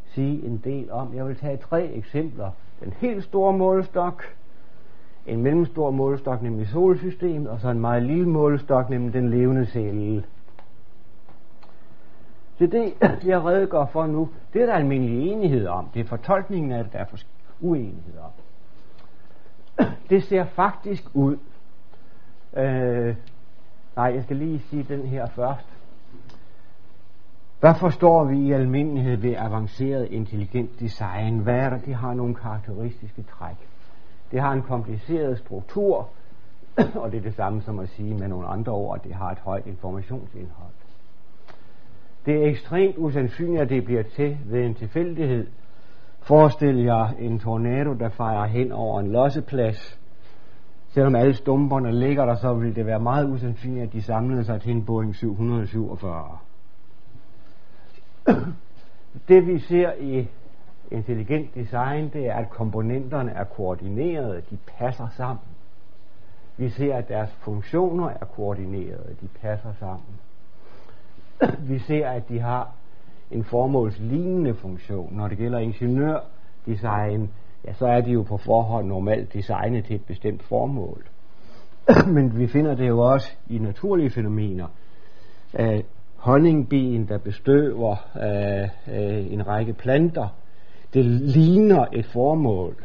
sige 0.06 0.46
en 0.46 0.60
del 0.64 0.90
om. 0.90 1.14
Jeg 1.14 1.26
vil 1.26 1.36
tage 1.36 1.56
tre 1.56 1.86
eksempler. 1.86 2.50
Den 2.84 2.92
helt 2.92 3.24
store 3.24 3.52
målestok, 3.52 4.22
en 5.26 5.42
mellemstor 5.42 5.90
målestok, 5.90 6.42
nemlig 6.42 6.68
solsystemet, 6.68 7.48
og 7.48 7.60
så 7.60 7.68
en 7.68 7.80
meget 7.80 8.02
lille 8.02 8.28
målestok, 8.28 8.90
nemlig 8.90 9.12
den 9.12 9.30
levende 9.30 9.66
celle. 9.66 10.24
Så 12.58 12.66
det, 12.66 12.94
jeg 13.24 13.44
redegør 13.44 13.86
for 13.86 14.06
nu, 14.06 14.28
det 14.52 14.62
er 14.62 14.66
der 14.66 14.74
almindelig 14.74 15.30
enighed 15.30 15.66
om. 15.66 15.88
Det 15.94 16.00
er 16.00 16.04
fortolkningen 16.04 16.72
af 16.72 16.84
det, 16.84 16.92
der 16.92 16.98
er 16.98 17.04
uenighed 17.60 18.14
om. 18.18 18.30
Det 20.10 20.24
ser 20.24 20.44
faktisk 20.44 21.04
ud. 21.14 21.36
Øh, 22.56 23.16
nej, 23.96 24.12
jeg 24.14 24.22
skal 24.22 24.36
lige 24.36 24.58
sige 24.58 24.82
den 24.82 25.06
her 25.06 25.26
først. 25.26 25.66
Hvad 27.60 27.74
forstår 27.74 28.24
vi 28.24 28.38
i 28.38 28.52
almindelighed 28.52 29.16
ved 29.16 29.34
avanceret 29.36 30.08
intelligent 30.10 30.80
design? 30.80 31.38
Hvad 31.38 31.54
er 31.54 31.70
der? 31.70 31.78
Det 31.78 31.94
har 31.94 32.14
nogle 32.14 32.34
karakteristiske 32.34 33.22
træk. 33.22 33.68
Det 34.30 34.40
har 34.40 34.52
en 34.52 34.62
kompliceret 34.62 35.38
struktur, 35.38 36.08
og 37.02 37.12
det 37.12 37.18
er 37.18 37.22
det 37.22 37.34
samme 37.34 37.62
som 37.62 37.78
at 37.78 37.88
sige 37.88 38.14
med 38.14 38.28
nogle 38.28 38.46
andre 38.46 38.72
ord, 38.72 38.98
at 38.98 39.04
det 39.04 39.14
har 39.14 39.30
et 39.30 39.38
højt 39.38 39.66
informationsindhold. 39.66 40.72
Det 42.26 42.42
er 42.42 42.50
ekstremt 42.50 42.94
usandsynligt, 42.98 43.62
at 43.62 43.68
det 43.68 43.84
bliver 43.84 44.02
til 44.02 44.38
ved 44.44 44.64
en 44.64 44.74
tilfældighed, 44.74 45.46
Forestil 46.28 46.76
jer 46.84 47.08
en 47.18 47.38
tornado, 47.38 47.92
der 47.92 48.08
fejrer 48.08 48.46
hen 48.46 48.72
over 48.72 49.00
en 49.00 49.12
losseplads. 49.12 50.00
Selvom 50.98 51.14
alle 51.14 51.34
stumperne 51.34 51.92
ligger 51.92 52.26
der, 52.26 52.34
så 52.34 52.54
ville 52.54 52.74
det 52.74 52.86
være 52.86 53.00
meget 53.00 53.30
usandsynligt, 53.30 53.82
at 53.82 53.92
de 53.92 54.02
samlede 54.02 54.44
sig 54.44 54.60
til 54.60 54.72
en 54.72 54.84
Boeing 54.84 55.14
747. 55.14 56.38
Det 59.28 59.46
vi 59.46 59.58
ser 59.58 59.92
i 60.00 60.28
intelligent 60.90 61.54
design, 61.54 62.10
det 62.12 62.26
er, 62.26 62.34
at 62.34 62.50
komponenterne 62.50 63.30
er 63.30 63.44
koordinerede, 63.44 64.42
de 64.50 64.58
passer 64.78 65.08
sammen. 65.16 65.44
Vi 66.56 66.68
ser, 66.68 66.96
at 66.96 67.08
deres 67.08 67.30
funktioner 67.30 68.08
er 68.08 68.24
koordinerede, 68.24 69.16
de 69.20 69.28
passer 69.40 69.72
sammen. 69.78 70.20
Vi 71.58 71.78
ser, 71.78 72.08
at 72.08 72.28
de 72.28 72.40
har 72.40 72.70
en 73.30 73.44
formålslignende 73.44 74.54
funktion. 74.54 75.16
Når 75.16 75.28
det 75.28 75.38
gælder 75.38 75.58
ingeniørdesign, 75.58 77.30
ja, 77.66 77.72
så 77.72 77.86
er 77.86 78.00
de 78.00 78.10
jo 78.10 78.22
på 78.22 78.36
forhånd 78.36 78.86
normalt 78.86 79.32
designet 79.32 79.84
til 79.84 79.96
et 79.96 80.04
bestemt 80.04 80.42
formål. 80.42 81.06
Men 82.14 82.38
vi 82.38 82.46
finder 82.46 82.74
det 82.74 82.88
jo 82.88 82.98
også 82.98 83.32
i 83.46 83.58
naturlige 83.58 84.10
fænomener. 84.10 84.66
Uh, 85.58 85.80
honningbien, 86.16 87.08
der 87.08 87.18
bestøver 87.18 87.96
uh, 88.14 88.94
uh, 88.94 89.32
en 89.32 89.46
række 89.46 89.72
planter, 89.72 90.28
det 90.94 91.04
ligner 91.04 91.86
et 91.92 92.06
formål. 92.06 92.84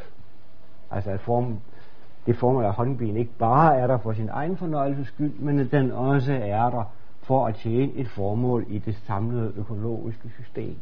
Altså 0.91 1.11
et 1.11 1.21
form, 1.21 1.59
det 2.25 2.35
formål, 2.35 2.65
at 2.65 2.73
honningbien 2.73 3.17
ikke 3.17 3.33
bare 3.39 3.77
er 3.77 3.87
der 3.87 3.97
for 3.97 4.13
sin 4.13 4.29
egen 4.29 4.57
fornøjelses 4.57 5.07
skyld, 5.07 5.33
men 5.39 5.59
at 5.59 5.71
den 5.71 5.91
også 5.91 6.33
er 6.33 6.69
der 6.69 6.93
for 7.21 7.45
at 7.45 7.55
tjene 7.55 7.93
et 7.95 8.07
formål 8.07 8.65
i 8.69 8.79
det 8.79 8.95
samlede 8.95 9.53
økologiske 9.55 10.29
system. 10.29 10.77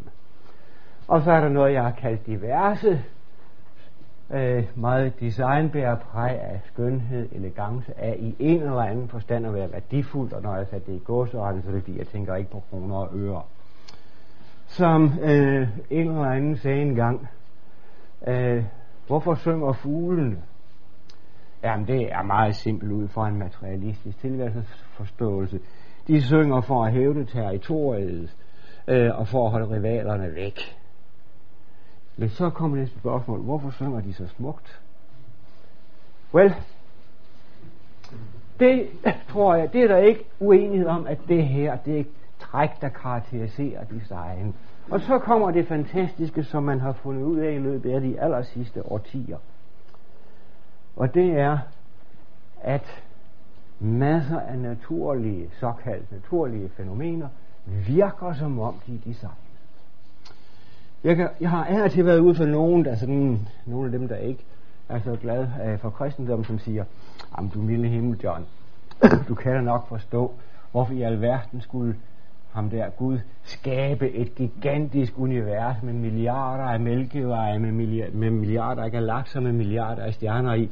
Og 1.07 1.21
så 1.21 1.31
er 1.31 1.41
der 1.41 1.49
noget, 1.49 1.73
jeg 1.73 1.83
har 1.83 1.91
kaldt 1.91 2.25
diverse, 2.25 3.01
øh, 4.33 4.63
meget 4.75 5.19
designbærer 5.19 5.95
præg 5.95 6.41
af 6.41 6.61
skønhed, 6.65 7.29
elegance, 7.31 7.99
af 7.99 8.15
i 8.19 8.35
en 8.39 8.61
eller 8.61 8.81
anden 8.81 9.07
forstand 9.07 9.45
at 9.45 9.53
være 9.53 9.71
værdifuldt, 9.71 10.33
og 10.33 10.41
når 10.41 10.55
jeg 10.55 10.67
satte 10.67 10.91
det 10.91 10.97
i 10.97 11.03
gåsøjne, 11.03 11.61
så 11.61 11.69
er 11.69 11.73
det 11.73 11.83
fordi, 11.83 11.97
jeg 11.97 12.07
tænker 12.07 12.35
ikke 12.35 12.51
på 12.51 12.63
kroner 12.69 12.95
og 12.95 13.09
øre. 13.13 13.41
Som 14.67 15.19
øh, 15.21 15.67
en 15.89 16.07
eller 16.07 16.25
anden 16.25 16.57
sagde 16.57 16.81
engang, 16.81 17.29
øh, 18.27 18.63
hvorfor 19.07 19.35
synger 19.35 19.73
fuglene? 19.73 20.37
Jamen 21.63 21.87
det 21.87 22.13
er 22.13 22.23
meget 22.23 22.55
simpelt 22.55 22.91
ud 22.91 23.07
fra 23.07 23.27
en 23.27 23.39
materialistisk 23.39 24.19
tilværelsesforståelse. 24.19 25.59
De 26.07 26.21
synger 26.21 26.61
for 26.61 26.85
at 26.85 26.91
hævde 26.91 27.25
territoriet 27.25 28.35
øh, 28.87 29.19
og 29.19 29.27
for 29.27 29.45
at 29.45 29.51
holde 29.51 29.75
rivalerne 29.75 30.35
væk. 30.35 30.80
Men 32.17 32.29
så 32.29 32.49
kommer 32.49 32.77
næste 32.77 32.99
spørgsmål. 32.99 33.39
Hvorfor 33.39 33.71
synger 33.71 34.01
de 34.01 34.13
så 34.13 34.27
smukt? 34.27 34.81
Well, 36.33 36.53
det 38.59 38.89
tror 39.29 39.55
jeg, 39.55 39.73
det 39.73 39.83
er 39.83 39.87
der 39.87 39.97
ikke 39.97 40.25
uenighed 40.39 40.87
om, 40.87 41.07
at 41.07 41.17
det 41.27 41.47
her, 41.47 41.75
det 41.75 41.99
er 41.99 42.03
træk, 42.39 42.81
der 42.81 42.89
karakteriserer 42.89 43.83
design. 43.83 44.55
Og 44.91 45.01
så 45.01 45.19
kommer 45.19 45.51
det 45.51 45.67
fantastiske, 45.67 46.43
som 46.43 46.63
man 46.63 46.79
har 46.79 46.91
fundet 46.93 47.23
ud 47.23 47.37
af 47.37 47.53
i 47.53 47.59
løbet 47.59 47.91
af 47.91 48.01
de 48.01 48.21
aller 48.21 48.41
sidste 48.41 48.91
årtier. 48.91 49.37
Og 50.95 51.13
det 51.13 51.31
er, 51.31 51.57
at 52.61 53.03
masser 53.79 54.39
af 54.39 54.59
naturlige, 54.59 55.49
såkaldt 55.59 56.11
naturlige 56.11 56.69
fænomener, 56.69 57.27
virker 57.65 58.33
som 58.33 58.59
om 58.59 58.75
de 58.87 58.95
er 58.95 58.99
design. 59.05 59.40
Jeg, 61.03 61.15
kan, 61.15 61.29
jeg 61.41 61.49
har 61.49 61.65
af 61.65 61.91
til 61.91 62.05
været 62.05 62.19
ude 62.19 62.35
for 62.35 62.45
nogen, 62.45 62.85
der 62.85 62.95
sådan, 62.95 63.47
nogle 63.65 63.85
af 63.85 63.99
dem, 63.99 64.07
der 64.07 64.15
ikke 64.15 64.45
er 64.89 64.99
så 64.99 65.15
glad 65.21 65.47
øh, 65.65 65.79
for 65.79 65.89
kristendommen, 65.89 66.45
som 66.45 66.59
siger, 66.59 66.83
jamen 67.37 67.51
du 67.53 67.67
lille 67.67 67.87
himmel, 67.87 68.19
John, 68.23 68.45
du 69.27 69.35
kan 69.35 69.53
da 69.53 69.61
nok 69.61 69.87
forstå, 69.87 70.31
hvorfor 70.71 70.93
i 70.93 71.01
alverden 71.01 71.61
skulle 71.61 71.95
ham 72.51 72.69
der 72.69 72.89
Gud 72.89 73.19
skabe 73.43 74.11
et 74.11 74.35
gigantisk 74.35 75.13
univers 75.17 75.75
med 75.83 75.93
milliarder 75.93 76.63
af 76.63 76.79
mælkeveje, 76.79 77.59
med, 77.59 77.71
milliard, 77.71 78.11
med 78.11 78.29
milliarder 78.29 78.83
af 78.83 78.91
galakser, 78.91 79.39
med 79.39 79.51
milliarder 79.51 80.03
af 80.03 80.13
stjerner 80.13 80.53
i, 80.53 80.69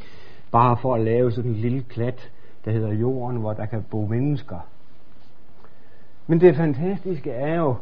bare 0.51 0.77
for 0.77 0.95
at 0.95 1.01
lave 1.01 1.31
sådan 1.31 1.51
en 1.51 1.57
lille 1.57 1.81
klat 1.81 2.31
der 2.65 2.71
hedder 2.71 2.93
jorden, 2.93 3.37
hvor 3.37 3.53
der 3.53 3.65
kan 3.65 3.85
bo 3.89 4.05
mennesker. 4.05 4.67
Men 6.27 6.41
det 6.41 6.55
fantastiske 6.55 7.31
er 7.31 7.55
jo, 7.55 7.75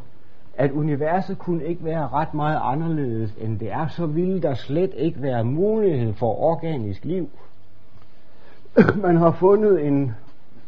at 0.58 0.72
universet 0.72 1.40
kunne 1.40 1.64
ikke 1.64 1.86
være 1.86 2.08
ret 2.08 2.34
meget 2.34 2.60
anderledes 2.64 3.34
end 3.38 3.60
det 3.60 3.72
er, 3.72 3.88
så 3.88 4.06
ville 4.06 4.42
der 4.42 4.54
slet 4.54 4.94
ikke 4.98 5.22
være 5.22 5.44
mulighed 5.44 6.14
for 6.14 6.42
organisk 6.42 7.06
liv. 7.06 7.30
Man 9.06 9.18
har 9.18 9.32
fundet 9.32 9.88
en, 9.88 10.12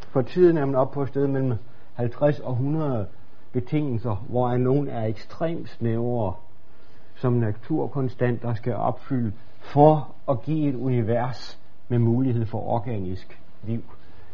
for 0.10 0.21
tiden 0.21 0.58
er 0.58 0.65
man 0.65 0.75
op 0.75 0.91
på 0.91 1.02
et 1.02 1.08
sted 1.10 1.28
mellem 1.28 1.54
50 1.93 2.39
og 2.39 2.52
100 2.52 3.08
betingelser, 3.52 4.25
hvor 4.30 4.58
nogen 4.58 4.88
er 4.88 5.06
ekstremt 5.06 5.69
snævre, 5.69 6.34
som 7.15 7.34
naturkonstanter 7.34 8.54
skal 8.54 8.75
opfylde, 8.75 9.32
for 9.60 10.12
at 10.30 10.41
give 10.41 10.69
et 10.69 10.75
univers 10.75 11.60
med 11.88 11.99
mulighed 11.99 12.45
for 12.45 12.69
organisk 12.69 13.39
liv. 13.63 13.84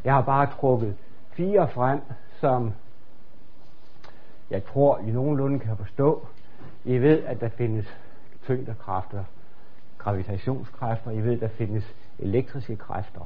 Jeg 0.03 0.13
har 0.13 0.21
bare 0.21 0.47
trukket 0.59 0.95
fire 1.29 1.67
frem, 1.67 1.99
som 2.39 2.71
jeg 4.49 4.63
tror, 4.65 4.97
I 4.97 5.11
nogenlunde 5.11 5.59
kan 5.59 5.77
forstå. 5.77 6.27
I 6.85 6.97
ved, 6.97 7.23
at 7.23 7.41
der 7.41 7.49
findes 7.49 7.97
tyngdekræfter, 8.43 9.23
gravitationskræfter. 9.97 11.11
I 11.11 11.21
ved, 11.21 11.33
at 11.33 11.39
der 11.39 11.47
findes 11.47 11.95
elektriske 12.19 12.75
kræfter. 12.75 13.21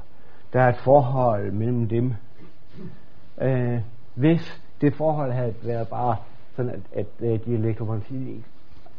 Der 0.52 0.60
er 0.60 0.68
et 0.68 0.76
forhold 0.76 1.52
mellem 1.52 1.88
dem. 1.88 2.14
Øh, 3.40 3.80
hvis 4.14 4.62
det 4.80 4.94
forhold 4.94 5.32
havde 5.32 5.54
været 5.62 5.88
bare 5.88 6.16
sådan, 6.56 6.70
at, 6.70 6.80
at, 6.92 7.26
at 7.26 7.44
de 7.44 7.54
elektromagnetiske, 7.54 8.44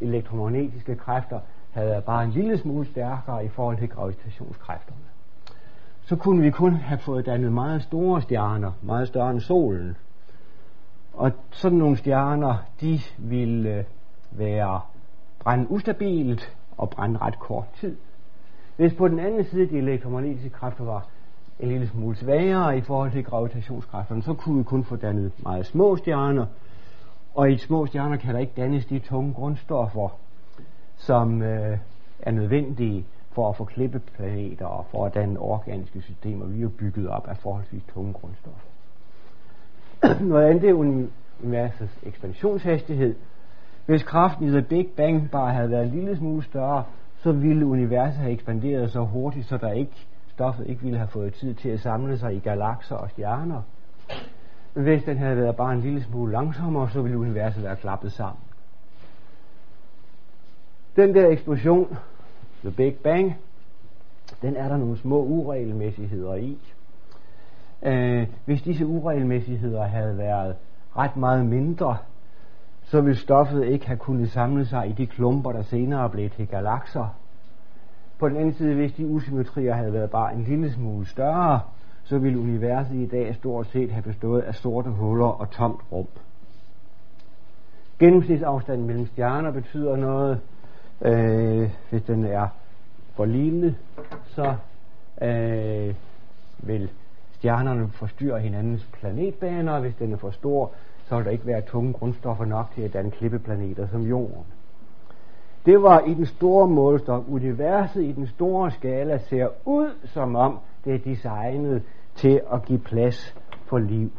elektromagnetiske 0.00 0.96
kræfter 0.96 1.40
havde 1.72 1.88
været 1.88 2.04
bare 2.04 2.24
en 2.24 2.30
lille 2.30 2.58
smule 2.58 2.86
stærkere 2.86 3.44
i 3.44 3.48
forhold 3.48 3.76
til 3.78 3.88
gravitationskræfterne 3.88 5.12
så 6.04 6.16
kunne 6.16 6.42
vi 6.42 6.50
kun 6.50 6.74
have 6.74 6.98
fået 6.98 7.26
dannet 7.26 7.52
meget 7.52 7.82
store 7.82 8.22
stjerner, 8.22 8.72
meget 8.82 9.08
større 9.08 9.30
end 9.30 9.40
solen. 9.40 9.96
Og 11.14 11.32
sådan 11.50 11.78
nogle 11.78 11.96
stjerner, 11.96 12.56
de 12.80 13.00
ville 13.18 13.74
øh, 13.74 13.84
være 14.30 14.80
brænde 15.38 15.70
ustabilt 15.70 16.56
og 16.76 16.90
brænde 16.90 17.18
ret 17.18 17.38
kort 17.38 17.64
tid. 17.80 17.96
Hvis 18.76 18.94
på 18.94 19.08
den 19.08 19.18
anden 19.18 19.44
side 19.44 19.68
de 19.68 19.78
elektromagnetiske 19.78 20.50
kræfter 20.50 20.84
var 20.84 21.06
en 21.60 21.68
lille 21.68 21.88
smule 21.88 22.16
svagere 22.16 22.78
i 22.78 22.80
forhold 22.80 23.12
til 23.12 23.24
gravitationskræfterne, 23.24 24.22
så 24.22 24.34
kunne 24.34 24.58
vi 24.58 24.64
kun 24.64 24.84
få 24.84 24.96
dannet 24.96 25.32
meget 25.42 25.66
små 25.66 25.96
stjerner. 25.96 26.46
Og 27.34 27.52
i 27.52 27.56
små 27.56 27.86
stjerner 27.86 28.16
kan 28.16 28.34
der 28.34 28.40
ikke 28.40 28.52
dannes 28.56 28.86
de 28.86 28.98
tunge 28.98 29.34
grundstoffer, 29.34 30.08
som 30.96 31.42
øh, 31.42 31.78
er 32.20 32.30
nødvendige 32.30 33.06
for 33.30 33.48
at 33.48 33.56
få 33.56 33.64
klippeplaneter 33.64 34.66
og 34.66 34.86
for 34.90 35.06
at 35.06 35.14
danne 35.14 35.40
organiske 35.40 36.02
systemer. 36.02 36.46
Vi 36.46 36.58
er 36.58 36.62
jo 36.62 36.68
bygget 36.68 37.08
op 37.08 37.28
af 37.28 37.36
forholdsvis 37.36 37.82
tunge 37.94 38.12
grundstoffer. 38.12 38.71
Noget 40.20 40.50
andet 40.50 40.70
er 40.70 40.74
universets 40.74 41.98
ekspansionshastighed. 42.02 43.14
Hvis 43.86 44.02
kraften 44.02 44.46
i 44.46 44.50
The 44.50 44.62
Big 44.62 44.88
Bang 44.96 45.30
bare 45.30 45.52
havde 45.52 45.70
været 45.70 45.84
en 45.84 45.90
lille 45.90 46.16
smule 46.16 46.44
større, 46.44 46.84
så 47.16 47.32
ville 47.32 47.66
universet 47.66 48.18
have 48.20 48.32
ekspanderet 48.32 48.90
så 48.90 49.00
hurtigt, 49.00 49.46
så 49.46 49.56
der 49.56 49.72
ikke, 49.72 50.06
stoffet 50.28 50.66
ikke 50.66 50.82
ville 50.82 50.98
have 50.98 51.08
fået 51.08 51.34
tid 51.34 51.54
til 51.54 51.68
at 51.68 51.80
samle 51.80 52.18
sig 52.18 52.34
i 52.34 52.38
galakser 52.38 52.96
og 52.96 53.10
stjerner. 53.10 53.62
Men 54.74 54.84
hvis 54.84 55.02
den 55.02 55.18
havde 55.18 55.36
været 55.36 55.56
bare 55.56 55.72
en 55.72 55.80
lille 55.80 56.02
smule 56.02 56.32
langsommere, 56.32 56.90
så 56.90 57.02
ville 57.02 57.18
universet 57.18 57.62
være 57.62 57.76
klappet 57.76 58.12
sammen. 58.12 58.42
Den 60.96 61.14
der 61.14 61.28
eksplosion 61.28 61.96
The 62.60 62.70
Big 62.70 62.94
Bang, 62.94 63.36
den 64.42 64.56
er 64.56 64.68
der 64.68 64.76
nogle 64.76 64.96
små 64.96 65.22
uregelmæssigheder 65.22 66.34
i. 66.34 66.58
Øh, 67.82 68.26
hvis 68.44 68.62
disse 68.62 68.86
uregelmæssigheder 68.86 69.82
havde 69.82 70.18
været 70.18 70.56
ret 70.96 71.16
meget 71.16 71.46
mindre, 71.46 71.96
så 72.82 73.00
ville 73.00 73.18
stoffet 73.18 73.66
ikke 73.66 73.86
have 73.86 73.98
kunnet 73.98 74.30
samle 74.30 74.66
sig 74.66 74.88
i 74.88 74.92
de 74.92 75.06
klumper, 75.06 75.52
der 75.52 75.62
senere 75.62 76.10
blev 76.10 76.30
til 76.30 76.46
galakser. 76.46 77.14
På 78.18 78.28
den 78.28 78.36
anden 78.36 78.54
side, 78.54 78.74
hvis 78.74 78.92
de 78.92 79.06
usymmetrier 79.06 79.74
havde 79.74 79.92
været 79.92 80.10
bare 80.10 80.34
en 80.34 80.44
lille 80.44 80.72
smule 80.72 81.06
større, 81.06 81.60
så 82.04 82.18
ville 82.18 82.38
universet 82.38 82.94
i 82.94 83.06
dag 83.06 83.34
stort 83.34 83.66
set 83.66 83.90
have 83.90 84.02
bestået 84.02 84.40
af 84.40 84.54
sorte 84.54 84.90
huller 84.90 85.26
og 85.26 85.50
tomt 85.50 85.80
rum. 85.92 86.06
Gennemsnitsafstanden 87.98 88.86
mellem 88.86 89.06
stjerner 89.06 89.50
betyder 89.50 89.96
noget, 89.96 90.40
øh, 91.02 91.70
hvis 91.90 92.02
den 92.02 92.24
er 92.24 92.48
for 93.14 93.24
lille, 93.24 93.76
så 94.26 94.54
øh, 95.22 95.94
vil 96.58 96.90
stjernerne 97.42 97.88
forstyrrer 97.88 98.38
hinandens 98.38 98.88
planetbaner, 98.92 99.72
og 99.72 99.80
hvis 99.80 99.94
den 99.94 100.12
er 100.12 100.16
for 100.16 100.30
stor, 100.30 100.72
så 101.04 101.16
vil 101.16 101.24
der 101.24 101.30
ikke 101.30 101.46
være 101.46 101.62
tunge 101.62 101.92
grundstoffer 101.92 102.44
nok 102.44 102.66
til 102.74 102.82
at 102.82 102.92
danne 102.92 103.10
klippeplaneter 103.10 103.86
som 103.86 104.02
jorden. 104.02 104.44
det 105.66 105.82
var 105.82 106.00
i 106.00 106.14
den 106.14 106.26
store 106.26 106.68
målestok. 106.68 107.24
Universet 107.28 108.02
i 108.02 108.12
den 108.12 108.26
store 108.26 108.70
skala 108.70 109.18
ser 109.18 109.48
ud 109.64 109.90
som 110.04 110.36
om 110.36 110.58
det 110.84 110.94
er 110.94 110.98
designet 110.98 111.82
til 112.14 112.40
at 112.52 112.64
give 112.64 112.78
plads 112.78 113.36
for 113.66 113.78
liv. 113.78 114.10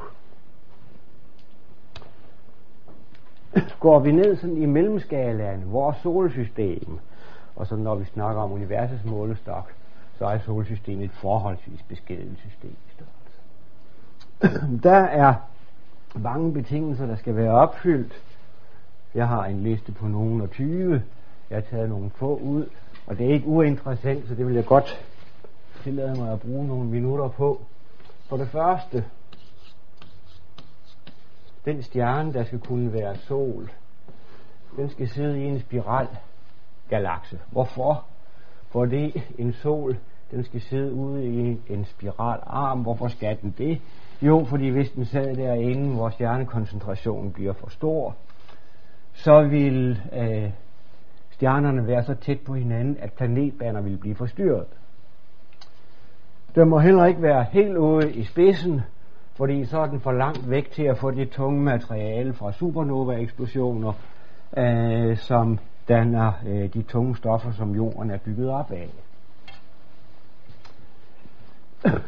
Går 3.80 4.00
vi 4.00 4.12
ned 4.12 4.36
sådan 4.36 4.58
i 4.58 4.66
mellemskalaen, 4.66 5.72
vores 5.72 5.98
solsystem, 5.98 7.00
og 7.56 7.68
så 7.68 7.76
når 7.76 7.96
vi 7.96 8.06
snakker 8.06 8.42
om 8.42 8.52
universets 8.52 9.06
målestok, 9.06 9.74
så 10.18 10.26
er 10.26 10.38
solsystemet 10.38 11.04
et 11.06 11.12
forholdsvis 11.12 11.84
beskedent 11.84 12.40
system. 12.40 12.76
Der 14.84 15.00
er 15.00 15.34
mange 16.16 16.54
betingelser, 16.54 17.06
der 17.06 17.16
skal 17.16 17.36
være 17.36 17.52
opfyldt. 17.52 18.14
Jeg 19.16 19.28
har 19.28 19.46
en 19.46 19.64
liste 19.64 19.92
på 19.92 20.08
nogen 20.08 20.42
og 20.42 20.52
20. 20.52 21.04
Jeg 21.50 21.58
har 21.58 21.62
taget 21.62 21.90
nogle 21.90 22.10
få 22.10 22.38
ud, 22.38 22.66
og 23.08 23.18
det 23.18 23.26
er 23.26 23.34
ikke 23.34 23.48
uinteressant, 23.48 24.28
så 24.28 24.36
det 24.36 24.48
vil 24.48 24.56
jeg 24.56 24.66
godt 24.66 25.06
tillade 25.84 26.20
mig 26.20 26.32
at 26.32 26.42
bruge 26.42 26.68
nogle 26.68 26.90
minutter 26.90 27.28
på. 27.28 27.62
For 28.30 28.38
det 28.38 28.48
første, 28.48 29.06
den 31.66 31.84
stjerne, 31.84 32.34
der 32.34 32.44
skal 32.44 32.60
kunne 32.60 32.94
være 32.94 33.16
sol, 33.16 33.72
den 34.76 34.90
skal 34.90 35.10
sidde 35.10 35.40
i 35.40 35.44
en 35.44 35.60
spiral 35.60 36.08
galakse. 36.90 37.40
Hvorfor? 37.52 38.06
Fordi 38.70 39.24
en 39.38 39.54
sol, 39.54 39.98
den 40.32 40.44
skal 40.44 40.62
sidde 40.62 40.94
ude 40.94 41.26
i 41.26 41.60
en 41.74 41.86
spiralarm. 41.86 42.82
Hvorfor 42.82 43.08
skal 43.08 43.38
den 43.42 43.56
det? 43.58 43.82
Jo, 44.26 44.46
fordi 44.46 44.70
hvis 44.70 44.92
den 44.92 45.06
sad 45.06 45.36
derinde, 45.36 45.96
hvor 45.96 46.10
stjernekoncentrationen 46.10 47.32
bliver 47.32 47.54
for 47.54 47.70
stor, 47.70 48.16
så 49.14 49.48
vil 49.48 50.02
øh, 50.14 50.50
stjernerne 51.30 51.88
være 51.88 52.04
så 52.04 52.14
tæt 52.14 52.40
på 52.46 52.54
hinanden, 52.54 52.98
at 53.00 53.14
planetbaner 53.14 53.82
vil 53.82 53.98
blive 53.98 54.16
forstyrret. 54.16 54.68
Den 56.56 56.70
må 56.70 56.80
heller 56.80 57.06
ikke 57.06 57.22
være 57.22 57.46
helt 57.52 57.78
ude 57.78 58.14
i 58.14 58.24
spidsen, 58.24 58.82
fordi 59.38 59.66
så 59.66 59.80
er 59.80 59.86
den 59.86 60.00
for 60.00 60.12
langt 60.12 60.50
væk 60.50 60.72
til 60.72 60.84
at 60.84 60.98
få 60.98 61.12
det 61.12 61.30
tunge 61.30 61.62
materiale 61.62 62.34
fra 62.34 62.52
supernova-eksplosioner, 62.52 63.94
øh, 64.58 65.18
som 65.18 65.60
danner 65.88 66.32
øh, 66.48 66.74
de 66.74 66.82
tunge 66.82 67.16
stoffer, 67.16 67.52
som 67.52 67.76
jorden 67.76 68.12
er 68.12 68.18
bygget 68.18 68.50
op 68.50 68.72
af. 68.72 68.90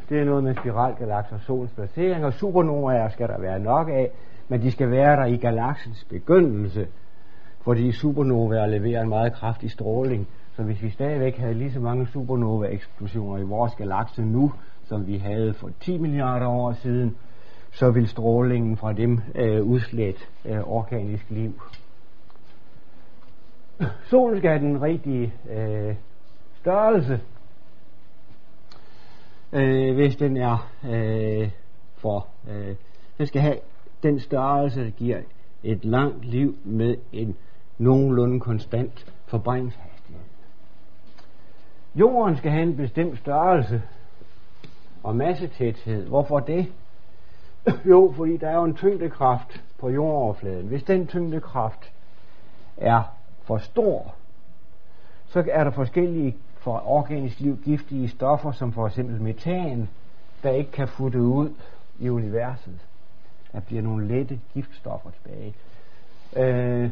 Det 0.09 0.19
er 0.19 0.25
noget 0.25 0.43
med 0.43 0.55
spiralgalakser 0.55 1.39
solens 1.39 1.71
placering, 1.71 2.25
og 2.25 2.33
supernovaer 2.33 3.09
skal 3.09 3.27
der 3.27 3.39
være 3.39 3.59
nok 3.59 3.89
af, 3.89 4.11
men 4.47 4.61
de 4.61 4.71
skal 4.71 4.91
være 4.91 5.15
der 5.15 5.25
i 5.25 5.37
galaksens 5.37 6.03
begyndelse, 6.09 6.87
fordi 7.61 7.91
supernovaer 7.91 8.65
leverer 8.65 9.01
en 9.01 9.09
meget 9.09 9.33
kraftig 9.33 9.71
stråling. 9.71 10.27
Så 10.55 10.63
hvis 10.63 10.83
vi 10.83 10.89
stadigvæk 10.89 11.37
havde 11.37 11.53
lige 11.53 11.71
så 11.71 11.79
mange 11.79 12.07
supernova-eksplosioner 12.07 13.37
i 13.37 13.43
vores 13.43 13.75
galakse 13.75 14.21
nu, 14.21 14.51
som 14.83 15.07
vi 15.07 15.17
havde 15.17 15.53
for 15.53 15.69
10 15.79 15.97
milliarder 15.97 16.47
år 16.47 16.73
siden, 16.73 17.15
så 17.71 17.91
vil 17.91 18.07
strålingen 18.07 18.77
fra 18.77 18.93
dem 18.93 19.21
øh, 19.35 19.63
udslætte 19.63 20.19
øh, 20.45 20.59
organisk 20.71 21.25
liv. 21.29 21.61
Solen 24.09 24.37
skal 24.37 24.49
have 24.49 24.67
den 24.67 24.81
rigtige 24.81 25.33
øh, 25.49 25.95
størrelse, 26.61 27.19
øh, 29.55 29.95
hvis 29.95 30.15
den 30.15 30.37
er 30.37 30.69
øh, 30.83 31.49
for 31.97 32.27
øh, 32.49 32.75
den 33.17 33.27
skal 33.27 33.41
have 33.41 33.57
den 34.03 34.19
størrelse 34.19 34.83
der 34.83 34.89
giver 34.89 35.19
et 35.63 35.85
langt 35.85 36.25
liv 36.25 36.55
med 36.63 36.95
en 37.13 37.35
nogenlunde 37.77 38.39
konstant 38.39 39.13
forbrændingshastighed. 39.25 40.21
Jorden 41.95 42.37
skal 42.37 42.51
have 42.51 42.63
en 42.63 42.77
bestemt 42.77 43.17
størrelse 43.19 43.81
og 45.03 45.15
massetæthed. 45.15 46.07
Hvorfor 46.07 46.39
det? 46.39 46.67
jo, 47.91 48.13
fordi 48.15 48.37
der 48.37 48.49
er 48.49 48.55
jo 48.55 48.63
en 48.63 48.75
tyngdekraft 48.75 49.63
på 49.79 49.89
jordoverfladen. 49.89 50.67
Hvis 50.67 50.83
den 50.83 51.07
tyngdekraft 51.07 51.91
er 52.77 53.03
for 53.43 53.57
stor, 53.57 54.15
så 55.25 55.43
er 55.51 55.63
der 55.63 55.71
forskellige 55.71 56.35
for 56.65 56.83
organisk 56.85 57.39
liv 57.39 57.57
giftige 57.63 58.09
stoffer, 58.09 58.51
som 58.51 58.73
for 58.73 58.87
eksempel 58.87 59.21
metan, 59.21 59.89
der 60.43 60.51
ikke 60.51 60.71
kan 60.71 60.87
futte 60.87 61.21
ud 61.21 61.49
i 61.99 62.09
universet. 62.09 62.79
Der 63.51 63.59
bliver 63.59 63.81
nogle 63.81 64.07
lette 64.07 64.39
giftstoffer 64.53 65.09
tilbage. 65.09 65.55
Øh, 66.35 66.91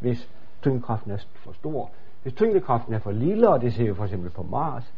hvis 0.00 0.28
tyngdekraften 0.62 1.10
er 1.10 1.18
for 1.34 1.52
stor. 1.52 1.90
Hvis 2.22 2.34
tyngdekraften 2.34 2.94
er 2.94 2.98
for 2.98 3.10
lille, 3.10 3.48
og 3.48 3.60
det 3.60 3.74
ser 3.74 3.84
vi 3.84 3.94
for 3.94 4.04
eksempel 4.04 4.30
på 4.30 4.42
Mars, 4.42 4.92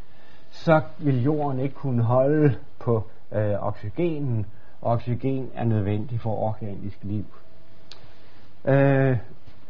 så 0.49 0.81
vil 0.97 1.23
jorden 1.23 1.59
ikke 1.59 1.75
kunne 1.75 2.03
holde 2.03 2.55
på 2.79 3.03
øh, 3.31 3.67
oxygenen, 3.67 4.45
og 4.81 4.91
oxygen 4.91 5.51
er 5.53 5.63
nødvendig 5.63 6.19
for 6.19 6.35
organisk 6.35 6.97
liv. 7.01 7.25
Øh, 8.65 9.17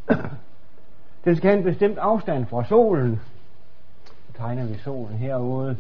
den 1.26 1.36
skal 1.36 1.50
have 1.50 1.58
en 1.58 1.64
bestemt 1.64 1.98
afstand 1.98 2.46
fra 2.46 2.66
solen, 2.66 3.22
tegner 4.38 4.66
vi 4.66 4.78
solen 4.78 5.18
herude. 5.18 5.78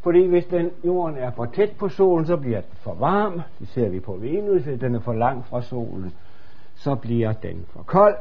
Fordi 0.00 0.26
hvis 0.26 0.44
den 0.44 0.70
jorden 0.84 1.16
er 1.16 1.30
for 1.30 1.44
tæt 1.44 1.70
på 1.78 1.88
solen, 1.88 2.26
så 2.26 2.36
bliver 2.36 2.60
den 2.60 2.70
for 2.74 2.94
varm. 2.94 3.40
Det 3.58 3.68
ser 3.68 3.88
vi 3.88 4.00
på 4.00 4.12
Venus. 4.12 4.62
Hvis 4.62 4.80
den 4.80 4.94
er 4.94 5.00
for 5.00 5.12
langt 5.12 5.46
fra 5.46 5.62
solen, 5.62 6.12
så 6.74 6.94
bliver 6.94 7.32
den 7.32 7.66
for 7.72 7.82
kold. 7.82 8.16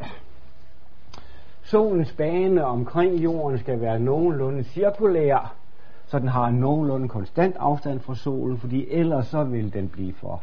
Solens 1.64 2.12
bane 2.12 2.66
omkring 2.66 3.16
jorden 3.16 3.60
skal 3.60 3.82
være 3.82 4.00
nogenlunde 4.00 4.64
cirkulær, 4.64 5.56
så 6.06 6.20
den 6.20 6.28
har 6.28 6.50
nogenlunde 6.50 7.08
konstant 7.10 7.56
afstand 7.60 8.00
fra 8.00 8.16
solen, 8.16 8.58
fordi 8.58 8.88
ellers 8.92 9.28
så 9.28 9.44
vil 9.44 9.74
den 9.74 9.90
blive 9.90 10.14
for 10.14 10.42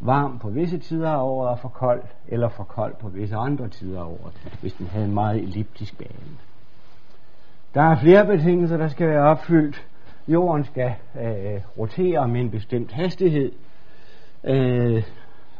varm 0.00 0.38
på 0.38 0.48
visse 0.48 0.78
tider 0.78 1.10
af 1.10 1.22
året 1.22 1.50
og 1.50 1.58
for 1.58 1.68
kold, 1.68 2.02
eller 2.28 2.48
for 2.48 2.64
kold 2.64 2.94
på 2.94 3.08
visse 3.08 3.36
andre 3.36 3.68
tider 3.68 4.00
af 4.00 4.04
året, 4.04 4.58
hvis 4.60 4.72
den 4.72 4.86
havde 4.86 5.04
en 5.04 5.14
meget 5.14 5.42
elliptisk 5.42 5.98
bane. 5.98 6.38
Der 7.74 7.82
er 7.82 7.96
flere 7.96 8.26
betingelser, 8.26 8.76
der 8.76 8.88
skal 8.88 9.08
være 9.08 9.22
opfyldt. 9.22 9.86
Jorden 10.28 10.64
skal 10.64 10.94
øh, 11.20 11.60
rotere 11.78 12.28
med 12.28 12.40
en 12.40 12.50
bestemt 12.50 12.92
hastighed. 12.92 13.52
Øh, 14.44 15.02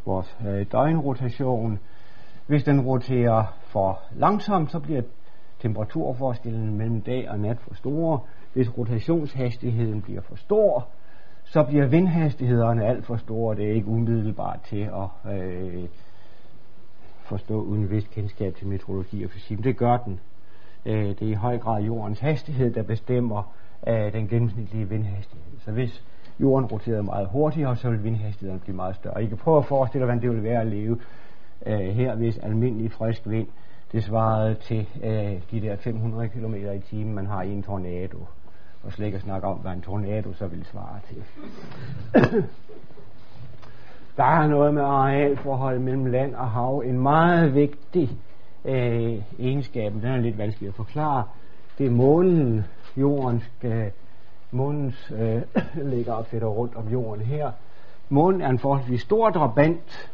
vores 0.06 0.36
øh, 0.48 0.66
døgnrotation. 0.72 1.78
Hvis 2.46 2.64
den 2.64 2.80
roterer 2.80 3.58
for 3.66 4.00
langsomt, 4.16 4.70
så 4.70 4.80
bliver 4.80 5.02
temperaturforskellen 5.58 6.78
mellem 6.78 7.00
dag 7.00 7.30
og 7.30 7.38
nat 7.38 7.60
for 7.60 7.74
store. 7.74 8.20
Hvis 8.52 8.78
rotationshastigheden 8.78 10.02
bliver 10.02 10.20
for 10.20 10.36
stor, 10.36 10.88
så 11.44 11.64
bliver 11.64 11.86
vindhastighederne 11.86 12.84
alt 12.84 13.06
for 13.06 13.16
store. 13.16 13.56
Det 13.56 13.64
er 13.64 13.72
ikke 13.72 13.88
umiddelbart 13.88 14.60
til 14.60 14.90
at 15.24 15.32
øh, 15.32 15.88
forstå 17.22 17.60
uden 17.60 17.90
vist 17.90 18.10
kendskab 18.10 18.54
til 18.54 18.66
meteorologi 18.66 19.24
og 19.24 19.30
fysik. 19.30 19.64
Det 19.64 19.76
gør 19.76 19.96
den. 19.96 20.20
Øh, 20.86 21.08
det 21.08 21.22
er 21.22 21.26
i 21.26 21.32
høj 21.32 21.58
grad 21.58 21.82
jordens 21.82 22.20
hastighed, 22.20 22.74
der 22.74 22.82
bestemmer 22.82 23.54
øh, 23.88 24.12
den 24.12 24.28
gennemsnitlige 24.28 24.88
vindhastighed. 24.88 25.58
Så 25.64 25.70
hvis 25.70 26.04
jorden 26.40 26.66
roterede 26.66 27.02
meget 27.02 27.28
hurtigere, 27.28 27.76
så 27.76 27.88
ville 27.88 28.02
vindhastigheden 28.02 28.60
blive 28.60 28.76
meget 28.76 28.96
større. 28.96 29.24
I 29.24 29.26
kan 29.26 29.36
prøve 29.36 29.58
at 29.58 29.64
forestille 29.64 30.02
jer, 30.02 30.06
hvordan 30.06 30.22
det 30.22 30.30
ville 30.30 30.44
være 30.44 30.60
at 30.60 30.66
leve 30.66 30.98
øh, 31.66 31.78
her, 31.78 32.14
hvis 32.14 32.38
almindelig 32.38 32.92
frisk 32.92 33.22
vind, 33.24 33.48
det 33.92 34.04
svarede 34.04 34.54
til 34.54 34.88
øh, 35.02 35.40
de 35.50 35.60
der 35.60 35.76
500 35.76 36.28
km 36.28 36.54
i 36.54 36.80
timen, 36.90 37.14
man 37.14 37.26
har 37.26 37.42
i 37.42 37.52
en 37.52 37.62
tornado. 37.62 38.18
Og 38.82 38.92
slet 38.92 39.06
ikke 39.06 39.16
at 39.16 39.22
snakke 39.22 39.46
om, 39.46 39.56
hvad 39.56 39.72
en 39.72 39.80
tornado 39.80 40.32
så 40.32 40.46
vil 40.46 40.64
svare 40.64 41.00
til. 41.08 41.22
Der 44.16 44.24
er 44.24 44.46
noget 44.46 44.74
med 44.74 44.82
arealforhold 44.82 45.78
mellem 45.78 46.06
land 46.06 46.34
og 46.34 46.50
hav. 46.50 46.82
En 46.86 46.98
meget 46.98 47.54
vigtig 47.54 48.10
øh, 48.64 49.22
egenskaben, 49.38 50.00
den 50.00 50.08
er 50.08 50.16
lidt 50.16 50.38
vanskelig 50.38 50.68
at 50.68 50.74
forklare. 50.74 51.24
Det 51.78 51.86
er 51.86 51.90
månen, 51.90 52.64
jorden 52.96 53.40
skal, 53.40 53.90
månens 54.50 55.12
øh, 55.16 55.42
ligger 55.92 56.12
og 56.12 56.26
fætter 56.26 56.48
rundt 56.48 56.74
om 56.74 56.88
jorden 56.88 57.24
her. 57.24 57.50
Månen 58.08 58.40
er 58.40 58.48
en 58.48 58.58
forholdsvis 58.58 59.00
stor 59.00 59.30
drabant 59.30 60.10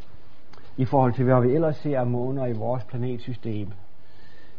i 0.77 0.85
forhold 0.85 1.13
til, 1.13 1.25
hvad 1.25 1.43
vi 1.43 1.55
ellers 1.55 1.77
ser 1.77 2.01
af 2.01 2.07
måner 2.07 2.47
i 2.47 2.53
vores 2.53 2.85
planetsystem. 2.85 3.69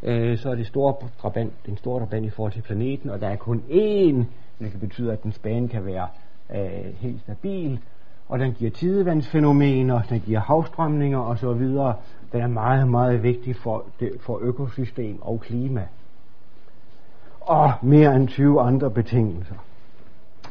Øh, 0.04 0.38
så 0.38 0.50
er 0.50 0.56
det 0.56 0.68
store 0.68 0.96
drabant, 1.22 1.54
den 1.66 1.78
store 1.78 2.00
drabant 2.00 2.26
i 2.26 2.30
forhold 2.30 2.54
til 2.54 2.62
planeten, 2.62 3.10
og 3.10 3.22
der 3.22 3.28
er 3.28 3.36
kun 3.36 3.64
én, 3.70 4.24
hvilket 4.58 4.80
betyder, 4.80 5.14
at 5.14 5.24
den 5.24 5.34
bane 5.44 5.68
kan 5.68 5.86
være 5.86 6.08
øh, 6.56 6.94
helt 7.00 7.22
stabil, 7.22 7.80
og 8.30 8.39
den 8.39 8.54
giver 8.54 8.72
tidevandsfænomener, 8.72 10.02
den 10.02 10.20
giver 10.20 10.39
havstrømninger 10.39 11.20
osv 11.20 11.78
der 12.32 12.44
er 12.44 12.48
meget, 12.48 12.88
meget 12.88 13.24
vigtig 13.24 13.56
for, 13.56 13.86
det, 14.00 14.12
for 14.20 14.40
økosystem 14.42 15.22
og 15.22 15.40
klima. 15.42 15.88
Og 17.42 17.74
mere 17.82 18.16
end 18.16 18.28
20 18.28 18.62
andre 18.62 18.92
betingelser. 18.92 19.56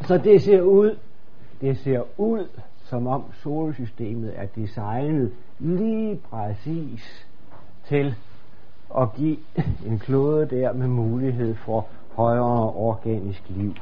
Så 0.03 0.19
det 0.19 0.43
ser 0.43 0.63
ud, 0.63 0.97
det 1.61 1.79
ser 1.79 2.03
ud 2.17 2.47
som 2.91 3.07
om 3.07 3.25
solsystemet 3.33 4.33
er 4.37 4.47
designet 4.47 5.33
lige 5.59 6.21
præcis 6.31 7.27
til 7.89 8.15
at 8.99 9.13
give 9.13 9.37
en 9.87 9.99
klode 9.99 10.47
der 10.47 10.73
med 10.73 10.89
mulighed 10.89 11.55
for 11.55 11.87
højere 12.15 12.73
organisk 12.73 13.43
liv. 13.49 13.75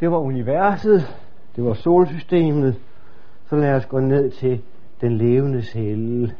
Det 0.00 0.10
var 0.10 0.18
universet, 0.18 1.16
det 1.56 1.64
var 1.64 1.74
solsystemet, 1.74 2.76
så 3.48 3.56
lad 3.56 3.74
os 3.74 3.86
gå 3.86 4.00
ned 4.00 4.30
til 4.30 4.62
den 5.04 5.18
levende 5.18 5.62
celle. 5.62 6.34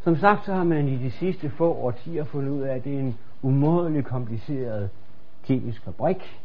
Som 0.00 0.16
sagt, 0.16 0.44
så 0.44 0.54
har 0.54 0.64
man 0.64 0.88
i 0.88 0.96
de 0.96 1.10
sidste 1.10 1.50
få 1.50 1.74
årtier 1.74 2.24
fundet 2.24 2.50
ud 2.50 2.60
af, 2.60 2.74
at 2.74 2.84
det 2.84 2.94
er 2.94 3.00
en 3.00 3.18
umådelig 3.42 4.04
kompliceret 4.04 4.90
kemisk 5.44 5.82
fabrik, 5.82 6.40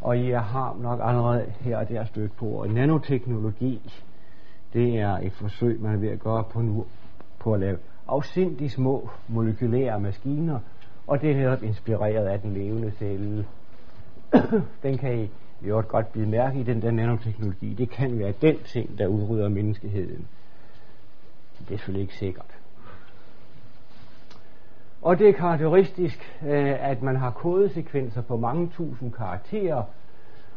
og 0.00 0.28
jeg 0.28 0.40
har 0.42 0.76
nok 0.80 1.00
allerede 1.02 1.52
her 1.60 1.76
og 1.76 1.88
der 1.88 2.04
stødt 2.04 2.36
på, 2.36 2.46
og 2.46 2.68
nanoteknologi, 2.68 3.92
det 4.72 4.98
er 4.98 5.18
et 5.18 5.32
forsøg, 5.32 5.80
man 5.80 5.94
er 5.94 5.98
ved 5.98 6.08
at 6.08 6.20
gøre 6.20 6.44
på 6.44 6.60
nu, 6.60 6.84
på 7.38 7.54
at 7.54 7.60
lave 7.60 7.78
afsindig 8.08 8.70
små 8.70 9.10
molekylære 9.28 10.00
maskiner, 10.00 10.58
og 11.06 11.20
det 11.20 11.30
er 11.30 11.36
netop 11.36 11.62
inspireret 11.62 12.26
af 12.26 12.40
den 12.40 12.52
levende 12.52 12.90
celle. 12.90 13.46
den 14.82 14.98
kan 14.98 15.18
I 15.18 15.30
vi 15.60 15.70
har 15.70 15.82
godt 15.82 16.12
blive 16.12 16.26
mærke 16.26 16.60
i, 16.60 16.62
den 16.62 16.82
der 16.82 16.90
nanoteknologi. 16.90 17.74
Det 17.74 17.90
kan 17.90 18.18
være 18.18 18.32
den 18.42 18.56
ting, 18.64 18.98
der 18.98 19.06
udrydder 19.06 19.48
menneskeheden. 19.48 20.26
Det 21.58 21.74
er 21.74 21.78
selvfølgelig 21.78 22.02
ikke 22.02 22.16
sikkert. 22.16 22.58
Og 25.02 25.18
det 25.18 25.28
er 25.28 25.32
karakteristisk, 25.32 26.38
øh, 26.42 26.90
at 26.90 27.02
man 27.02 27.16
har 27.16 27.30
kodesekvenser 27.30 28.22
på 28.22 28.36
mange 28.36 28.68
tusind 28.68 29.12
karakterer, 29.12 29.82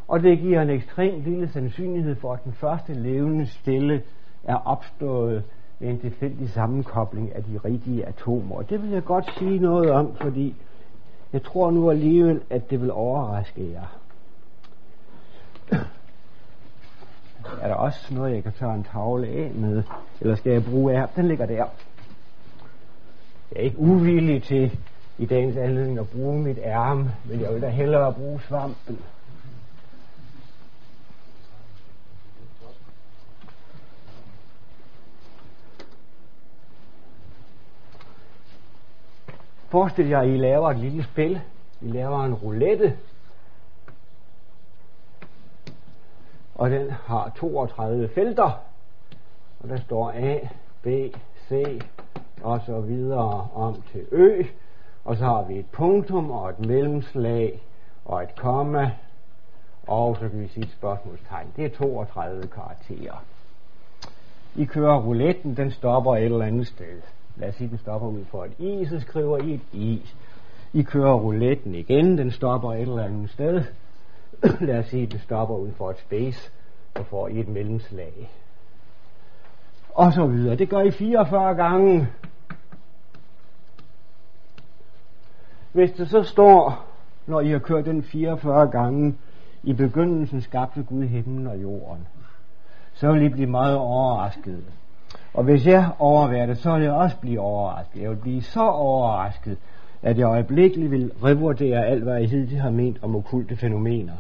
og 0.08 0.24
det 0.24 0.40
giver 0.40 0.62
en 0.62 0.70
ekstrem 0.70 1.22
lille 1.22 1.52
sandsynlighed 1.52 2.16
for, 2.16 2.34
at 2.34 2.44
den 2.44 2.54
første 2.54 2.94
levende 2.94 3.46
stille 3.46 4.04
er 4.44 4.56
opstået 4.56 5.44
ved 5.80 5.90
en 5.90 6.00
tilfældig 6.00 6.50
sammenkobling 6.50 7.36
af 7.36 7.44
de 7.44 7.58
rigtige 7.66 8.06
atomer. 8.06 8.56
Og 8.56 8.70
det 8.70 8.84
vil 8.84 8.90
jeg 8.90 9.04
godt 9.04 9.34
sige 9.38 9.60
noget 9.60 9.92
om, 9.92 10.16
fordi 10.16 10.56
jeg 11.34 11.44
tror 11.44 11.72
nu 11.72 11.90
alligevel, 11.90 12.42
at 12.50 12.70
det 12.70 12.82
vil 12.82 12.92
overraske 12.92 13.72
jer. 13.72 14.01
Er 17.62 17.68
der 17.68 17.76
også 17.76 18.14
noget, 18.14 18.36
jeg 18.36 18.44
kan 18.44 18.54
tage 18.60 18.74
en 18.74 18.84
tavle 18.84 19.28
af 19.28 19.52
med? 19.56 19.84
Eller 20.22 20.36
skal 20.36 20.52
jeg 20.52 20.66
bruge 20.66 20.98
af? 20.98 21.08
Den 21.16 21.28
ligger 21.28 21.46
der. 21.46 21.56
Jeg 21.56 21.68
er 23.56 23.62
ikke 23.62 23.80
uvillig 23.80 24.44
til 24.44 24.80
i 25.18 25.26
dagens 25.26 25.58
anledning 25.58 26.00
at 26.00 26.10
bruge 26.10 26.40
mit 26.40 26.58
ærm, 26.64 27.10
men 27.26 27.42
jeg 27.42 27.54
vil 27.54 27.62
da 27.62 27.70
hellere 27.70 28.14
bruge 28.14 28.42
svampen. 28.48 29.00
Forestil 39.70 40.08
jer, 40.08 40.20
at 40.20 40.28
I 40.28 40.38
laver 40.38 40.70
et 40.70 40.78
lille 40.78 41.04
spil. 41.04 41.42
I 41.82 41.88
laver 41.88 42.26
en 42.26 42.34
roulette. 42.34 42.98
Og 46.56 46.70
den 46.70 46.92
har 46.92 47.32
32 47.38 48.10
felter. 48.10 48.60
Og 49.60 49.70
der 49.70 49.78
står 49.78 50.12
A, 50.12 50.40
B, 50.84 50.88
C 51.50 51.82
og 52.44 52.62
så 52.66 52.80
videre 52.80 53.48
om 53.54 53.82
til 53.92 54.06
Ø. 54.12 54.44
Og 55.06 55.18
så 55.18 55.24
har 55.24 55.44
vi 55.44 55.60
et 55.60 55.66
punktum 55.72 56.32
og 56.32 56.50
et 56.50 56.60
mellemslag 56.60 57.62
og 58.06 58.24
et 58.24 58.36
komma. 58.36 58.92
Og 59.88 60.16
så 60.16 60.30
kan 60.30 60.42
vi 60.42 60.48
sige 60.48 60.64
et 60.64 60.72
spørgsmålstegn. 60.72 61.48
Det 61.56 61.66
er 61.66 61.70
32 61.70 62.48
karakterer. 62.48 63.24
I 64.56 64.66
kører 64.66 65.02
rouletten, 65.02 65.58
den 65.58 65.72
stopper 65.72 66.16
et 66.16 66.24
eller 66.24 66.46
andet 66.46 66.68
sted 66.68 67.02
lad 67.42 67.50
os 67.50 67.56
sige, 67.56 67.70
den 67.70 67.78
stopper 67.78 68.08
ud 68.08 68.26
for 68.26 68.46
et 68.46 68.60
i, 68.60 68.86
så 68.86 69.00
skriver 69.00 69.38
I 69.38 69.54
et 69.54 69.62
i. 69.74 70.02
I 70.74 70.82
kører 70.82 71.14
rouletten 71.14 71.76
igen, 71.76 72.18
den 72.18 72.32
stopper 72.32 72.74
et 72.74 72.82
eller 72.82 73.04
andet 73.04 73.30
sted. 73.30 73.64
lad 74.68 74.80
os 74.80 74.86
sige, 74.86 75.06
den 75.06 75.20
stopper 75.20 75.56
ud 75.56 75.72
for 75.72 75.90
et 75.90 76.00
space, 76.00 76.52
og 76.96 77.06
får 77.06 77.28
I 77.28 77.40
et 77.40 77.48
mellemslag. 77.48 78.32
Og 79.90 80.14
så 80.14 80.28
videre. 80.28 80.56
Det 80.56 80.70
gør 80.70 80.82
I 80.82 80.92
44 80.92 81.56
gange. 81.56 82.08
Hvis 85.72 85.92
det 85.92 86.10
så 86.10 86.24
står, 86.24 86.86
når 87.26 87.42
I 87.42 87.50
har 87.50 87.60
kørt 87.60 87.86
den 87.86 88.04
44 88.04 88.68
gange, 88.68 89.16
i 89.64 89.74
begyndelsen 89.74 90.42
skabte 90.42 90.84
Gud 90.84 91.04
himlen 91.04 91.48
og 91.48 91.62
jorden, 91.62 92.08
så 92.94 93.12
vil 93.12 93.22
I 93.22 93.30
blive 93.30 93.50
meget 93.50 93.78
overrasket. 93.78 94.64
Og 95.34 95.44
hvis 95.44 95.68
jeg 95.68 95.90
overværer 96.00 96.46
det, 96.46 96.58
så 96.58 96.74
vil 96.74 96.84
jeg 96.84 96.94
også 96.94 97.18
blive 97.18 97.40
overrasket. 97.40 98.02
Jeg 98.02 98.10
vil 98.10 98.18
blive 98.18 98.42
så 98.42 98.64
overrasket, 98.64 99.58
at 100.02 100.18
jeg 100.18 100.26
øjeblikkeligt 100.26 100.92
vil 100.92 101.12
revurdere 101.24 101.86
alt, 101.86 102.04
hvad 102.04 102.14
jeg 102.20 102.30
hidtil 102.30 102.58
har 102.58 102.70
ment 102.70 103.04
om 103.04 103.16
okulte 103.16 103.56
fænomener. 103.56 104.14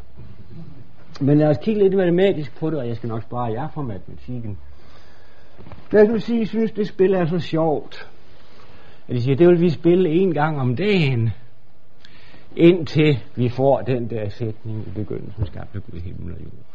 Men 1.19 1.37
lad 1.37 1.47
os 1.47 1.57
kigge 1.57 1.83
lidt 1.83 1.95
matematisk 1.95 2.59
på 2.59 2.69
det, 2.69 2.79
og 2.79 2.87
jeg 2.87 2.95
skal 2.95 3.09
nok 3.09 3.21
spare 3.21 3.51
jer 3.51 3.67
for 3.67 3.81
matematikken. 3.81 4.57
Lad 5.91 6.01
os 6.01 6.09
nu 6.09 6.19
sige, 6.19 6.37
at 6.37 6.43
I 6.43 6.45
synes, 6.45 6.71
det 6.71 6.87
spil 6.87 7.13
er 7.13 7.25
så 7.25 7.39
sjovt. 7.39 8.09
At 9.07 9.15
de 9.15 9.21
siger, 9.21 9.35
det 9.35 9.47
vil 9.47 9.61
vi 9.61 9.69
spille 9.69 10.09
en 10.09 10.33
gang 10.33 10.59
om 10.59 10.75
dagen, 10.75 11.29
indtil 12.55 13.19
vi 13.35 13.49
får 13.49 13.81
den 13.81 14.09
der 14.09 14.29
sætning 14.29 14.87
i 14.87 14.89
begyndelsen, 14.95 15.45
skabte 15.45 15.79
Gud 15.79 15.99
himmel 15.99 16.33
og 16.33 16.41
jord. 16.41 16.71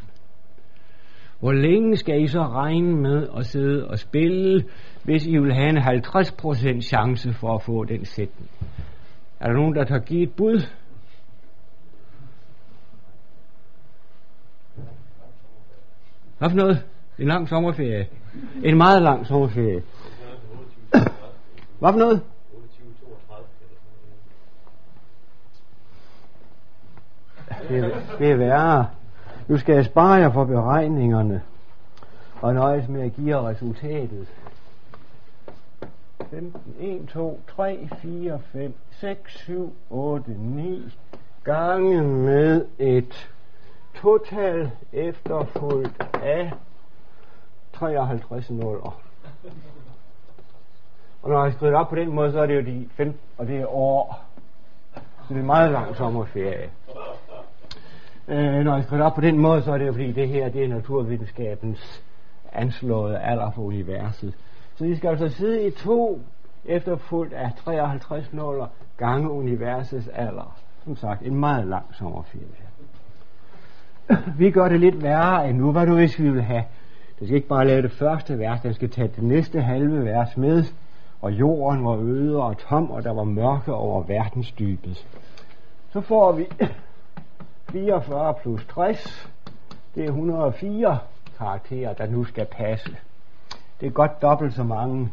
Hvor 1.41 1.53
længe 1.53 1.97
skal 1.97 2.23
I 2.23 2.27
så 2.27 2.43
regne 2.43 2.97
med 2.97 3.29
at 3.37 3.47
sidde 3.47 3.89
og 3.89 3.99
spille, 3.99 4.65
hvis 5.05 5.27
I 5.27 5.39
vil 5.39 5.55
have 5.55 5.69
en 5.69 5.79
50% 5.79 6.81
chance 6.81 7.33
for 7.33 7.55
at 7.55 7.63
få 7.63 7.85
den 7.85 8.05
sætning? 8.05 8.51
Er 9.41 9.47
der 9.47 9.55
nogen, 9.55 9.75
der 9.75 9.85
tager 9.85 10.01
givet 10.01 10.23
et 10.23 10.35
bud? 10.37 10.61
Hvad 16.39 16.51
for 16.51 16.57
noget? 16.57 16.85
En 17.19 17.27
lang 17.27 17.49
sommerferie. 17.49 18.09
En 18.65 18.77
meget 18.77 19.03
lang 19.03 19.27
sommerferie. 19.27 19.83
Hvad 21.79 21.93
for 21.93 21.99
noget? 21.99 22.23
Det, 27.69 27.95
det 28.19 28.31
er 28.31 28.37
værre. 28.37 28.87
Nu 29.49 29.59
skal 29.59 29.75
jeg 29.75 29.85
spare 29.85 30.13
jer 30.13 30.33
for 30.33 30.45
beregningerne 30.45 31.43
og 32.41 32.55
nøjes 32.55 32.89
med 32.89 33.03
at 33.03 33.13
give 33.13 33.37
jer 33.37 33.49
resultatet. 33.49 34.27
15, 36.31 36.75
1, 36.81 37.09
2, 37.09 37.41
3, 37.57 37.89
4, 38.03 38.41
5, 38.53 38.75
6, 38.91 39.39
7, 39.39 39.73
8, 39.91 40.31
9 40.31 40.99
gange 41.45 42.03
med 42.03 42.65
et 42.79 43.29
total 44.03 44.71
efterfulgt 44.93 46.09
af 46.23 46.53
53 47.73 48.51
nuller. 48.51 49.01
Og 51.23 51.31
når 51.31 51.45
jeg 51.45 51.53
skrevet 51.53 51.75
op 51.75 51.89
på 51.89 51.97
den 51.97 52.13
måde, 52.13 52.33
så 52.33 52.41
er 52.41 52.47
det 52.47 52.57
jo 52.57 52.61
de 52.61 52.89
15, 52.97 53.21
og 53.39 53.47
det 53.47 53.61
er 53.61 53.67
år. 53.67 54.25
Så 54.95 55.35
det 55.35 55.41
er 55.41 55.45
meget 55.45 55.73
lang 55.73 55.97
sommerferie. 55.97 56.71
Øh, 58.29 58.65
når 58.65 58.75
jeg 58.75 58.85
skriver 58.85 59.05
op 59.05 59.15
på 59.15 59.21
den 59.21 59.39
måde, 59.39 59.63
så 59.63 59.73
er 59.73 59.79
det 59.79 59.87
jo 59.87 59.93
fordi, 59.93 60.13
det 60.13 60.29
her 60.29 60.49
det 60.49 60.65
er 60.65 60.69
naturvidenskabens 60.69 62.03
anslåede 62.53 63.19
alder 63.19 63.51
for 63.51 63.63
universet. 63.63 64.35
Så 64.77 64.85
I 64.85 64.97
skal 64.97 65.09
altså 65.09 65.29
sidde 65.29 65.67
i 65.67 65.71
to 65.71 66.21
efterfulgt 66.65 67.33
af 67.33 67.53
53 67.65 68.33
nuller 68.33 68.67
gange 68.97 69.31
universets 69.31 70.09
alder. 70.09 70.57
Som 70.85 70.97
sagt, 70.97 71.23
en 71.23 71.35
meget 71.35 71.67
lang 71.67 71.95
sommerferie. 71.95 72.66
Vi 74.39 74.51
gør 74.51 74.69
det 74.69 74.81
lidt 74.81 75.03
værre 75.03 75.49
end 75.51 75.59
nu. 75.59 75.73
Hvad 75.73 75.87
nu 75.87 75.95
hvis 75.95 76.19
vi 76.19 76.31
vil 76.31 76.43
have? 76.43 76.65
Det 77.19 77.29
skal 77.29 77.37
ikke 77.37 77.49
bare 77.49 77.67
lave 77.67 77.83
det 77.83 77.93
første 77.93 78.39
vers, 78.39 78.61
den 78.61 78.75
skal 78.75 78.91
tage 78.91 79.09
det 79.17 79.23
næste 79.23 79.61
halve 79.61 80.05
vers 80.05 80.37
med. 80.37 80.65
Og 81.21 81.33
jorden 81.33 81.85
var 81.85 81.97
øde 81.97 82.43
og 82.43 82.59
tom, 82.59 82.91
og 82.91 83.05
der 83.05 83.13
var 83.13 83.25
mørke 83.25 83.73
over 83.73 84.03
verdensdybet. 84.03 85.07
Så 85.93 86.01
får 86.01 86.33
vi 86.33 86.47
44 87.73 88.35
plus 88.43 88.67
60, 88.67 89.31
det 89.95 90.05
er 90.05 90.09
104 90.09 90.99
karakterer, 91.39 91.95
der 91.95 92.07
nu 92.07 92.25
skal 92.25 92.47
passe. 92.47 92.97
Det 93.81 93.87
er 93.87 93.91
godt 93.91 94.23
dobbelt 94.23 94.55
så 94.55 94.63
mange. 94.63 95.13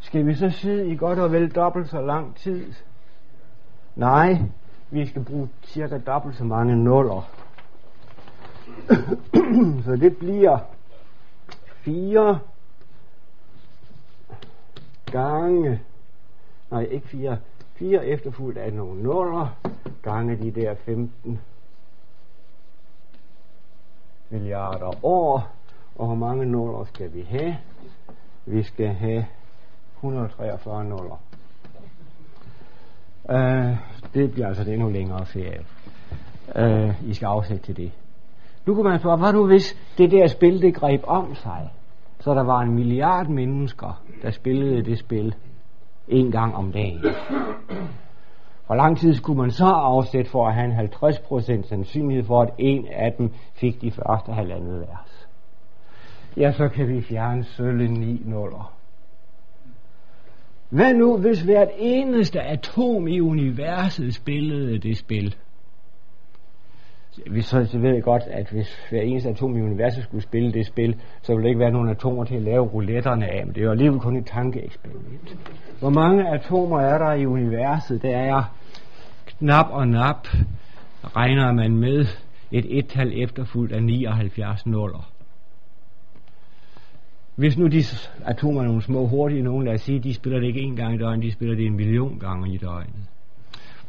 Skal 0.00 0.26
vi 0.26 0.34
så 0.34 0.50
sidde 0.50 0.88
i 0.88 0.96
godt 0.96 1.18
og 1.18 1.32
vel 1.32 1.50
dobbelt 1.50 1.88
så 1.88 2.00
lang 2.00 2.36
tid? 2.36 2.72
Nej, 3.96 4.38
vi 4.90 5.06
skal 5.06 5.24
bruge 5.24 5.48
cirka 5.62 5.98
dobbelt 5.98 6.36
så 6.36 6.44
mange 6.44 6.76
nuller. 6.76 7.30
så 9.84 9.96
det 9.96 10.16
bliver 10.16 10.58
4 11.84 12.38
gange, 15.12 15.80
nej 16.70 16.82
ikke 16.82 17.08
4, 17.08 17.38
4 17.74 18.06
efterfulgt 18.06 18.58
af 18.58 18.72
nogle 18.72 19.02
nuller, 19.02 19.56
gange 20.02 20.36
de 20.36 20.50
der 20.50 20.74
15 20.74 21.40
milliarder 24.30 25.04
år, 25.04 25.50
Og 25.96 26.06
hvor 26.06 26.14
mange 26.14 26.46
nuller 26.46 26.84
skal 26.84 27.14
vi 27.14 27.22
have? 27.22 27.56
Vi 28.46 28.62
skal 28.62 28.88
have 28.88 29.26
143 29.96 30.84
nuller. 30.84 31.20
Uh, 33.24 33.76
det 34.14 34.32
bliver 34.32 34.48
altså 34.48 34.70
endnu 34.70 34.88
længere 34.88 35.26
ferie. 35.26 35.64
Uh, 36.56 36.88
øh, 36.88 37.10
I 37.10 37.14
skal 37.14 37.26
afsætte 37.26 37.62
til 37.62 37.76
det. 37.76 37.92
Nu 38.66 38.74
kunne 38.74 38.88
man 38.90 38.98
spørge, 38.98 39.18
hvad 39.18 39.32
nu 39.32 39.46
hvis 39.46 39.76
det 39.98 40.10
der 40.10 40.26
spil, 40.26 40.62
det 40.62 40.74
greb 40.74 41.00
om 41.06 41.34
sig? 41.34 41.70
Så 42.20 42.34
der 42.34 42.42
var 42.42 42.60
en 42.60 42.74
milliard 42.74 43.28
mennesker, 43.28 44.02
der 44.22 44.30
spillede 44.30 44.82
det 44.82 44.98
spil 44.98 45.34
en 46.08 46.30
gang 46.30 46.54
om 46.54 46.72
dagen. 46.72 47.04
Hvor 48.66 48.74
lang 48.74 48.98
tid 48.98 49.14
skulle 49.14 49.40
man 49.40 49.50
så 49.50 49.66
afsætte 49.66 50.30
for 50.30 50.46
at 50.48 50.54
have 50.54 50.64
en 50.64 50.72
50% 50.72 51.68
sandsynlighed 51.68 52.24
for, 52.24 52.42
at 52.42 52.50
en 52.58 52.86
af 52.86 53.12
dem 53.18 53.32
fik 53.54 53.80
de 53.80 53.90
første 53.90 54.32
halvandet 54.32 54.80
vers? 54.80 55.28
Ja, 56.36 56.52
så 56.52 56.68
kan 56.68 56.88
vi 56.88 57.02
fjerne 57.02 57.44
sølle 57.44 57.88
9 57.88 58.22
nuller. 58.24 58.72
Hvad 60.68 60.94
nu, 60.94 61.18
hvis 61.18 61.42
hvert 61.42 61.68
eneste 61.78 62.40
atom 62.40 63.08
i 63.08 63.20
universet 63.20 64.14
spillede 64.14 64.78
det 64.78 64.98
spil? 64.98 65.36
Vi 67.30 67.40
så, 67.40 67.64
så 67.64 67.78
ved 67.78 68.02
godt, 68.02 68.22
at 68.22 68.50
hvis 68.50 68.78
hver 68.90 69.00
eneste 69.00 69.28
atom 69.28 69.56
i 69.56 69.60
universet 69.60 70.04
skulle 70.04 70.22
spille 70.22 70.52
det 70.52 70.66
spil, 70.66 71.00
så 71.22 71.32
ville 71.32 71.42
der 71.42 71.48
ikke 71.48 71.60
være 71.60 71.70
nogen 71.70 71.88
atomer 71.88 72.24
til 72.24 72.34
at 72.34 72.42
lave 72.42 72.66
rouletterne 72.66 73.26
af, 73.26 73.46
men 73.46 73.54
det 73.54 73.60
er 73.60 73.64
jo 73.64 73.70
alligevel 73.70 74.00
kun 74.00 74.16
et 74.16 74.26
tankeeksperiment. 74.26 75.36
Hvor 75.78 75.90
mange 75.90 76.28
atomer 76.28 76.80
er 76.80 76.98
der 76.98 77.12
i 77.12 77.26
universet? 77.26 78.02
Det 78.02 78.14
er 78.14 78.54
knap 79.26 79.66
og 79.70 79.88
nap, 79.88 80.28
regner 81.16 81.52
man 81.52 81.76
med 81.76 82.06
et 82.52 82.78
et-tal 82.78 83.28
af 83.72 83.82
79 83.82 84.66
nuller. 84.66 85.10
Hvis 87.36 87.58
nu 87.58 87.66
de 87.66 87.82
atomer 88.24 88.60
er 88.60 88.64
nogle 88.64 88.82
små 88.82 89.06
hurtige 89.06 89.42
nogen, 89.42 89.64
lad 89.64 89.74
os 89.74 89.80
sige, 89.80 89.98
de 89.98 90.14
spiller 90.14 90.38
det 90.40 90.46
ikke 90.46 90.60
en 90.60 90.76
gang 90.76 90.94
i 90.94 90.98
døgnet, 90.98 91.22
de 91.22 91.32
spiller 91.32 91.56
det 91.56 91.66
en 91.66 91.76
million 91.76 92.18
gange 92.18 92.54
i 92.54 92.56
døgnet. 92.56 93.09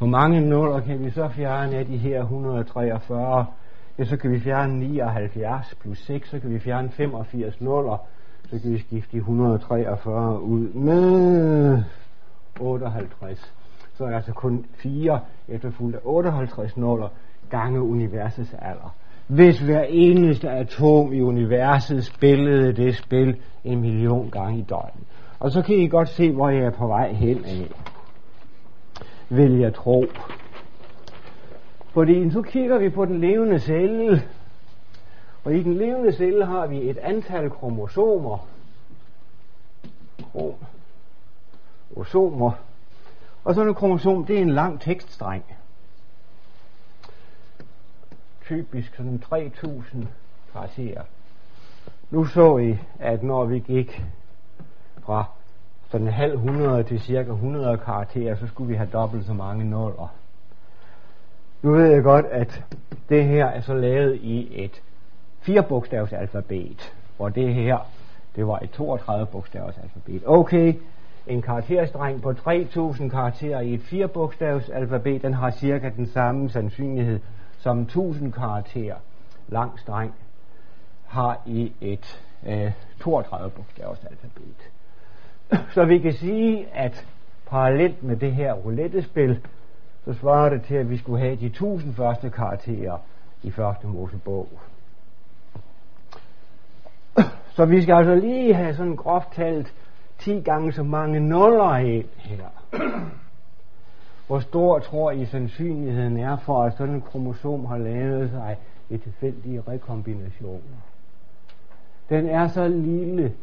Hvor 0.01 0.09
mange 0.09 0.41
nuller 0.41 0.79
kan 0.79 1.03
vi 1.03 1.09
så 1.09 1.29
fjerne 1.29 1.77
af 1.77 1.85
de 1.85 1.97
her 1.97 2.21
143? 2.21 3.45
Ja, 3.99 4.03
så 4.03 4.17
kan 4.17 4.31
vi 4.31 4.39
fjerne 4.39 4.79
79 4.79 5.75
plus 5.81 5.97
6, 6.05 6.29
så 6.29 6.39
kan 6.39 6.49
vi 6.49 6.59
fjerne 6.59 6.89
85 6.89 7.61
nuller. 7.61 7.97
Så 8.43 8.59
kan 8.61 8.71
vi 8.71 8.79
skifte 8.79 9.11
de 9.11 9.17
143 9.17 10.41
ud 10.41 10.73
med 10.73 11.83
58. 12.59 13.53
Så 13.93 14.03
er 14.03 14.07
der 14.07 14.15
altså 14.15 14.33
kun 14.33 14.65
4 14.73 15.19
efterfulgt 15.47 15.95
af 15.95 16.01
58 16.03 16.77
nuller 16.77 17.07
gange 17.49 17.81
universets 17.81 18.53
alder. 18.53 18.95
Hvis 19.27 19.59
hver 19.59 19.83
eneste 19.83 20.49
atom 20.49 21.13
i 21.13 21.21
universet 21.21 22.05
spillede 22.05 22.73
det 22.73 22.95
spil 22.95 23.35
en 23.63 23.81
million 23.81 24.29
gange 24.29 24.59
i 24.59 24.61
døgnet. 24.69 25.05
Og 25.39 25.51
så 25.51 25.61
kan 25.61 25.75
I 25.75 25.87
godt 25.87 26.09
se, 26.09 26.31
hvor 26.31 26.49
jeg 26.49 26.65
er 26.65 26.71
på 26.71 26.87
vej 26.87 27.13
hen 27.13 27.37
af 27.45 27.71
vil 29.31 29.59
jeg 29.59 29.73
tro. 29.73 30.05
Fordi 31.93 32.25
nu 32.25 32.41
kigger 32.41 32.77
vi 32.77 32.89
på 32.89 33.05
den 33.05 33.19
levende 33.19 33.59
celle, 33.59 34.21
og 35.43 35.55
i 35.55 35.63
den 35.63 35.73
levende 35.73 36.13
celle 36.13 36.45
har 36.45 36.67
vi 36.67 36.89
et 36.89 36.97
antal 36.97 37.49
kromosomer. 37.49 38.47
Kromosomer. 41.91 42.51
Og 43.43 43.55
sådan 43.55 43.69
en 43.69 43.75
kromosom, 43.75 44.25
det 44.25 44.37
er 44.37 44.41
en 44.41 44.49
lang 44.49 44.81
tekststreng. 44.81 45.43
Typisk 48.45 48.95
sådan 48.95 49.19
3000 49.19 50.07
karakterer. 50.53 51.03
Nu 52.09 52.25
så 52.25 52.57
I, 52.57 52.77
at 52.99 53.23
når 53.23 53.45
vi 53.45 53.59
gik 53.59 54.03
fra 54.99 55.25
sådan 55.91 56.07
en 56.07 56.13
halv 56.13 56.37
hundrede 56.37 56.83
til 56.83 56.99
cirka 56.99 57.31
100 57.31 57.77
karakterer, 57.77 58.35
så 58.35 58.47
skulle 58.47 58.67
vi 58.67 58.75
have 58.75 58.89
dobbelt 58.93 59.25
så 59.25 59.33
mange 59.33 59.65
nuller. 59.65 60.13
Nu 61.61 61.71
ved 61.71 61.85
jeg 61.85 62.03
godt, 62.03 62.25
at 62.25 62.63
det 63.09 63.25
her 63.25 63.45
er 63.45 63.61
så 63.61 63.73
lavet 63.73 64.15
i 64.15 64.63
et 64.63 64.81
firebogstavs 65.41 66.13
alfabet, 66.13 66.93
hvor 67.17 67.29
det 67.29 67.53
her, 67.53 67.77
det 68.35 68.47
var 68.47 68.59
et 68.59 68.69
32 68.69 69.25
bogstavs 69.25 69.77
alfabet. 69.77 70.23
Okay, 70.25 70.73
en 71.27 71.41
karakterstreng 71.41 72.21
på 72.21 72.33
3000 72.33 73.09
karakterer 73.09 73.61
i 73.61 73.73
et 73.73 73.81
firebogstavs 73.81 74.69
alfabet, 74.69 75.21
den 75.21 75.33
har 75.33 75.51
cirka 75.51 75.89
den 75.89 76.07
samme 76.07 76.49
sandsynlighed 76.49 77.19
som 77.59 77.79
1000 77.81 78.33
karakterer 78.33 78.95
lang 79.47 79.79
streng 79.79 80.13
har 81.07 81.41
i 81.45 81.71
et 81.81 82.23
øh, 82.47 82.71
32 82.99 83.49
bogstavs 83.49 83.99
alfabet. 84.03 84.71
Så 85.75 85.85
vi 85.85 85.99
kan 85.99 86.13
sige, 86.13 86.67
at 86.73 87.07
parallelt 87.47 88.03
med 88.03 88.15
det 88.15 88.31
her 88.31 88.53
roulettespil, 88.53 89.39
så 90.05 90.13
svarer 90.13 90.49
det 90.49 90.61
til, 90.63 90.75
at 90.75 90.89
vi 90.89 90.97
skulle 90.97 91.19
have 91.19 91.35
de 91.35 91.45
1000 91.45 91.93
første 91.93 92.29
karakterer 92.29 92.97
i 93.43 93.51
første 93.51 93.87
Mosebog. 93.87 94.47
Så 97.55 97.65
vi 97.65 97.81
skal 97.81 97.93
altså 97.93 98.15
lige 98.15 98.53
have 98.53 98.73
sådan 98.73 98.95
groft 98.95 99.31
talt 99.33 99.73
10 100.19 100.39
gange 100.39 100.73
så 100.73 100.83
mange 100.83 101.19
nuller 101.19 101.75
ind 101.75 102.05
her. 102.17 102.47
Hvor 104.27 104.39
stor 104.39 104.79
tror 104.79 105.11
I 105.11 105.25
sandsynligheden 105.25 106.19
er 106.19 106.37
for, 106.37 106.63
at 106.63 106.77
sådan 106.77 106.95
en 106.95 107.01
kromosom 107.01 107.65
har 107.65 107.77
lavet 107.77 108.29
sig 108.29 108.57
i 108.89 108.97
tilfældige 108.97 109.63
rekombinationer? 109.67 110.81
Den 112.09 112.29
er 112.29 112.47
så 112.47 112.67
lille, 112.67 113.33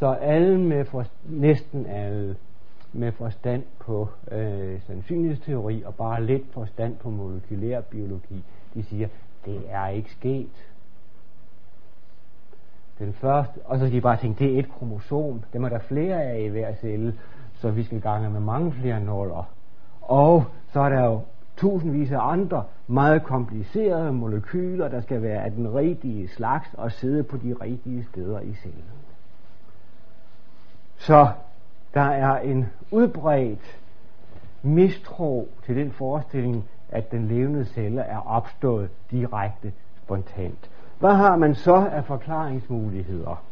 så 0.00 0.06
alle 0.08 0.60
med 0.60 0.84
for, 0.84 1.06
næsten 1.24 1.86
alle 1.86 2.36
med 2.92 3.12
forstand 3.12 3.62
på 3.78 4.08
øh, 4.32 4.80
sandsynlighedsteori 4.86 5.82
og 5.86 5.94
bare 5.94 6.24
lidt 6.24 6.52
forstand 6.52 6.96
på 6.96 7.10
molekylær 7.10 7.80
biologi, 7.80 8.44
de 8.74 8.82
siger, 8.82 9.08
det 9.44 9.62
er 9.68 9.88
ikke 9.88 10.10
sket. 10.10 10.70
Den 12.98 13.12
første, 13.12 13.60
og 13.64 13.78
så 13.78 13.84
kan 13.84 13.94
de 13.94 14.00
bare 14.00 14.16
tænke, 14.16 14.44
det 14.44 14.54
er 14.54 14.58
et 14.58 14.72
kromosom, 14.78 15.42
dem 15.52 15.64
er 15.64 15.68
der 15.68 15.78
flere 15.78 16.22
af 16.22 16.40
i 16.40 16.46
hver 16.46 16.74
celle, 16.74 17.14
så 17.54 17.70
vi 17.70 17.82
skal 17.82 18.00
gange 18.00 18.30
med 18.30 18.40
mange 18.40 18.72
flere 18.72 19.00
nuller. 19.00 19.50
Og 20.00 20.44
så 20.72 20.80
er 20.80 20.88
der 20.88 21.04
jo 21.04 21.20
tusindvis 21.56 22.12
af 22.12 22.32
andre 22.32 22.64
meget 22.86 23.22
komplicerede 23.22 24.12
molekyler, 24.12 24.88
der 24.88 25.00
skal 25.00 25.22
være 25.22 25.44
af 25.44 25.50
den 25.50 25.74
rigtige 25.74 26.28
slags 26.28 26.74
og 26.74 26.92
sidde 26.92 27.22
på 27.22 27.36
de 27.36 27.54
rigtige 27.60 28.04
steder 28.04 28.40
i 28.40 28.54
cellen. 28.54 28.84
Så 31.00 31.28
der 31.94 32.00
er 32.00 32.38
en 32.38 32.66
udbredt 32.90 33.78
mistro 34.62 35.48
til 35.66 35.76
den 35.76 35.92
forestilling, 35.92 36.64
at 36.88 37.10
den 37.10 37.28
levende 37.28 37.64
celle 37.64 38.00
er 38.00 38.28
opstået 38.28 38.90
direkte 39.10 39.72
spontant. 39.96 40.70
Hvad 40.98 41.14
har 41.14 41.36
man 41.36 41.54
så 41.54 41.74
af 41.92 42.04
forklaringsmuligheder? 42.04 43.42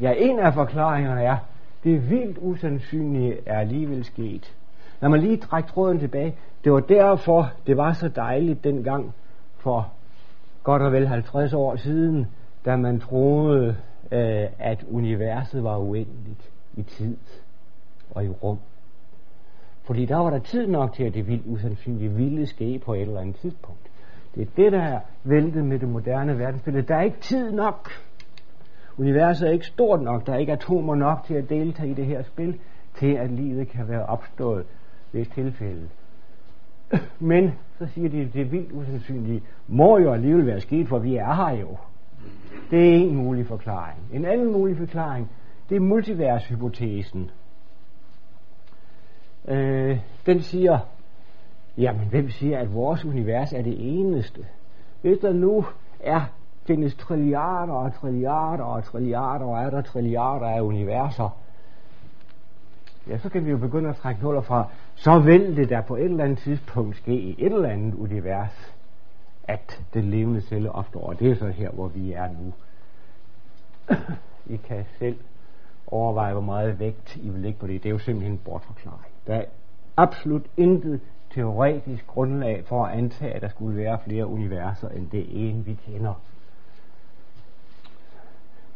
Ja, 0.00 0.12
en 0.16 0.38
af 0.38 0.54
forklaringerne 0.54 1.22
er, 1.22 1.36
det 1.84 2.10
vildt 2.10 2.38
usandsynlige 2.40 3.38
er 3.46 3.58
alligevel 3.58 4.04
sket. 4.04 4.54
Lad 5.00 5.10
mig 5.10 5.18
lige 5.18 5.36
trække 5.36 5.68
tråden 5.68 5.98
tilbage. 5.98 6.34
Det 6.64 6.72
var 6.72 6.80
derfor, 6.80 7.50
det 7.66 7.76
var 7.76 7.92
så 7.92 8.08
dejligt 8.08 8.64
dengang 8.64 9.14
for 9.56 9.88
godt 10.62 10.82
og 10.82 10.92
vel 10.92 11.06
50 11.08 11.52
år 11.52 11.76
siden, 11.76 12.26
da 12.64 12.76
man 12.76 13.00
troede, 13.00 13.76
øh, 14.12 14.46
at 14.58 14.84
universet 14.90 15.64
var 15.64 15.78
uendeligt 15.78 16.50
i 16.76 16.82
tid 16.82 17.16
og 18.10 18.24
i 18.24 18.28
rum. 18.28 18.58
Fordi 19.82 20.04
der 20.04 20.16
var 20.16 20.30
der 20.30 20.38
tid 20.38 20.66
nok 20.66 20.92
til, 20.92 21.04
at 21.04 21.14
det 21.14 21.26
vildt 21.26 21.46
usandsynlige 21.46 22.10
ville 22.10 22.46
ske 22.46 22.80
på 22.84 22.94
et 22.94 23.00
eller 23.00 23.20
andet 23.20 23.36
tidspunkt. 23.36 23.90
Det 24.34 24.42
er 24.42 24.50
det, 24.56 24.72
der 24.72 24.80
er 24.82 25.00
væltet 25.24 25.64
med 25.64 25.78
det 25.78 25.88
moderne 25.88 26.38
verdensbillede. 26.38 26.86
Der 26.86 26.96
er 26.96 27.02
ikke 27.02 27.20
tid 27.20 27.52
nok. 27.52 27.90
Universet 28.98 29.48
er 29.48 29.52
ikke 29.52 29.66
stort 29.66 30.02
nok. 30.02 30.26
Der 30.26 30.32
er 30.32 30.38
ikke 30.38 30.52
atomer 30.52 30.94
nok 30.94 31.24
til 31.26 31.34
at 31.34 31.48
deltage 31.48 31.90
i 31.90 31.94
det 31.94 32.06
her 32.06 32.22
spil, 32.22 32.58
til 32.94 33.12
at 33.12 33.30
livet 33.30 33.68
kan 33.68 33.88
være 33.88 34.06
opstået 34.06 34.66
ved 35.12 35.20
et 35.20 35.32
tilfælde. 35.32 35.88
Men 37.20 37.52
så 37.78 37.86
siger 37.86 38.08
de, 38.08 38.20
at 38.20 38.34
det 38.34 38.52
vildt 38.52 38.72
usandsynlige 38.72 39.42
må 39.68 39.98
jo 39.98 40.12
alligevel 40.12 40.46
være 40.46 40.60
sket, 40.60 40.88
for 40.88 40.98
vi 40.98 41.16
er 41.16 41.34
her 41.34 41.60
jo. 41.60 41.76
Det 42.70 42.88
er 42.88 42.94
en 42.94 43.16
mulig 43.16 43.46
forklaring. 43.46 43.98
En 44.12 44.24
anden 44.24 44.52
mulig 44.52 44.76
forklaring, 44.76 45.30
det 45.68 45.76
er 45.76 45.80
multivershypotesen. 45.80 47.30
Øh, 49.48 49.98
den 50.26 50.40
siger, 50.40 50.78
jamen 51.78 52.08
hvem 52.08 52.30
siger, 52.30 52.58
at 52.58 52.74
vores 52.74 53.04
univers 53.04 53.52
er 53.52 53.62
det 53.62 53.98
eneste? 53.98 54.46
Hvis 55.02 55.18
der 55.18 55.32
nu 55.32 55.64
er 56.00 56.20
findes 56.66 56.94
trilliarder 56.94 57.72
og 57.72 57.94
trilliarder 57.94 58.64
og 58.64 58.84
trilliarder 58.84 59.46
og 59.46 59.62
er 59.62 59.70
der 59.70 59.82
trilliarder 59.82 60.46
af 60.46 60.60
universer, 60.60 61.38
ja, 63.08 63.18
så 63.18 63.28
kan 63.28 63.44
vi 63.44 63.50
jo 63.50 63.58
begynde 63.58 63.88
at 63.88 63.96
trække 63.96 64.22
huller 64.22 64.40
fra, 64.40 64.68
så 64.94 65.18
vil 65.18 65.56
det 65.56 65.68
der 65.68 65.80
på 65.80 65.96
et 65.96 66.04
eller 66.04 66.24
andet 66.24 66.38
tidspunkt 66.38 66.96
ske 66.96 67.14
i 67.14 67.36
et 67.38 67.52
eller 67.52 67.68
andet 67.68 67.94
univers, 67.94 68.74
at 69.48 69.82
den 69.94 70.04
levende 70.04 70.40
celle 70.40 70.72
opstår. 70.72 71.06
Og 71.06 71.18
det 71.18 71.30
er 71.30 71.34
så 71.34 71.48
her, 71.48 71.70
hvor 71.70 71.88
vi 71.88 72.12
er 72.12 72.28
nu. 72.28 72.52
I 74.54 74.56
kan 74.56 74.84
selv 74.98 75.18
overveje, 75.86 76.32
hvor 76.32 76.42
meget 76.42 76.78
vægt 76.78 77.16
I 77.16 77.28
vil 77.28 77.40
lægge 77.40 77.58
på 77.58 77.66
det. 77.66 77.82
Det 77.82 77.88
er 77.88 77.92
jo 77.92 77.98
simpelthen 77.98 78.32
en 78.32 78.40
bortforklaring. 78.44 79.14
Der 79.26 79.34
er 79.34 79.44
absolut 79.96 80.44
intet 80.56 81.00
teoretisk 81.30 82.06
grundlag 82.06 82.64
for 82.66 82.84
at 82.84 82.98
antage, 82.98 83.32
at 83.32 83.42
der 83.42 83.48
skulle 83.48 83.76
være 83.76 83.98
flere 84.04 84.26
universer 84.26 84.88
end 84.88 85.10
det 85.10 85.48
ene, 85.48 85.64
vi 85.64 85.74
kender. 85.74 86.14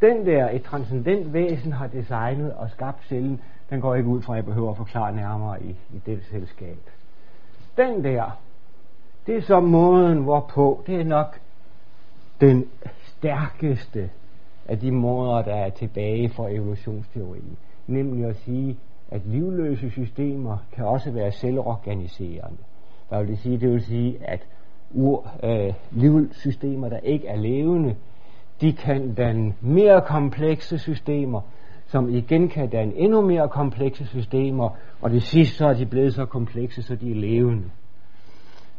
Den 0.00 0.26
der, 0.26 0.50
et 0.50 0.62
transcendent 0.62 1.32
væsen 1.32 1.72
har 1.72 1.86
designet 1.86 2.52
og 2.52 2.70
skabt 2.70 3.04
cellen, 3.04 3.40
den 3.70 3.80
går 3.80 3.94
ikke 3.94 4.08
ud 4.08 4.22
fra, 4.22 4.32
at 4.32 4.36
jeg 4.36 4.44
behøver 4.44 4.70
at 4.70 4.76
forklare 4.76 5.16
nærmere 5.16 5.62
i, 5.62 5.70
i 5.70 5.98
det 6.06 6.24
selskab. 6.30 6.78
Den 7.76 8.04
der, 8.04 8.38
det 9.28 9.36
er 9.36 9.40
så 9.40 9.60
måden, 9.60 10.22
hvorpå, 10.22 10.82
det 10.86 11.00
er 11.00 11.04
nok 11.04 11.40
den 12.40 12.64
stærkeste 13.02 14.10
af 14.68 14.78
de 14.78 14.90
måder, 14.90 15.42
der 15.42 15.54
er 15.54 15.70
tilbage 15.70 16.28
for 16.28 16.48
evolutionsteorien. 16.48 17.56
Nemlig 17.86 18.24
at 18.24 18.36
sige, 18.36 18.76
at 19.10 19.20
livløse 19.26 19.90
systemer 19.90 20.56
kan 20.72 20.84
også 20.84 21.10
være 21.10 21.32
selvorganiserende. 21.32 22.58
Hvad 23.08 23.18
vil 23.18 23.28
det 23.28 23.38
sige? 23.38 23.58
Det 23.58 23.70
vil 23.70 23.82
sige, 23.82 24.18
at 24.22 24.46
ur, 24.94 25.30
øh, 25.42 25.74
livsystemer, 25.90 26.88
der 26.88 26.98
ikke 26.98 27.28
er 27.28 27.36
levende, 27.36 27.96
de 28.60 28.72
kan 28.72 29.14
danne 29.14 29.54
mere 29.60 30.02
komplekse 30.06 30.78
systemer, 30.78 31.40
som 31.86 32.08
igen 32.08 32.48
kan 32.48 32.68
danne 32.68 32.94
endnu 32.94 33.20
mere 33.20 33.48
komplekse 33.48 34.06
systemer, 34.06 34.70
og 35.02 35.10
det 35.10 35.22
sidste 35.22 35.56
så 35.56 35.66
er 35.66 35.74
de 35.74 35.86
blevet 35.86 36.14
så 36.14 36.24
komplekse, 36.26 36.82
så 36.82 36.94
de 36.94 37.10
er 37.10 37.14
levende. 37.14 37.70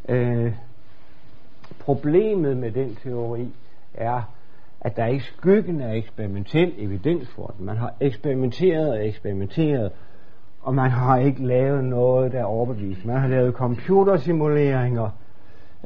Øh, 0.10 0.54
problemet 1.80 2.58
med 2.58 2.72
den 2.72 2.96
teori 2.96 3.54
er, 3.94 4.22
at 4.82 4.96
der 4.96 5.04
er 5.04 5.08
ikke 5.08 5.26
skyggen 5.26 5.82
af 5.82 5.96
eksperimentel 5.96 6.74
evidens 6.78 7.30
for 7.30 7.54
den. 7.58 7.66
Man 7.66 7.78
har 7.78 7.94
eksperimenteret 8.00 8.90
og 8.90 9.08
eksperimenteret, 9.08 9.92
og 10.62 10.76
man 10.76 10.92
har 10.92 11.18
ikke 11.18 11.46
lavet 11.46 11.84
noget, 11.84 12.32
der 12.32 12.40
er 12.40 12.44
overbevist. 12.44 13.06
Man 13.06 13.18
har 13.18 13.28
lavet 13.28 13.54
computersimuleringer, 13.54 15.10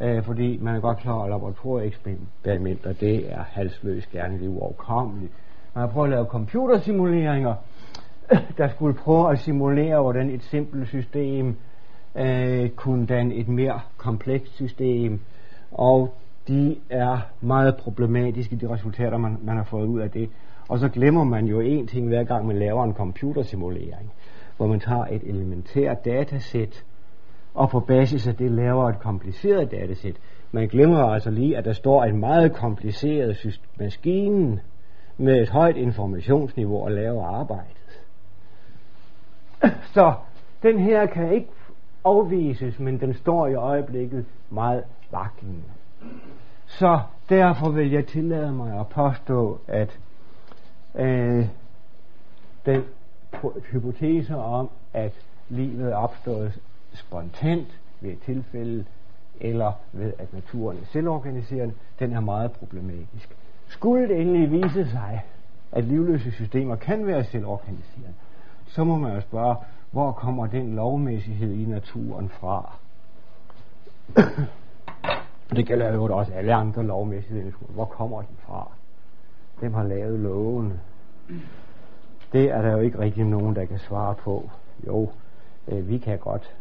øh, 0.01 0.23
fordi 0.23 0.57
man 0.61 0.75
er 0.75 0.79
godt 0.79 0.97
klar 0.97 1.13
over, 1.13 1.23
at 1.23 1.29
laboratorieeksperimenter, 1.29 2.93
det 2.93 3.31
er 3.33 3.43
halsløs 3.43 4.07
gerne, 4.07 4.39
det 4.39 4.45
er 4.45 4.49
uoverkommeligt. 4.49 5.31
Man 5.75 5.81
har 5.81 5.91
prøvet 5.91 6.07
at 6.07 6.11
lave 6.11 6.25
computersimuleringer, 6.25 7.55
der 8.57 8.69
skulle 8.69 8.93
prøve 8.93 9.31
at 9.31 9.39
simulere, 9.39 10.01
hvordan 10.01 10.29
et 10.29 10.43
simpelt 10.43 10.87
system 10.87 11.55
øh, 12.15 12.69
kunne 12.69 13.05
danne 13.05 13.35
et 13.35 13.47
mere 13.47 13.79
komplekst 13.97 14.55
system, 14.55 15.19
og 15.71 16.13
de 16.47 16.75
er 16.89 17.17
meget 17.41 17.77
problematiske, 17.77 18.55
de 18.55 18.69
resultater, 18.69 19.17
man, 19.17 19.37
man 19.41 19.57
har 19.57 19.63
fået 19.63 19.87
ud 19.87 19.99
af 19.99 20.11
det. 20.11 20.29
Og 20.69 20.79
så 20.79 20.89
glemmer 20.89 21.23
man 21.23 21.45
jo 21.45 21.59
en 21.59 21.87
ting 21.87 22.07
hver 22.07 22.23
gang, 22.23 22.47
man 22.47 22.59
laver 22.59 22.83
en 22.83 22.93
computersimulering, 22.93 24.11
hvor 24.57 24.67
man 24.67 24.79
tager 24.79 25.05
et 25.05 25.21
elementært 25.23 26.05
datasæt, 26.05 26.83
og 27.53 27.69
på 27.69 27.79
basis 27.79 28.27
af 28.27 28.35
det 28.35 28.51
laver 28.51 28.89
et 28.89 28.99
kompliceret 28.99 29.71
datasæt. 29.71 30.15
Man 30.51 30.67
glemmer 30.67 31.03
altså 31.03 31.31
lige, 31.31 31.57
at 31.57 31.65
der 31.65 31.73
står 31.73 32.03
en 32.03 32.19
meget 32.19 32.53
kompliceret 32.53 33.59
maskine 33.79 34.59
med 35.17 35.41
et 35.41 35.49
højt 35.49 35.77
informationsniveau 35.77 36.83
og 36.83 36.91
laver 36.91 37.25
arbejdet. 37.25 38.01
Så 39.93 40.13
den 40.63 40.79
her 40.79 41.05
kan 41.05 41.33
ikke 41.33 41.49
afvises, 42.03 42.79
men 42.79 42.99
den 42.99 43.13
står 43.13 43.47
i 43.47 43.53
øjeblikket 43.53 44.25
meget 44.49 44.83
vaklende. 45.11 45.63
Så 46.65 46.99
derfor 47.29 47.69
vil 47.69 47.91
jeg 47.91 48.07
tillade 48.07 48.51
mig 48.51 48.79
at 48.79 48.87
påstå, 48.87 49.59
at 49.67 49.99
øh, 50.95 51.47
den 52.65 52.83
hypotese 53.71 54.35
om, 54.35 54.69
at 54.93 55.13
livet 55.49 55.91
er 55.91 55.95
opstået 55.95 56.59
spontant 56.93 57.79
ved 58.01 58.11
et 58.11 58.21
tilfælde, 58.25 58.85
eller 59.41 59.71
ved 59.91 60.13
at 60.17 60.33
naturen 60.33 60.77
er 60.77 60.85
selvorganiserende, 60.85 61.73
den 61.99 62.13
er 62.13 62.19
meget 62.19 62.51
problematisk. 62.51 63.37
Skulle 63.67 64.07
det 64.07 64.21
endelig 64.21 64.51
vise 64.51 64.89
sig, 64.89 65.25
at 65.71 65.83
livløse 65.83 66.31
systemer 66.31 66.75
kan 66.75 67.07
være 67.07 67.23
selvorganiserende, 67.23 68.13
så 68.67 68.83
må 68.83 68.97
man 68.97 69.13
jo 69.13 69.21
spørge, 69.21 69.55
hvor 69.93 70.11
kommer 70.11 70.47
den 70.47 70.75
lovmæssighed 70.75 71.53
i 71.53 71.65
naturen 71.65 72.29
fra? 72.29 72.73
det 75.55 75.67
gælder 75.67 75.93
jo 75.93 76.17
også 76.17 76.33
alle 76.33 76.53
andre 76.53 76.83
lovmæssigheder 76.83 77.41
i 77.41 77.45
naturen. 77.45 77.73
Hvor 77.73 77.85
kommer 77.85 78.21
den 78.21 78.35
fra? 78.45 78.71
Hvem 79.59 79.73
har 79.73 79.83
lavet 79.83 80.19
lovene? 80.19 80.79
Det 82.33 82.51
er 82.51 82.61
der 82.61 82.71
jo 82.71 82.79
ikke 82.79 82.99
rigtig 82.99 83.23
nogen, 83.23 83.55
der 83.55 83.65
kan 83.65 83.79
svare 83.79 84.15
på. 84.15 84.49
Jo, 84.87 85.09
øh, 85.67 85.89
vi 85.89 85.97
kan 85.97 86.17
godt, 86.17 86.55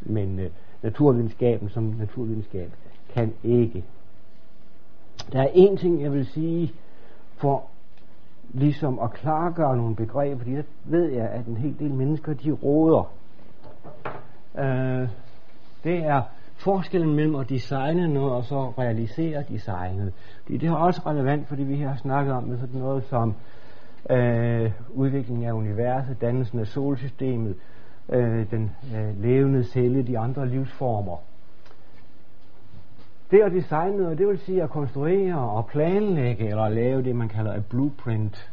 men 0.00 0.38
øh, 0.38 0.50
naturvidenskaben 0.82 1.68
som 1.68 1.82
naturvidenskab 1.82 2.72
kan 3.14 3.34
ikke. 3.44 3.84
Der 5.32 5.42
er 5.42 5.50
en 5.54 5.76
ting, 5.76 6.02
jeg 6.02 6.12
vil 6.12 6.26
sige, 6.26 6.72
for 7.36 7.64
ligesom 8.56 8.98
at 8.98 9.12
klargøre 9.12 9.76
nogle 9.76 9.96
begreber, 9.96 10.38
fordi 10.38 10.52
der 10.52 10.62
ved 10.84 11.12
jeg, 11.12 11.28
at 11.28 11.46
en 11.46 11.56
hel 11.56 11.78
del 11.78 11.94
mennesker, 11.94 12.32
de 12.32 12.50
råder. 12.52 13.12
Øh, 14.58 15.08
det 15.84 15.98
er 16.06 16.22
forskellen 16.56 17.14
mellem 17.14 17.34
at 17.34 17.48
designe 17.48 18.08
noget 18.08 18.32
og 18.32 18.44
så 18.44 18.72
realisere 18.78 19.44
designet. 19.48 20.12
Fordi 20.42 20.56
det 20.58 20.68
er 20.68 20.74
også 20.74 21.02
relevant, 21.06 21.48
fordi 21.48 21.62
vi 21.62 21.76
her 21.76 21.88
har 21.88 21.96
snakket 21.96 22.34
om 22.34 22.48
det 22.50 22.60
sådan 22.60 22.80
noget 22.80 23.04
som 23.04 23.34
øh, 24.10 24.72
udviklingen 24.94 25.44
af 25.44 25.52
universet, 25.52 26.20
dannelsen 26.20 26.58
af 26.58 26.66
solsystemet, 26.66 27.56
øh, 28.08 28.50
den 28.50 28.70
øh, 28.96 29.22
levende 29.22 29.64
celle, 29.64 30.02
de 30.02 30.18
andre 30.18 30.48
livsformer. 30.48 31.16
Det 33.30 33.40
at 33.42 33.52
designe 33.52 33.96
noget, 33.96 34.18
det 34.18 34.28
vil 34.28 34.38
sige 34.38 34.62
at 34.62 34.70
konstruere 34.70 35.38
og 35.38 35.66
planlægge 35.66 36.48
eller 36.48 36.68
lave 36.68 37.02
det, 37.02 37.16
man 37.16 37.28
kalder 37.28 37.54
et 37.54 37.66
blueprint. 37.66 38.52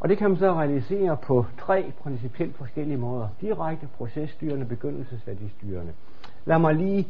Og 0.00 0.08
det 0.08 0.18
kan 0.18 0.30
man 0.30 0.38
så 0.38 0.52
realisere 0.52 1.16
på 1.16 1.46
tre 1.58 1.92
principielt 2.02 2.56
forskellige 2.56 2.96
måder. 2.96 3.28
Direkte 3.40 3.88
processtyrende, 3.96 4.66
begyndelsesværdistyrende. 4.66 5.92
Lad 6.44 6.58
mig 6.58 6.74
lige 6.74 7.08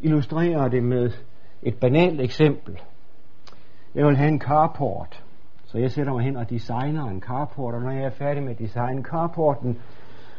illustrere 0.00 0.68
det 0.68 0.84
med 0.84 1.10
et 1.62 1.80
banalt 1.80 2.20
eksempel. 2.20 2.80
Jeg 3.94 4.06
vil 4.06 4.16
have 4.16 4.28
en 4.28 4.40
carport. 4.40 5.24
Så 5.64 5.78
jeg 5.78 5.90
sætter 5.90 6.12
mig 6.12 6.24
hen 6.24 6.36
og 6.36 6.50
designer 6.50 7.04
en 7.04 7.20
carport, 7.20 7.74
og 7.74 7.82
når 7.82 7.90
jeg 7.90 8.04
er 8.04 8.10
færdig 8.10 8.42
med 8.42 8.50
at 8.50 8.58
designe 8.58 9.02
carporten, 9.02 9.78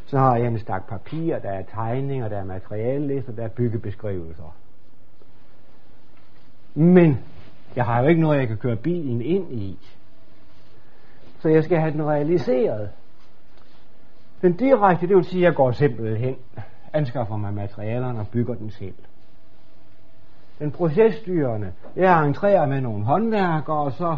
så 0.06 0.18
har 0.18 0.36
jeg 0.38 0.48
en 0.48 0.60
stak 0.60 0.90
papir, 0.90 1.40
der 1.40 1.50
er 1.50 1.64
tegninger, 1.64 2.30
der 2.30 2.38
er 2.38 2.46
materialelister, 2.46 3.32
der 3.32 3.44
er 3.44 3.48
byggebeskrivelser. 3.48 4.56
Men 6.76 7.20
jeg 7.76 7.86
har 7.86 8.02
jo 8.02 8.08
ikke 8.08 8.22
noget, 8.22 8.40
jeg 8.40 8.48
kan 8.48 8.58
køre 8.58 8.76
bilen 8.76 9.22
ind 9.22 9.54
i. 9.54 9.80
Så 11.40 11.50
jeg 11.50 11.64
skal 11.64 11.80
have 11.80 11.92
den 11.92 12.04
realiseret. 12.04 12.90
Den 14.42 14.54
direkte, 14.54 15.08
det 15.08 15.16
vil 15.16 15.24
sige, 15.24 15.42
at 15.42 15.46
jeg 15.46 15.56
går 15.56 15.72
simpelthen, 15.72 16.36
anskaffer 16.94 17.38
mig 17.38 17.54
materialerne 17.54 18.20
og 18.20 18.28
bygger 18.28 18.54
den 18.54 18.70
selv. 18.70 18.94
Den 20.60 20.72
processtyrende, 20.72 21.72
jeg 21.96 22.26
entrerer 22.26 22.68
med 22.68 22.82
nogle 22.82 23.06
håndværkere, 23.06 23.78
og 23.78 23.92
så 23.92 24.18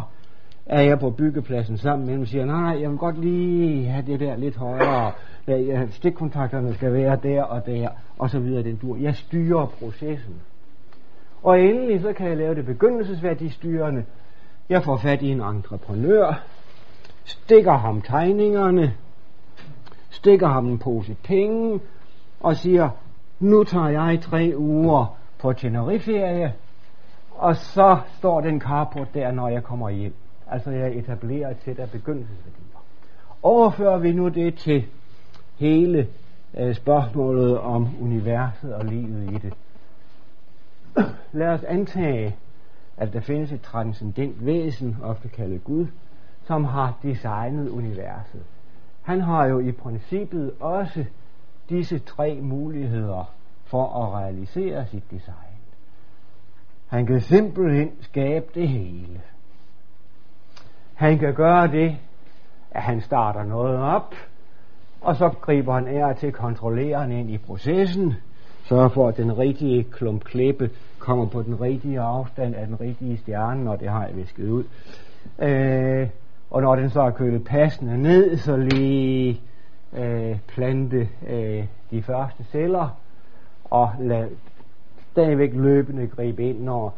er 0.66 0.82
jeg 0.82 0.98
på 0.98 1.10
byggepladsen 1.10 1.78
sammen 1.78 2.06
med 2.06 2.14
dem 2.14 2.22
og 2.22 2.28
siger, 2.28 2.44
nej, 2.44 2.60
nej, 2.60 2.82
jeg 2.82 2.90
vil 2.90 2.98
godt 2.98 3.18
lige 3.18 3.88
have 3.88 4.06
det 4.06 4.20
der 4.20 4.36
lidt 4.36 4.56
højere, 4.56 5.12
stikkontakterne 5.90 6.74
skal 6.74 6.92
være 6.92 7.18
der 7.22 7.42
og 7.42 7.66
der, 7.66 7.88
og 8.18 8.30
så 8.30 8.38
videre 8.40 8.62
den 8.62 8.76
dur. 8.76 8.96
Jeg 8.96 9.14
styrer 9.14 9.66
processen. 9.66 10.34
Og 11.42 11.60
endelig 11.60 12.00
så 12.00 12.12
kan 12.12 12.28
jeg 12.28 12.36
lave 12.36 12.54
det 12.54 12.66
begyndelsesværdistyrende. 12.66 14.04
Jeg 14.68 14.82
får 14.82 14.96
fat 14.96 15.22
i 15.22 15.28
en 15.30 15.40
entreprenør, 15.40 16.44
stikker 17.24 17.72
ham 17.72 18.02
tegningerne, 18.02 18.94
stikker 20.10 20.46
ham 20.46 20.66
en 20.66 20.78
pose 20.78 21.16
penge, 21.24 21.80
og 22.40 22.56
siger, 22.56 22.90
nu 23.40 23.64
tager 23.64 23.88
jeg 23.88 24.18
tre 24.22 24.52
uger 24.56 25.16
på 25.38 25.52
Tenerife-ferie, 25.52 26.54
og 27.30 27.56
så 27.56 27.98
står 28.18 28.40
den 28.40 28.60
carport 28.60 29.14
der, 29.14 29.32
når 29.32 29.48
jeg 29.48 29.64
kommer 29.64 29.90
hjem. 29.90 30.14
Altså 30.50 30.70
jeg 30.70 30.96
etablerer 30.96 31.50
et 31.50 31.56
sæt 31.64 31.78
af 31.78 31.90
begyndelsesværdier. 31.90 32.84
Overfører 33.42 33.98
vi 33.98 34.12
nu 34.12 34.28
det 34.28 34.54
til 34.54 34.84
hele 35.58 36.08
øh, 36.58 36.74
spørgsmålet 36.74 37.58
om 37.58 37.88
universet 38.00 38.74
og 38.74 38.84
livet 38.84 39.32
i 39.32 39.34
det. 39.34 39.52
Lad 41.32 41.48
os 41.48 41.62
antage, 41.62 42.36
at 42.96 43.12
der 43.12 43.20
findes 43.20 43.52
et 43.52 43.60
transcendent 43.60 44.46
væsen, 44.46 44.96
ofte 45.02 45.28
kaldet 45.28 45.64
Gud, 45.64 45.86
som 46.44 46.64
har 46.64 46.94
designet 47.02 47.68
universet. 47.68 48.42
Han 49.02 49.20
har 49.20 49.46
jo 49.46 49.58
i 49.58 49.72
princippet 49.72 50.52
også 50.60 51.04
disse 51.68 51.98
tre 51.98 52.40
muligheder 52.42 53.34
for 53.64 54.04
at 54.04 54.22
realisere 54.22 54.86
sit 54.86 55.10
design. 55.10 55.34
Han 56.86 57.06
kan 57.06 57.20
simpelthen 57.20 57.90
skabe 58.00 58.46
det 58.54 58.68
hele. 58.68 59.20
Han 60.94 61.18
kan 61.18 61.34
gøre 61.34 61.66
det, 61.66 61.96
at 62.70 62.82
han 62.82 63.00
starter 63.00 63.44
noget 63.44 63.78
op, 63.78 64.14
og 65.00 65.16
så 65.16 65.28
griber 65.28 65.74
han 65.74 65.86
af 65.88 66.16
til 66.16 66.32
kontrolleren 66.32 67.12
ind 67.12 67.30
i 67.30 67.38
processen, 67.38 68.14
sørge 68.68 68.90
for, 68.90 69.08
at 69.08 69.16
den 69.16 69.38
rigtige 69.38 69.82
klump 69.82 70.24
klippe 70.24 70.70
kommer 70.98 71.26
på 71.26 71.42
den 71.42 71.60
rigtige 71.60 72.00
afstand 72.00 72.54
af 72.54 72.66
den 72.66 72.80
rigtige 72.80 73.16
stjerne, 73.16 73.64
når 73.64 73.76
det 73.76 73.88
har 73.88 74.06
jeg 74.06 74.16
visket 74.16 74.48
ud. 74.48 74.64
Øh, 75.38 76.08
og 76.50 76.62
når 76.62 76.76
den 76.76 76.90
så 76.90 77.00
er 77.00 77.10
kølet 77.10 77.44
passende 77.44 78.02
ned, 78.02 78.36
så 78.36 78.56
lige 78.56 79.40
øh, 79.98 80.38
plante 80.48 81.08
øh, 81.28 81.64
de 81.90 82.02
første 82.02 82.44
celler, 82.44 82.88
og 83.64 83.90
lad 84.00 84.28
stadigvæk 85.12 85.50
løbende 85.54 86.06
gribe 86.06 86.48
ind, 86.48 86.60
når 86.60 86.94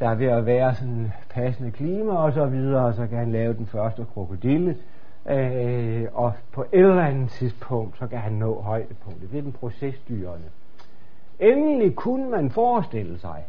der 0.00 0.08
er 0.08 0.14
ved 0.14 0.26
at 0.26 0.46
være 0.46 0.74
sådan 0.74 1.12
passende 1.30 1.70
klima 1.70 2.12
og 2.12 2.32
så 2.32 2.46
videre, 2.46 2.86
og 2.86 2.94
så 2.94 3.06
kan 3.06 3.18
han 3.18 3.32
lave 3.32 3.54
den 3.54 3.66
første 3.66 4.06
krokodille, 4.14 4.76
øh, 5.30 6.04
og 6.12 6.32
på 6.52 6.62
et 6.72 6.80
eller 6.80 7.02
andet 7.02 7.30
tidspunkt, 7.30 7.98
så 7.98 8.06
kan 8.06 8.18
han 8.18 8.32
nå 8.32 8.60
højdepunktet. 8.60 9.30
Det 9.30 9.38
er 9.38 9.42
den 9.42 9.52
procesdyrende. 9.52 10.48
Endelig 11.52 11.96
kunne 11.96 12.30
man 12.30 12.50
forestille 12.50 13.18
sig, 13.18 13.44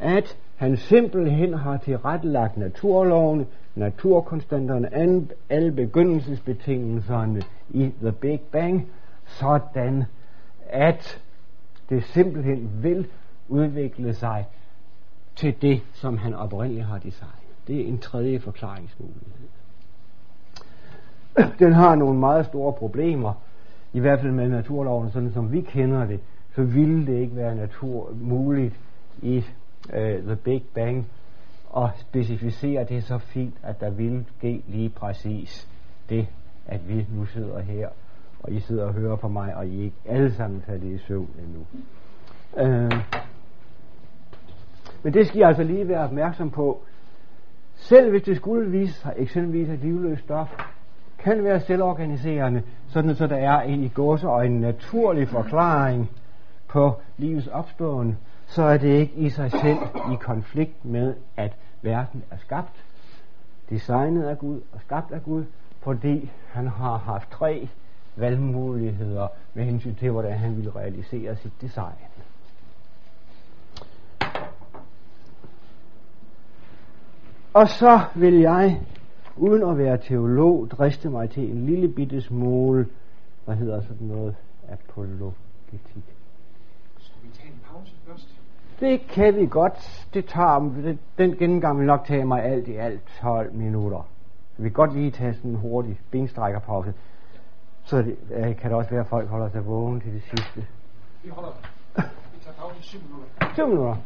at 0.00 0.36
han 0.56 0.76
simpelthen 0.76 1.54
har 1.54 1.76
tilrettelagt 1.76 2.56
naturlovene, 2.56 3.46
naturkonstanterne, 3.74 4.94
alle 5.48 5.72
begyndelsesbetingelserne 5.72 7.42
i 7.70 7.92
The 8.02 8.12
Big 8.12 8.40
Bang, 8.40 8.90
sådan 9.26 10.04
at 10.66 11.22
det 11.88 12.04
simpelthen 12.04 12.70
vil 12.82 13.06
udvikle 13.48 14.14
sig 14.14 14.46
til 15.36 15.62
det, 15.62 15.80
som 15.92 16.18
han 16.18 16.34
oprindeligt 16.34 16.86
har 16.86 16.98
designet. 16.98 17.32
Det 17.66 17.80
er 17.80 17.88
en 17.88 17.98
tredje 17.98 18.40
forklaringsmulighed. 18.40 19.48
Den 21.58 21.72
har 21.72 21.94
nogle 21.94 22.18
meget 22.18 22.46
store 22.46 22.72
problemer, 22.72 23.32
i 23.92 24.00
hvert 24.00 24.20
fald 24.20 24.32
med 24.32 24.48
naturloven, 24.48 25.10
sådan 25.10 25.32
som 25.32 25.52
vi 25.52 25.60
kender 25.60 26.06
det, 26.06 26.20
så 26.56 26.62
ville 26.62 27.06
det 27.06 27.20
ikke 27.20 27.36
være 27.36 27.54
natur 27.54 28.12
muligt 28.20 28.80
i 29.22 29.44
øh, 29.92 30.22
The 30.22 30.36
Big 30.36 30.62
Bang 30.74 31.06
at 31.76 31.90
specificere 31.96 32.84
det 32.84 33.04
så 33.04 33.18
fint, 33.18 33.54
at 33.62 33.80
der 33.80 33.90
ville 33.90 34.24
ske 34.38 34.62
lige 34.66 34.88
præcis 34.88 35.68
det, 36.08 36.26
at 36.66 36.88
vi 36.88 37.06
nu 37.10 37.24
sidder 37.24 37.60
her, 37.60 37.88
og 38.42 38.52
I 38.52 38.60
sidder 38.60 38.84
og 38.84 38.92
hører 38.92 39.16
på 39.16 39.28
mig, 39.28 39.56
og 39.56 39.66
I 39.66 39.82
ikke 39.82 39.96
alle 40.04 40.32
sammen 40.34 40.62
tager 40.66 40.78
det 40.78 40.92
i 40.92 40.98
søvn 40.98 41.30
endnu. 41.38 41.66
Øh. 42.56 43.00
men 45.02 45.14
det 45.14 45.26
skal 45.26 45.40
I 45.40 45.42
altså 45.42 45.62
lige 45.62 45.88
være 45.88 46.04
opmærksom 46.04 46.50
på. 46.50 46.82
Selv 47.74 48.10
hvis 48.10 48.22
det 48.22 48.36
skulle 48.36 48.70
vise 48.70 48.92
sig, 48.92 49.12
eksempelvis 49.16 49.68
at 49.68 49.78
livløst 49.78 50.22
stof, 50.22 50.48
kan 51.18 51.44
være 51.44 51.60
selvorganiserende, 51.60 52.62
sådan 52.88 53.14
så 53.14 53.26
der 53.26 53.36
er 53.36 53.60
en 53.60 53.82
i 53.82 53.88
gåseøjne 53.88 54.36
og 54.36 54.46
en 54.46 54.60
naturlig 54.60 55.28
forklaring 55.28 56.10
på 56.76 57.00
livets 57.16 57.46
opståen, 57.46 58.18
så 58.46 58.62
er 58.62 58.76
det 58.78 58.88
ikke 58.88 59.14
i 59.14 59.30
sig 59.30 59.50
selv 59.50 59.78
i 60.12 60.16
konflikt 60.20 60.84
med, 60.84 61.14
at 61.36 61.56
verden 61.82 62.22
er 62.30 62.36
skabt, 62.36 62.84
designet 63.70 64.24
af 64.24 64.38
Gud 64.38 64.60
og 64.72 64.80
skabt 64.80 65.12
af 65.12 65.22
Gud, 65.22 65.44
fordi 65.80 66.30
han 66.52 66.66
har 66.66 66.96
haft 66.96 67.30
tre 67.30 67.68
valgmuligheder 68.16 69.28
med 69.54 69.64
hensyn 69.64 69.94
til, 69.94 70.10
hvordan 70.10 70.38
han 70.38 70.56
ville 70.56 70.70
realisere 70.76 71.36
sit 71.36 71.52
design. 71.60 71.94
Og 77.54 77.68
så 77.68 78.00
vil 78.14 78.34
jeg, 78.34 78.80
uden 79.36 79.70
at 79.70 79.78
være 79.78 79.98
teolog, 79.98 80.68
driste 80.70 81.10
mig 81.10 81.30
til 81.30 81.50
en 81.50 81.66
lille 81.66 81.88
bitte 81.88 82.20
smule, 82.20 82.88
hvad 83.44 83.56
hedder 83.56 83.82
sådan 83.82 84.06
noget, 84.06 84.34
apologetik. 84.68 86.16
Skal 86.98 87.16
vi 87.22 87.28
tage 87.38 87.48
en 87.48 87.60
pause 87.64 87.92
først? 88.06 88.28
Det 88.80 89.08
kan 89.08 89.36
vi 89.36 89.46
godt. 89.46 90.06
Det 90.14 90.24
tager, 90.24 90.96
den 91.18 91.36
gennemgang 91.36 91.78
vil 91.78 91.86
nok 91.86 92.04
tage 92.04 92.24
mig 92.24 92.44
alt 92.44 92.68
i 92.68 92.76
alt 92.76 93.00
12 93.20 93.52
minutter. 93.54 94.08
Vi 94.56 94.62
kan 94.62 94.72
godt 94.72 94.92
lige 94.92 95.10
tage 95.10 95.34
sådan 95.34 95.50
en 95.50 95.56
hurtig 95.56 96.00
benstrækkerpause. 96.10 96.94
Så 97.84 98.02
det, 98.02 98.16
øh, 98.30 98.56
kan 98.56 98.70
det 98.70 98.72
også 98.72 98.90
være, 98.90 99.00
at 99.00 99.06
folk 99.06 99.28
holder 99.28 99.48
sig 99.48 99.66
vågen 99.66 100.00
til 100.00 100.12
det 100.12 100.22
sidste. 100.22 100.66
Vi 101.22 101.28
holder. 101.28 101.50
Vi 101.96 102.02
tager 102.44 102.56
pause 102.58 102.78
i 102.80 102.82
7 102.82 102.98
minutter. 103.02 103.54
7 103.54 103.66
minutter. 103.66 103.96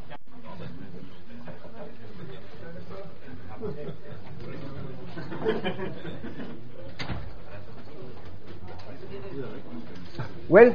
Well, 10.50 10.74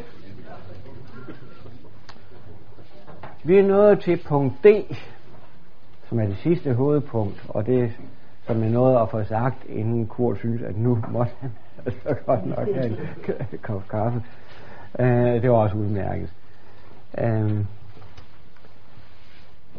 vi 3.46 3.58
er 3.58 3.64
nået 3.64 4.00
til 4.00 4.22
punkt 4.28 4.64
D, 4.64 4.68
som 6.10 6.20
er 6.20 6.26
det 6.26 6.38
sidste 6.38 6.74
hovedpunkt, 6.74 7.46
og 7.50 7.66
det 7.66 7.91
som 8.48 8.64
er 8.64 8.70
noget 8.70 9.02
at 9.02 9.10
få 9.10 9.24
sagt, 9.24 9.66
inden 9.70 10.08
Kurt 10.08 10.38
synes, 10.38 10.62
at 10.62 10.78
nu 10.78 11.04
måtte 11.12 11.34
han 11.39 11.52
altså 11.86 12.14
godt 12.26 12.46
nok 12.46 12.74
have 12.74 12.86
en 12.86 12.98
kop 13.62 13.88
kaffe. 13.88 14.24
Uh, 15.00 15.06
det 15.06 15.52
var 15.52 15.58
også 15.58 15.78
udmærket. 15.78 16.34
Uh, 17.24 17.60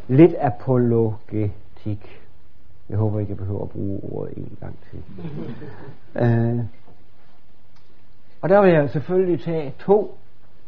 lidt 0.07 0.35
apologetik. 0.39 2.21
Jeg 2.89 2.97
håber 2.97 3.19
ikke, 3.19 3.29
jeg 3.29 3.37
behøver 3.37 3.63
at 3.63 3.69
bruge 3.69 3.99
ordet 4.03 4.37
en 4.37 4.57
gang 4.59 4.75
til. 4.91 5.03
uh, 6.15 6.65
og 8.41 8.49
der 8.49 8.61
vil 8.61 8.71
jeg 8.71 8.89
selvfølgelig 8.89 9.43
tage 9.43 9.73
to 9.79 10.17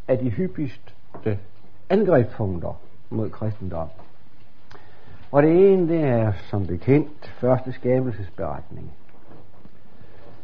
af 0.08 0.18
de 0.18 0.30
hyppigste 0.30 1.40
angrebspunkter 1.90 2.82
mod 3.10 3.30
kristendom. 3.30 3.88
Og 5.32 5.44
det 5.44 5.74
ene, 5.74 5.88
det 5.88 6.04
er 6.04 6.34
som 6.50 6.68
bekendt 6.68 7.28
første 7.28 7.72
skabelsesberetning. 7.72 8.92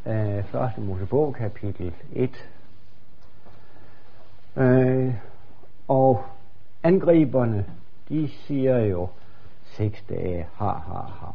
Øh, 0.06 0.44
første 0.44 0.82
Mosebog, 0.82 1.34
kapitel 1.34 1.94
1. 2.14 2.50
Øh, 4.56 5.14
og 5.88 6.24
angriberne, 6.84 7.66
de 8.10 8.30
siger 8.30 8.78
jo 8.78 9.08
seks 9.66 10.04
dage, 10.10 10.48
ha, 10.54 10.66
ha, 10.66 11.00
ha. 11.20 11.32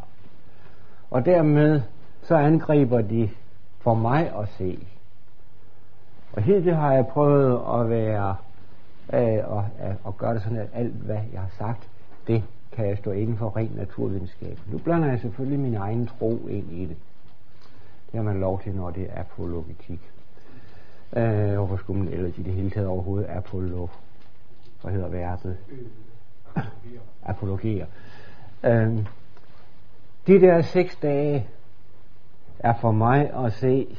Og 1.11 1.25
dermed 1.25 1.83
så 2.23 2.37
angriber 2.37 3.01
de 3.01 3.31
for 3.81 3.95
mig 3.95 4.33
at 4.39 4.49
se. 4.49 4.87
Og 6.33 6.43
det 6.45 6.77
har 6.77 6.93
jeg 6.93 7.07
prøvet 7.07 7.81
at 7.81 7.91
være 7.91 8.37
øh, 9.13 9.39
og, 9.45 9.65
og 10.05 10.19
gøre 10.19 10.35
det 10.35 10.43
sådan, 10.43 10.59
at 10.59 10.69
alt 10.75 10.93
hvad 10.93 11.19
jeg 11.33 11.41
har 11.41 11.53
sagt, 11.59 11.89
det 12.27 12.45
kan 12.73 12.89
jeg 12.89 12.99
stå 12.99 13.11
inden 13.11 13.37
for 13.37 13.57
ren 13.57 13.73
naturvidenskab. 13.77 14.59
Nu 14.73 14.79
blander 14.79 15.09
jeg 15.09 15.21
selvfølgelig 15.21 15.61
min 15.61 15.75
egen 15.75 16.07
tro 16.07 16.47
ind 16.47 16.73
i 16.73 16.87
det. 16.87 16.97
Det 18.13 18.17
har 18.17 18.23
man 18.23 18.41
lov 18.41 18.63
til, 18.63 18.75
når 18.75 18.91
det 18.91 19.07
er 19.11 19.21
apologetik. 19.21 20.01
Øh, 21.17 21.55
hvorfor 21.55 21.77
skulle 21.77 22.05
man 22.05 22.13
ellers 22.13 22.39
i 22.39 22.43
det 22.43 22.53
hele 22.53 22.71
taget 22.71 22.89
overhovedet 22.89 23.29
apollo? 23.29 23.87
Hvad 24.83 24.93
hedder 24.93 25.09
verbet? 25.09 25.57
Apologerer. 27.23 27.87
Øh, 28.65 29.07
de 30.27 30.41
der 30.41 30.63
seks 30.63 30.97
dage 30.97 31.47
er 32.59 32.75
for 32.81 32.91
mig 32.91 33.31
at 33.45 33.53
se 33.53 33.99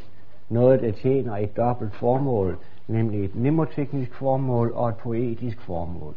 noget, 0.50 0.82
der 0.82 0.92
tjener 0.92 1.38
et 1.38 1.58
dobbelt 1.58 1.96
formål, 1.96 2.58
nemlig 2.92 3.26
et 3.26 3.36
mnemoteknisk 3.36 4.14
formål 4.14 4.72
og 4.76 4.90
et 4.90 4.96
poetisk 4.96 5.62
formål. 5.62 6.14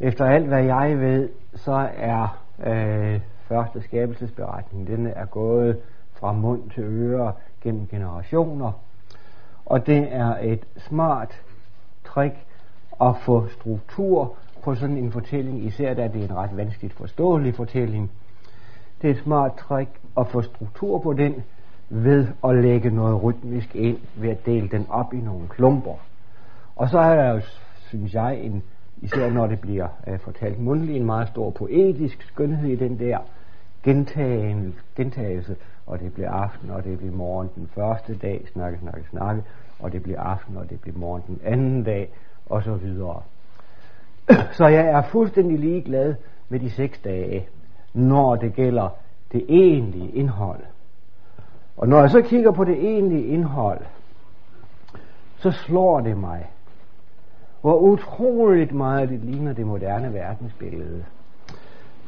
Efter 0.00 0.24
alt 0.24 0.46
hvad 0.46 0.64
jeg 0.64 1.00
ved, 1.00 1.28
så 1.54 1.88
er 1.96 2.38
øh, 2.66 3.20
første 3.48 3.82
skabelsesberetning, 3.82 4.86
den 4.86 5.06
er 5.06 5.24
gået 5.24 5.80
fra 6.12 6.32
mund 6.32 6.70
til 6.70 6.82
øre 6.84 7.32
gennem 7.60 7.86
generationer, 7.86 8.72
og 9.66 9.86
det 9.86 10.08
er 10.10 10.36
et 10.42 10.64
smart 10.76 11.40
trick 12.04 12.34
at 13.00 13.16
få 13.16 13.48
struktur 13.48 14.34
på 14.64 14.74
sådan 14.74 14.96
en 14.96 15.12
fortælling, 15.12 15.64
især 15.64 15.94
da 15.94 16.08
det 16.08 16.20
er 16.20 16.28
en 16.28 16.36
ret 16.36 16.56
vanskeligt 16.56 16.94
forståelig 16.94 17.54
fortælling, 17.54 18.10
det 19.02 19.10
er 19.10 19.14
et 19.14 19.22
smart 19.22 19.52
trick 19.52 19.90
at 20.18 20.26
få 20.26 20.42
struktur 20.42 20.98
på 20.98 21.12
den 21.12 21.34
ved 21.94 22.26
at 22.44 22.56
lægge 22.56 22.90
noget 22.90 23.22
rytmisk 23.22 23.76
ind 23.76 23.98
ved 24.16 24.30
at 24.30 24.46
dele 24.46 24.68
den 24.68 24.86
op 24.88 25.14
i 25.14 25.16
nogle 25.16 25.48
klumper. 25.48 25.94
Og 26.76 26.88
så 26.88 26.98
er 26.98 27.14
der 27.14 27.30
jo, 27.30 27.40
synes 27.88 28.14
jeg, 28.14 28.40
en, 28.40 28.62
især 29.02 29.30
når 29.30 29.46
det 29.46 29.60
bliver 29.60 29.88
øh, 30.06 30.18
fortalt 30.18 30.60
mundtligt, 30.60 30.96
en 30.96 31.06
meget 31.06 31.28
stor 31.28 31.50
poetisk 31.50 32.22
skønhed 32.22 32.70
i 32.70 32.76
den 32.76 32.98
der 32.98 33.18
gentagen, 33.82 34.74
gentagelse, 34.96 35.56
og 35.86 36.00
det 36.00 36.12
bliver 36.12 36.30
aften, 36.30 36.70
og 36.70 36.84
det 36.84 36.98
bliver 36.98 37.14
morgen 37.14 37.50
den 37.54 37.70
første 37.74 38.16
dag, 38.16 38.44
snakke, 38.52 38.78
snakke, 38.78 39.04
snakke, 39.10 39.42
og 39.78 39.92
det 39.92 40.02
bliver 40.02 40.20
aften, 40.20 40.56
og 40.56 40.70
det 40.70 40.80
bliver 40.80 40.98
morgen 40.98 41.22
den 41.26 41.40
anden 41.44 41.84
dag, 41.84 42.10
og 42.46 42.62
så 42.62 42.74
videre. 42.74 43.22
Så 44.58 44.66
jeg 44.66 44.86
er 44.86 45.02
fuldstændig 45.02 45.58
ligeglad 45.58 46.14
med 46.48 46.60
de 46.60 46.70
seks 46.70 46.98
dage, 46.98 47.48
når 47.94 48.36
det 48.36 48.54
gælder 48.54 48.88
det 49.32 49.44
egentlige 49.48 50.10
indhold. 50.10 50.60
Og 51.76 51.88
når 51.88 52.00
jeg 52.00 52.10
så 52.10 52.22
kigger 52.22 52.50
på 52.50 52.64
det 52.64 52.76
egentlige 52.84 53.26
indhold, 53.26 53.80
så 55.38 55.50
slår 55.50 56.00
det 56.00 56.16
mig, 56.18 56.50
hvor 57.60 57.76
utroligt 57.76 58.72
meget 58.72 59.08
det 59.08 59.20
ligner 59.20 59.52
det 59.52 59.66
moderne 59.66 60.14
verdensbillede. 60.14 61.04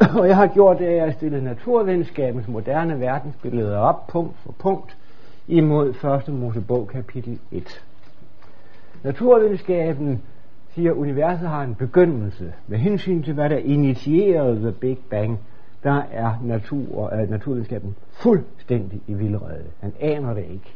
Og 0.21 0.29
jeg 0.29 0.37
har 0.37 0.47
gjort 0.47 0.79
det, 0.79 0.85
at 0.85 0.97
jeg 0.97 1.05
har 1.05 1.13
stillet 1.13 1.43
naturvidenskabens 1.43 2.49
moderne 2.49 3.01
verdensbillede 3.01 3.79
op, 3.79 4.07
punkt 4.07 4.37
for 4.39 4.53
punkt, 4.53 4.97
imod 5.49 5.89
1. 6.29 6.35
Mosebog 6.35 6.89
kapitel 6.89 7.39
1. 7.53 7.85
Naturvidenskaben 9.03 10.23
siger, 10.75 10.91
at 10.91 10.97
universet 10.97 11.49
har 11.49 11.63
en 11.63 11.75
begyndelse. 11.75 12.53
Med 12.67 12.79
hensyn 12.79 13.23
til, 13.23 13.35
hvad 13.35 13.51
der 13.51 13.57
initierede 13.57 14.57
The 14.57 14.73
Big 14.73 14.99
Bang, 15.11 15.39
der 15.85 16.03
er 16.13 16.39
natur, 16.43 17.15
øh, 17.15 17.31
naturvidenskaben 17.31 17.97
fuldstændig 18.13 19.03
i 19.07 19.15
vildrede. 19.15 19.65
Han 19.81 19.93
aner 20.01 20.35
det 20.35 20.45
ikke. 20.45 20.75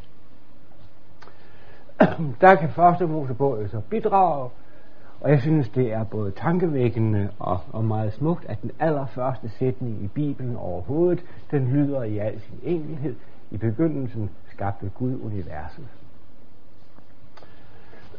der 2.41 2.55
kan 2.55 2.69
første 2.69 3.07
Mosebog 3.07 3.69
så 3.71 3.81
bidrage, 3.91 4.51
og 5.21 5.31
jeg 5.31 5.41
synes, 5.41 5.69
det 5.69 5.93
er 5.93 6.05
både 6.05 6.31
tankevækkende 6.31 7.29
og, 7.39 7.61
og 7.73 7.85
meget 7.85 8.13
smukt, 8.13 8.47
at 8.49 8.63
den 8.63 8.71
allerførste 8.79 9.49
sætning 9.49 10.05
i 10.05 10.07
Bibelen 10.07 10.57
overhovedet, 10.57 11.25
den 11.51 11.69
lyder 11.69 12.03
i 12.03 12.19
al 12.19 12.41
sin 12.41 12.59
enkelhed. 12.63 13.15
I 13.51 13.57
begyndelsen 13.57 14.31
skabte 14.51 14.91
Gud 14.95 15.21
universet. 15.25 15.85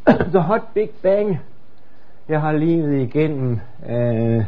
The 0.34 0.40
Hot 0.40 0.62
Big 0.74 0.90
Bang, 1.04 1.40
jeg 2.30 2.42
har 2.42 2.52
levet 2.52 3.02
igennem 3.02 3.60
øh, 3.90 4.46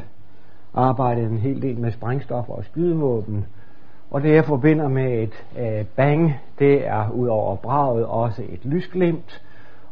arbejdet 0.73 1.23
en 1.23 1.37
hel 1.37 1.61
del 1.61 1.79
med 1.79 1.91
sprængstoffer 1.91 2.53
og 2.53 2.65
skydevåben, 2.65 3.45
og 4.11 4.21
det 4.21 4.33
jeg 4.33 4.45
forbinder 4.45 4.87
med 4.87 5.23
et 5.23 5.45
øh, 5.59 5.85
bang, 5.85 6.33
det 6.59 6.87
er 6.87 7.09
ud 7.09 7.27
over 7.27 7.55
braget 7.55 8.05
også 8.05 8.43
et 8.49 8.65
lysglimt, 8.65 9.41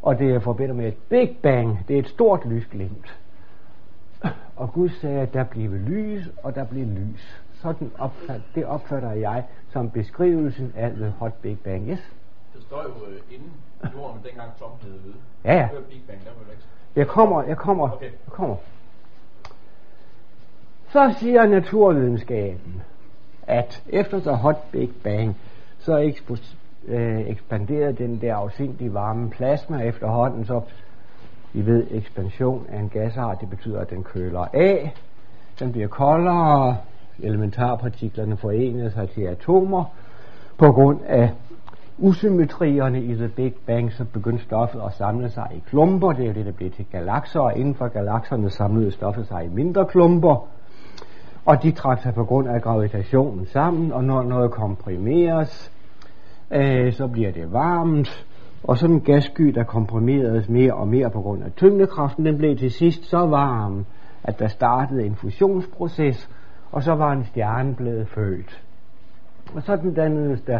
og 0.02 0.20
det 0.20 0.32
jeg 0.32 0.42
forbinder 0.42 0.76
med 0.76 0.88
et 0.88 0.98
big 1.10 1.38
bang, 1.44 1.86
det 1.88 1.96
er 1.96 2.00
et 2.00 2.08
stort 2.08 2.46
lysglimt. 2.46 3.20
Og 4.56 4.74
Gud 4.74 4.90
sagde, 4.90 5.20
at 5.20 5.34
der 5.34 5.44
bliver 5.44 5.78
lys, 5.78 6.30
og 6.44 6.56
der 6.56 6.66
bliver 6.66 6.88
lys. 6.88 7.42
Sådan 7.62 7.92
opfat, 7.98 8.42
det 8.56 8.66
opfatter 8.66 9.12
jeg 9.12 9.44
som 9.70 9.90
beskrivelsen 9.90 10.74
af 10.76 10.92
The 10.92 11.14
Hot 11.20 11.34
Big 11.34 11.60
Bang. 11.60 11.90
Yes? 11.90 12.14
Det 12.54 12.62
står 12.62 12.84
jo 12.84 12.90
uh, 12.90 13.34
inden 13.34 13.52
jorden 13.96 14.22
dengang 14.24 14.50
Tom 14.60 14.72
ved. 14.84 15.14
Ja, 15.46 15.54
ja. 15.54 15.68
Big 15.90 16.02
Bang, 16.08 16.20
der 16.24 16.30
var 16.30 16.54
Jeg 16.96 17.08
kommer, 17.08 17.44
jeg 17.44 17.58
kommer, 17.58 17.92
okay. 17.92 18.06
jeg 18.06 18.12
kommer. 18.30 18.56
Så 20.92 21.14
siger 21.20 21.48
naturvidenskaben, 21.48 22.82
at 23.48 23.84
efter 23.90 24.20
så 24.20 24.34
Hot 24.34 24.72
Big 24.72 24.90
Bang, 25.04 25.38
så 25.80 26.14
øh, 26.88 27.30
ekspanderede 27.30 27.94
den 27.94 28.22
der 28.22 28.36
afsindige 28.36 28.94
varme 28.94 29.30
plasma 29.30 29.82
efterhånden, 29.82 30.46
så 30.46 30.62
vi 31.54 31.66
ved, 31.66 31.88
ekspansion 31.92 32.66
af 32.70 32.80
en 32.80 32.90
gasart, 32.90 33.42
det 33.42 33.50
betyder, 33.50 33.80
at 33.80 33.90
den 33.90 34.04
køler 34.04 34.46
af, 34.54 34.94
den 35.60 35.72
bliver 35.72 35.88
koldere, 35.88 36.78
elementarpartiklerne 37.20 38.38
forener 38.38 38.90
sig 38.90 39.10
til 39.10 39.22
atomer, 39.22 39.84
på 40.58 40.72
grund 40.72 41.00
af 41.06 41.30
usymmetrierne 41.98 43.02
i 43.02 43.16
The 43.16 43.28
Big 43.28 43.54
Bang, 43.66 43.94
så 43.94 44.06
begyndte 44.06 44.44
stoffet 44.44 44.82
at 44.86 44.94
samle 44.94 45.30
sig 45.30 45.48
i 45.56 45.64
klumper, 45.70 46.12
det 46.12 46.24
er 46.24 46.28
jo 46.28 46.34
det, 46.34 46.46
der 46.46 46.52
blev 46.52 46.72
til 46.72 46.86
galakser, 46.92 47.40
og 47.40 47.58
inden 47.58 47.76
for 47.76 47.88
galakserne 47.88 48.50
samlede 48.50 48.92
stoffet 48.92 49.28
sig 49.28 49.46
i 49.46 49.48
mindre 49.48 49.86
klumper, 49.86 50.48
og 51.50 51.64
de 51.64 51.72
trak 51.72 52.02
sig 52.02 52.14
på 52.14 52.24
grund 52.24 52.50
af 52.50 52.62
gravitationen 52.62 53.46
sammen, 53.46 53.92
og 53.92 54.04
når 54.04 54.24
noget 54.24 54.52
komprimeres, 54.52 55.72
øh, 56.52 56.94
så 56.94 57.08
bliver 57.08 57.32
det 57.32 57.54
varmt, 57.54 58.26
og 58.64 58.78
sådan 58.78 58.96
en 58.96 59.02
gassky, 59.02 59.44
der 59.44 59.64
komprimeredes 59.64 60.50
mere 60.50 60.74
og 60.74 60.88
mere 60.88 61.10
på 61.10 61.22
grund 61.22 61.44
af 61.44 61.52
tyngdekraften, 61.52 62.26
den 62.26 62.38
blev 62.38 62.58
til 62.58 62.72
sidst 62.72 63.10
så 63.10 63.18
varm, 63.18 63.86
at 64.24 64.40
der 64.40 64.48
startede 64.48 65.06
en 65.06 65.16
fusionsproces, 65.16 66.30
og 66.72 66.84
så 66.84 66.96
var 66.96 67.12
en 67.12 67.26
stjerne 67.26 67.76
blevet 67.76 68.08
født. 68.08 68.64
Og 69.56 69.62
sådan 69.62 69.94
dannedes 69.94 70.42
der 70.42 70.60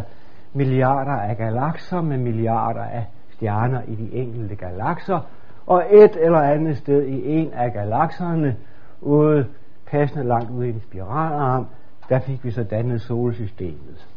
milliarder 0.52 1.16
af 1.16 1.36
galakser 1.36 2.00
med 2.00 2.18
milliarder 2.18 2.84
af 2.84 3.06
stjerner 3.30 3.82
i 3.88 3.94
de 3.94 4.12
enkelte 4.12 4.54
galakser, 4.54 5.20
og 5.66 5.84
et 5.90 6.16
eller 6.20 6.40
andet 6.40 6.76
sted 6.76 7.02
i 7.02 7.28
en 7.28 7.52
af 7.52 7.72
galakserne, 7.72 8.56
ude 9.00 9.46
passende 9.90 10.28
langt 10.28 10.50
ude 10.50 10.68
i 10.68 10.70
en 10.70 10.80
spiralarm, 10.80 11.66
der 12.08 12.20
fik 12.20 12.44
vi 12.44 12.50
så 12.50 12.62
dannet 12.62 13.00
solsystemet. 13.00 14.08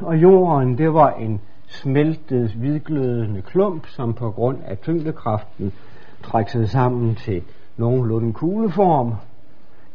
Og 0.00 0.16
jorden, 0.16 0.78
det 0.78 0.94
var 0.94 1.10
en 1.10 1.40
smeltet, 1.66 2.50
hvidglødende 2.50 3.42
klump, 3.42 3.86
som 3.86 4.14
på 4.14 4.30
grund 4.30 4.58
af 4.66 4.78
tyngdekraften 4.78 5.72
trak 6.22 6.48
sig 6.48 6.68
sammen 6.68 7.14
til 7.14 7.42
nogenlunde 7.76 8.32
kugleform. 8.32 9.14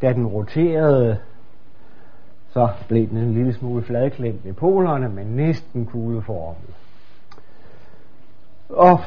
Da 0.02 0.14
den 0.14 0.28
roterede, 0.28 1.18
så 2.50 2.70
blev 2.88 3.10
den 3.10 3.18
en 3.18 3.34
lille 3.34 3.54
smule 3.54 3.84
fladklemt 3.84 4.46
i 4.46 4.52
polerne, 4.52 5.10
men 5.10 5.28
næsten 5.28 5.86
kugleformet. 5.86 6.76
Og 8.70 9.00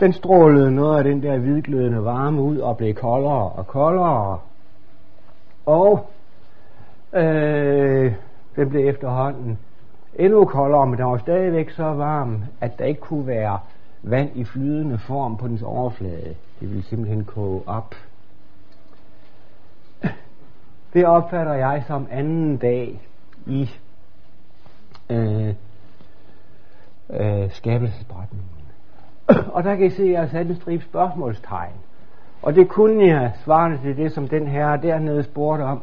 den 0.00 0.12
strålede 0.12 0.70
noget 0.70 0.98
af 0.98 1.04
den 1.04 1.22
der 1.22 1.38
hvidglødende 1.38 2.04
varme 2.04 2.42
ud 2.42 2.58
og 2.58 2.76
blev 2.76 2.94
koldere 2.94 3.48
og 3.48 3.66
koldere. 3.66 4.38
Og 5.66 6.10
øh, 7.12 8.14
den 8.56 8.68
blev 8.68 8.88
efterhånden 8.88 9.58
endnu 10.14 10.44
koldere, 10.44 10.86
men 10.86 10.98
den 10.98 11.06
var 11.06 11.18
stadigvæk 11.18 11.70
så 11.70 11.84
varm, 11.84 12.44
at 12.60 12.78
der 12.78 12.84
ikke 12.84 13.00
kunne 13.00 13.26
være 13.26 13.58
vand 14.02 14.30
i 14.34 14.44
flydende 14.44 14.98
form 14.98 15.36
på 15.36 15.48
dens 15.48 15.62
overflade. 15.62 16.34
Det 16.60 16.68
ville 16.70 16.82
simpelthen 16.82 17.24
koge 17.24 17.62
op. 17.66 17.94
Det 20.94 21.06
opfatter 21.06 21.52
jeg 21.52 21.84
som 21.86 22.06
anden 22.10 22.56
dag 22.56 23.00
i 23.46 23.70
øh, 25.10 25.54
øh, 27.10 27.50
skabelsesberetningen. 27.50 28.48
Og 29.52 29.64
der 29.64 29.76
kan 29.76 29.86
I 29.86 29.90
se, 29.90 30.02
at 30.02 30.10
jeg 30.10 30.20
har 30.20 30.28
sat 30.28 30.46
en 30.46 30.56
stribe 30.56 30.84
spørgsmålstegn. 30.84 31.72
Og 32.42 32.54
det 32.54 32.68
kunne 32.68 33.06
jeg, 33.06 33.32
svarende 33.44 33.78
til 33.82 33.96
det, 33.96 34.12
som 34.12 34.28
den 34.28 34.46
her 34.46 34.76
dernede 34.76 35.22
spurgte 35.22 35.62
om, 35.62 35.82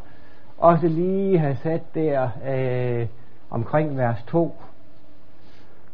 også 0.57 0.87
lige 0.87 1.39
have 1.39 1.55
sat 1.55 1.95
der 1.95 2.29
øh, 2.47 3.07
omkring 3.49 3.97
vers 3.97 4.23
2. 4.27 4.55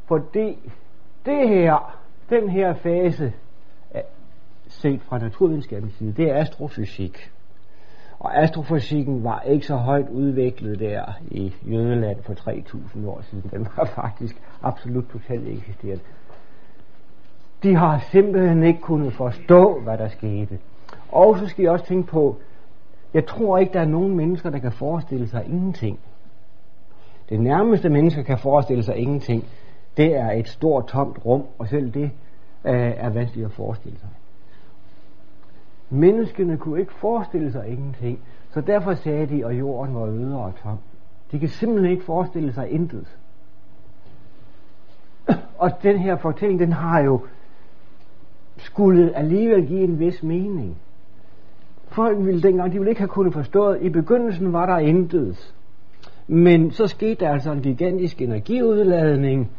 Fordi 0.07 0.71
det 1.25 1.49
her, 1.49 1.97
den 2.29 2.49
her 2.49 2.73
fase, 2.73 3.33
set 4.67 5.01
fra 5.01 5.17
naturvidenskabens 5.17 5.93
side, 5.93 6.13
det 6.13 6.31
er 6.31 6.35
astrofysik. 6.35 7.31
Og 8.19 8.37
astrofysikken 8.37 9.23
var 9.23 9.41
ikke 9.41 9.65
så 9.65 9.75
højt 9.75 10.09
udviklet 10.09 10.79
der 10.79 11.03
i 11.31 11.53
Jødeland 11.71 12.23
for 12.23 12.33
3000 12.33 13.07
år 13.07 13.21
siden. 13.21 13.49
Den 13.51 13.67
var 13.77 13.85
faktisk 14.01 14.41
absolut 14.63 15.05
totalt 15.11 15.47
eksisterende. 15.47 16.03
De 17.65 17.75
har 17.75 17.99
simpelthen 17.99 18.63
ikke 18.63 18.81
kunnet 18.81 19.13
forstå, 19.13 19.79
hvad 19.79 19.97
der 19.97 20.07
skete. 20.07 20.59
Og 21.11 21.37
så 21.37 21.47
skal 21.47 21.63
jeg 21.63 21.71
også 21.71 21.85
tænke 21.85 22.07
på, 22.07 22.37
jeg 23.13 23.25
tror 23.25 23.57
ikke, 23.57 23.73
der 23.73 23.79
er 23.79 23.87
nogen 23.87 24.15
mennesker, 24.15 24.49
der 24.49 24.59
kan 24.59 24.71
forestille 24.71 25.27
sig 25.27 25.45
ingenting. 25.45 25.99
Det 27.29 27.39
nærmeste 27.41 27.89
mennesker 27.89 28.23
kan 28.23 28.37
forestille 28.37 28.83
sig 28.83 28.95
ingenting, 28.95 29.43
det 29.97 30.17
er 30.17 30.31
et 30.31 30.47
stort 30.47 30.87
tomt 30.87 31.25
rum, 31.25 31.43
og 31.59 31.67
selv 31.67 31.91
det 31.91 32.11
øh, 32.65 32.93
er 32.97 33.09
vanskeligt 33.09 33.45
at 33.45 33.51
forestille 33.51 33.99
sig. 33.99 34.09
Menneskene 35.89 36.57
kunne 36.57 36.79
ikke 36.79 36.93
forestille 36.93 37.51
sig 37.51 37.67
ingenting, 37.67 38.19
så 38.53 38.61
derfor 38.61 38.93
sagde 38.93 39.25
de, 39.27 39.45
at 39.45 39.59
jorden 39.59 39.95
var 39.95 40.05
øde 40.05 40.37
og 40.37 40.53
tom. 40.63 40.77
De 41.31 41.39
kan 41.39 41.49
simpelthen 41.49 41.91
ikke 41.91 42.05
forestille 42.05 42.53
sig 42.53 42.69
intet. 42.69 43.17
Og 45.57 45.71
den 45.83 45.97
her 45.97 46.15
fortælling, 46.15 46.59
den 46.59 46.73
har 46.73 46.99
jo 46.99 47.21
skulle 48.57 49.17
alligevel 49.17 49.67
give 49.67 49.83
en 49.83 49.99
vis 49.99 50.23
mening. 50.23 50.77
Folk 51.87 52.25
ville 52.25 52.41
dengang, 52.41 52.71
de 52.71 52.77
ville 52.77 52.89
ikke 52.89 53.01
have 53.01 53.09
kunnet 53.09 53.33
forstå, 53.33 53.67
at 53.67 53.81
i 53.81 53.89
begyndelsen 53.89 54.53
var 54.53 54.65
der 54.65 54.77
intet. 54.77 55.53
Men 56.27 56.71
så 56.71 56.87
skete 56.87 57.25
der 57.25 57.31
altså 57.31 57.51
en 57.51 57.61
gigantisk 57.61 58.21
energiudladning, 58.21 59.51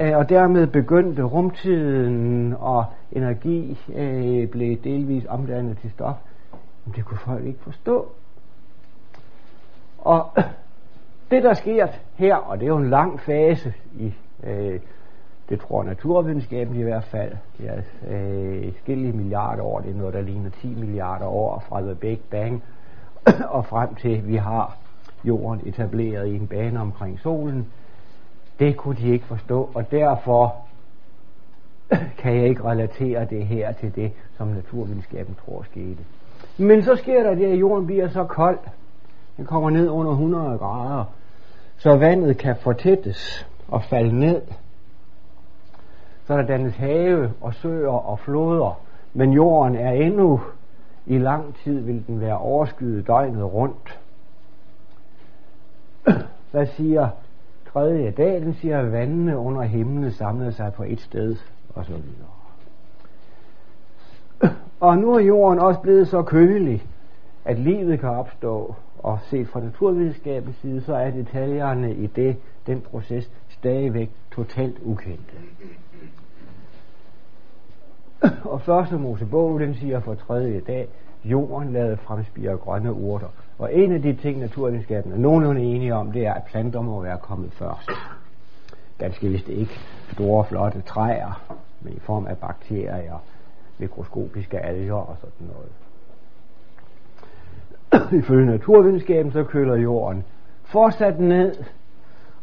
øh, 0.00 0.16
og 0.16 0.28
dermed 0.28 0.66
begyndte 0.66 1.22
rumtiden, 1.22 2.54
og 2.58 2.84
energi 3.12 3.78
øh, 3.94 4.48
blev 4.48 4.76
delvis 4.84 5.26
omdannet 5.28 5.78
til 5.78 5.90
stof. 5.90 6.16
Men 6.84 6.94
det 6.96 7.04
kunne 7.04 7.18
folk 7.18 7.46
ikke 7.46 7.60
forstå. 7.60 8.12
Og 9.98 10.30
det, 11.30 11.42
der 11.42 11.54
sker 11.54 11.86
her, 12.14 12.36
og 12.36 12.58
det 12.58 12.64
er 12.64 12.68
jo 12.68 12.76
en 12.76 12.90
lang 12.90 13.20
fase 13.20 13.74
i 13.98 14.14
øh, 14.44 14.80
det 15.48 15.60
tror 15.60 15.82
naturvidenskaben 15.82 16.76
i 16.76 16.82
hvert 16.82 17.04
fald. 17.04 17.32
Det 17.58 17.70
er 17.70 17.82
øh, 18.08 18.72
skille 18.82 19.12
milliarder 19.12 19.62
år. 19.62 19.80
Det 19.80 19.90
er 19.90 19.94
noget, 19.94 20.14
der 20.14 20.20
ligner 20.20 20.50
10 20.50 20.74
milliarder 20.74 21.26
år 21.26 21.64
fra 21.68 21.80
The 21.80 21.94
Big 21.94 22.20
Bang 22.30 22.62
og 23.56 23.66
frem 23.66 23.94
til 23.94 24.16
at 24.16 24.28
vi 24.28 24.36
har 24.36 24.76
jorden 25.24 25.60
etableret 25.68 26.28
i 26.28 26.36
en 26.36 26.46
bane 26.46 26.80
omkring 26.80 27.20
solen. 27.20 27.66
Det 28.58 28.76
kunne 28.76 28.96
de 28.96 29.08
ikke 29.08 29.26
forstå, 29.26 29.70
og 29.74 29.90
derfor 29.90 30.56
kan 32.18 32.36
jeg 32.36 32.48
ikke 32.48 32.64
relatere 32.64 33.24
det 33.24 33.46
her 33.46 33.72
til 33.72 33.94
det, 33.94 34.12
som 34.36 34.48
naturvidenskaben 34.48 35.36
tror 35.44 35.62
skete. 35.62 36.04
Men 36.58 36.82
så 36.82 36.96
sker 36.96 37.22
der 37.22 37.34
det, 37.34 37.44
at 37.44 37.60
jorden 37.60 37.86
bliver 37.86 38.08
så 38.08 38.24
kold, 38.24 38.58
den 39.36 39.46
kommer 39.46 39.70
ned 39.70 39.88
under 39.88 40.12
100 40.12 40.58
grader, 40.58 41.04
så 41.76 41.96
vandet 41.96 42.38
kan 42.38 42.56
fortættes 42.56 43.46
og 43.68 43.82
falde 43.84 44.18
ned. 44.18 44.42
Så 46.26 46.36
der 46.36 46.42
dannet 46.42 46.72
have 46.72 47.32
og 47.40 47.54
søer 47.54 47.90
og 47.90 48.18
floder, 48.18 48.80
men 49.14 49.32
jorden 49.32 49.76
er 49.76 49.90
endnu 49.92 50.40
i 51.06 51.18
lang 51.18 51.54
tid 51.54 51.80
vil 51.80 52.06
den 52.06 52.20
være 52.20 52.38
overskyet 52.38 53.06
døgnet 53.06 53.52
rundt. 53.52 54.00
Hvad 56.50 56.66
siger 56.66 57.08
tredje 57.72 58.10
dag? 58.10 58.40
Den 58.40 58.54
siger, 58.54 58.78
at 58.78 58.92
vandene 58.92 59.38
under 59.38 59.62
himlen 59.62 60.10
samlede 60.10 60.52
sig 60.52 60.72
på 60.72 60.82
et 60.82 61.00
sted, 61.00 61.36
og 61.74 61.84
så 61.84 61.92
videre. 61.92 62.28
Og 64.80 64.98
nu 64.98 65.14
er 65.14 65.20
jorden 65.20 65.58
også 65.58 65.80
blevet 65.80 66.08
så 66.08 66.22
kølig, 66.22 66.82
at 67.44 67.58
livet 67.58 68.00
kan 68.00 68.08
opstå, 68.08 68.74
og 68.98 69.18
set 69.22 69.48
fra 69.48 69.60
naturvidenskabens 69.60 70.56
side, 70.56 70.80
så 70.80 70.94
er 70.94 71.10
detaljerne 71.10 71.94
i 71.94 72.06
det, 72.06 72.36
den 72.66 72.80
proces, 72.80 73.30
stadigvæk 73.48 74.10
totalt 74.32 74.78
ukendte. 74.82 75.34
Og 78.44 78.60
første 78.60 78.96
Mosebog, 78.96 79.60
den 79.60 79.74
siger 79.74 80.00
for 80.00 80.14
tredje 80.14 80.60
dag, 80.60 80.88
jorden 81.24 81.72
lavede 81.72 81.96
fremspire 81.96 82.56
grønne 82.56 82.92
urter. 82.92 83.28
Og 83.58 83.74
en 83.74 83.92
af 83.92 84.02
de 84.02 84.14
ting, 84.14 84.40
naturvidenskaben 84.40 85.12
er 85.12 85.16
nogenlunde 85.16 85.62
enige 85.62 85.94
om, 85.94 86.12
det 86.12 86.26
er, 86.26 86.34
at 86.34 86.42
planter 86.44 86.80
må 86.80 87.02
være 87.02 87.18
kommet 87.18 87.52
først. 87.52 87.90
Ganske 88.98 89.28
vist 89.28 89.48
ikke 89.48 89.78
store, 90.12 90.44
flotte 90.44 90.80
træer, 90.80 91.42
men 91.80 91.92
i 91.92 92.00
form 92.00 92.26
af 92.26 92.38
bakterier, 92.38 93.22
mikroskopiske 93.78 94.58
alger 94.58 94.94
og 94.94 95.16
sådan 95.20 95.46
noget. 95.46 95.72
Ifølge 98.22 98.46
naturvidenskaben, 98.46 99.32
så 99.32 99.44
køler 99.44 99.76
jorden 99.76 100.24
fortsat 100.64 101.20
ned, 101.20 101.54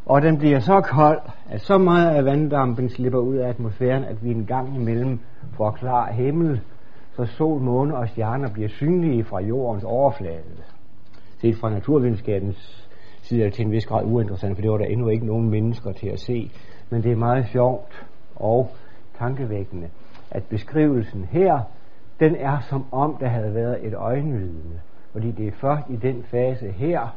og 0.06 0.22
den 0.22 0.38
bliver 0.38 0.60
så 0.60 0.82
kold, 0.82 1.20
at 1.50 1.62
så 1.62 1.78
meget 1.78 2.16
af 2.16 2.26
vanddampen 2.26 2.90
slipper 2.90 3.20
ud 3.20 3.36
af 3.36 3.50
atmosfæren, 3.50 4.04
at 4.04 4.24
vi 4.24 4.32
en 4.32 4.46
gang 4.46 4.76
imellem 4.76 5.20
for 5.54 5.72
klar 5.72 6.12
himmel, 6.12 6.62
så 7.16 7.26
sol, 7.26 7.62
måne 7.62 7.98
og 7.98 8.10
stjerner 8.10 8.50
bliver 8.54 8.70
synlige 8.70 9.24
fra 9.24 9.40
jordens 9.40 9.84
overflade. 9.84 10.64
Set 11.42 11.56
fra 11.56 11.70
naturvidenskabens 11.70 12.90
side 13.22 13.42
er 13.42 13.46
det 13.46 13.54
til 13.54 13.66
en 13.66 13.72
vis 13.72 13.86
grad 13.86 14.06
uinteressant, 14.06 14.56
for 14.56 14.62
det 14.62 14.72
var 14.72 14.78
der 14.78 14.86
endnu 14.86 15.08
ikke 15.08 15.26
nogen 15.26 15.50
mennesker 15.50 15.92
til 15.92 16.08
at 16.08 16.20
se. 16.20 16.52
Men 16.90 17.04
det 17.04 17.12
er 17.12 17.16
meget 17.16 17.48
sjovt 17.48 18.06
og 18.36 18.70
tankevækkende, 19.18 19.90
at 20.32 20.44
beskrivelsen 20.44 21.26
her, 21.32 21.60
den 22.20 22.36
er 22.36 22.60
som 22.60 22.86
om 22.92 23.18
der 23.20 23.28
havde 23.28 23.54
været 23.54 23.88
et 23.88 23.94
øjenvidne. 23.94 24.82
Fordi 25.12 25.32
det 25.32 25.48
er 25.48 25.52
først 25.52 25.90
i 25.90 25.96
den 25.96 26.24
fase 26.24 26.72
her, 26.72 27.16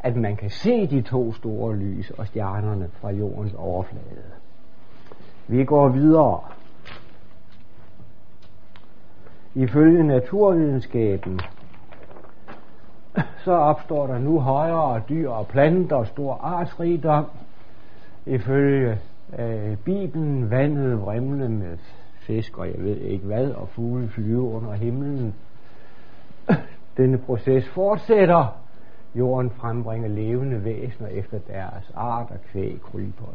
at 0.00 0.16
man 0.16 0.36
kan 0.36 0.50
se 0.50 0.86
de 0.86 1.02
to 1.02 1.32
store 1.32 1.76
lys 1.76 2.10
og 2.10 2.26
stjernerne 2.26 2.88
fra 2.92 3.10
jordens 3.10 3.54
overflade. 3.54 4.24
Vi 5.48 5.64
går 5.64 5.88
videre. 5.88 6.40
Ifølge 9.54 10.02
naturvidenskaben, 10.02 11.40
så 13.44 13.52
opstår 13.52 14.06
der 14.06 14.18
nu 14.18 14.40
højere 14.40 15.02
dyr 15.08 15.30
og 15.30 15.46
planter 15.46 15.96
og 15.96 16.06
stor 16.06 16.34
artsrigdom. 16.34 17.24
Ifølge 18.26 18.98
øh, 19.38 19.76
Bibelen 19.76 20.50
vandet 20.50 21.00
vrimle 21.00 21.48
med 21.48 21.78
fisk 22.20 22.58
og 22.58 22.66
jeg 22.66 22.84
ved 22.84 22.96
ikke 22.96 23.26
hvad, 23.26 23.50
og 23.50 23.68
fugle 23.68 24.08
flyve 24.08 24.42
under 24.42 24.72
himlen. 24.72 25.34
Denne 26.96 27.18
proces 27.18 27.68
fortsætter. 27.68 28.58
Jorden 29.14 29.50
frembringer 29.50 30.08
levende 30.08 30.64
væsener 30.64 31.08
efter 31.08 31.38
deres 31.38 31.92
art 31.94 32.26
og 32.30 32.40
kvæg, 32.52 32.80
kryber 32.82 33.26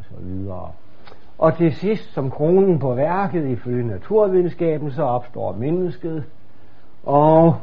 og. 0.50 0.72
Og 1.38 1.56
til 1.56 1.74
sidst, 1.74 2.12
som 2.14 2.30
kronen 2.30 2.78
på 2.78 2.94
værket, 2.94 3.48
ifølge 3.48 3.86
naturvidenskaben, 3.86 4.90
så 4.90 5.02
opstår 5.02 5.52
mennesket, 5.52 6.24
og 7.02 7.56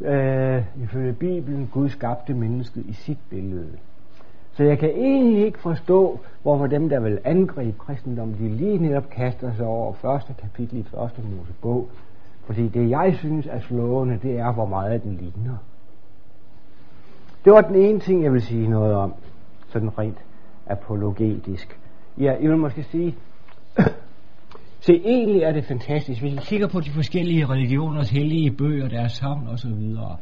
øh, 0.00 0.62
ifølge 0.82 1.12
Bibelen, 1.12 1.70
Gud 1.72 1.88
skabte 1.88 2.34
mennesket 2.34 2.84
i 2.86 2.92
sit 2.92 3.18
billede. 3.30 3.68
Så 4.52 4.64
jeg 4.64 4.78
kan 4.78 4.90
egentlig 4.90 5.44
ikke 5.44 5.58
forstå, 5.58 6.20
hvorfor 6.42 6.66
dem, 6.66 6.88
der 6.88 7.00
vil 7.00 7.18
angribe 7.24 7.78
kristendommen, 7.78 8.38
de 8.38 8.48
lige 8.48 8.78
netop 8.78 9.10
kaster 9.10 9.52
sig 9.52 9.66
over 9.66 9.92
første 9.92 10.34
kapitel 10.40 10.78
i 10.78 10.82
første 10.82 11.22
Mosebog. 11.22 11.88
Fordi 12.44 12.68
det, 12.68 12.90
jeg 12.90 13.14
synes 13.18 13.46
er 13.46 13.60
slående, 13.60 14.18
det 14.22 14.38
er, 14.38 14.52
hvor 14.52 14.66
meget 14.66 15.02
den 15.02 15.12
ligner. 15.12 15.56
Det 17.44 17.52
var 17.52 17.60
den 17.60 17.74
ene 17.74 18.00
ting, 18.00 18.22
jeg 18.24 18.32
vil 18.32 18.42
sige 18.42 18.68
noget 18.68 18.94
om, 18.94 19.14
sådan 19.68 19.98
rent 19.98 20.18
apologetisk. 20.66 21.80
Ja, 22.18 22.32
jeg 22.40 22.50
vil 22.50 22.56
måske 22.56 22.82
sige, 22.82 23.14
se 24.86 24.92
egentlig 25.04 25.42
er 25.42 25.52
det 25.52 25.64
fantastisk, 25.64 26.20
hvis 26.20 26.32
vi 26.32 26.38
kigger 26.42 26.68
på 26.68 26.80
de 26.80 26.90
forskellige 26.90 27.46
religioners 27.46 28.10
hellige 28.10 28.50
bøger, 28.50 28.88
deres 28.88 29.12
savn 29.12 29.48
og 29.48 29.58
så 29.58 29.68
videre, 29.68 30.16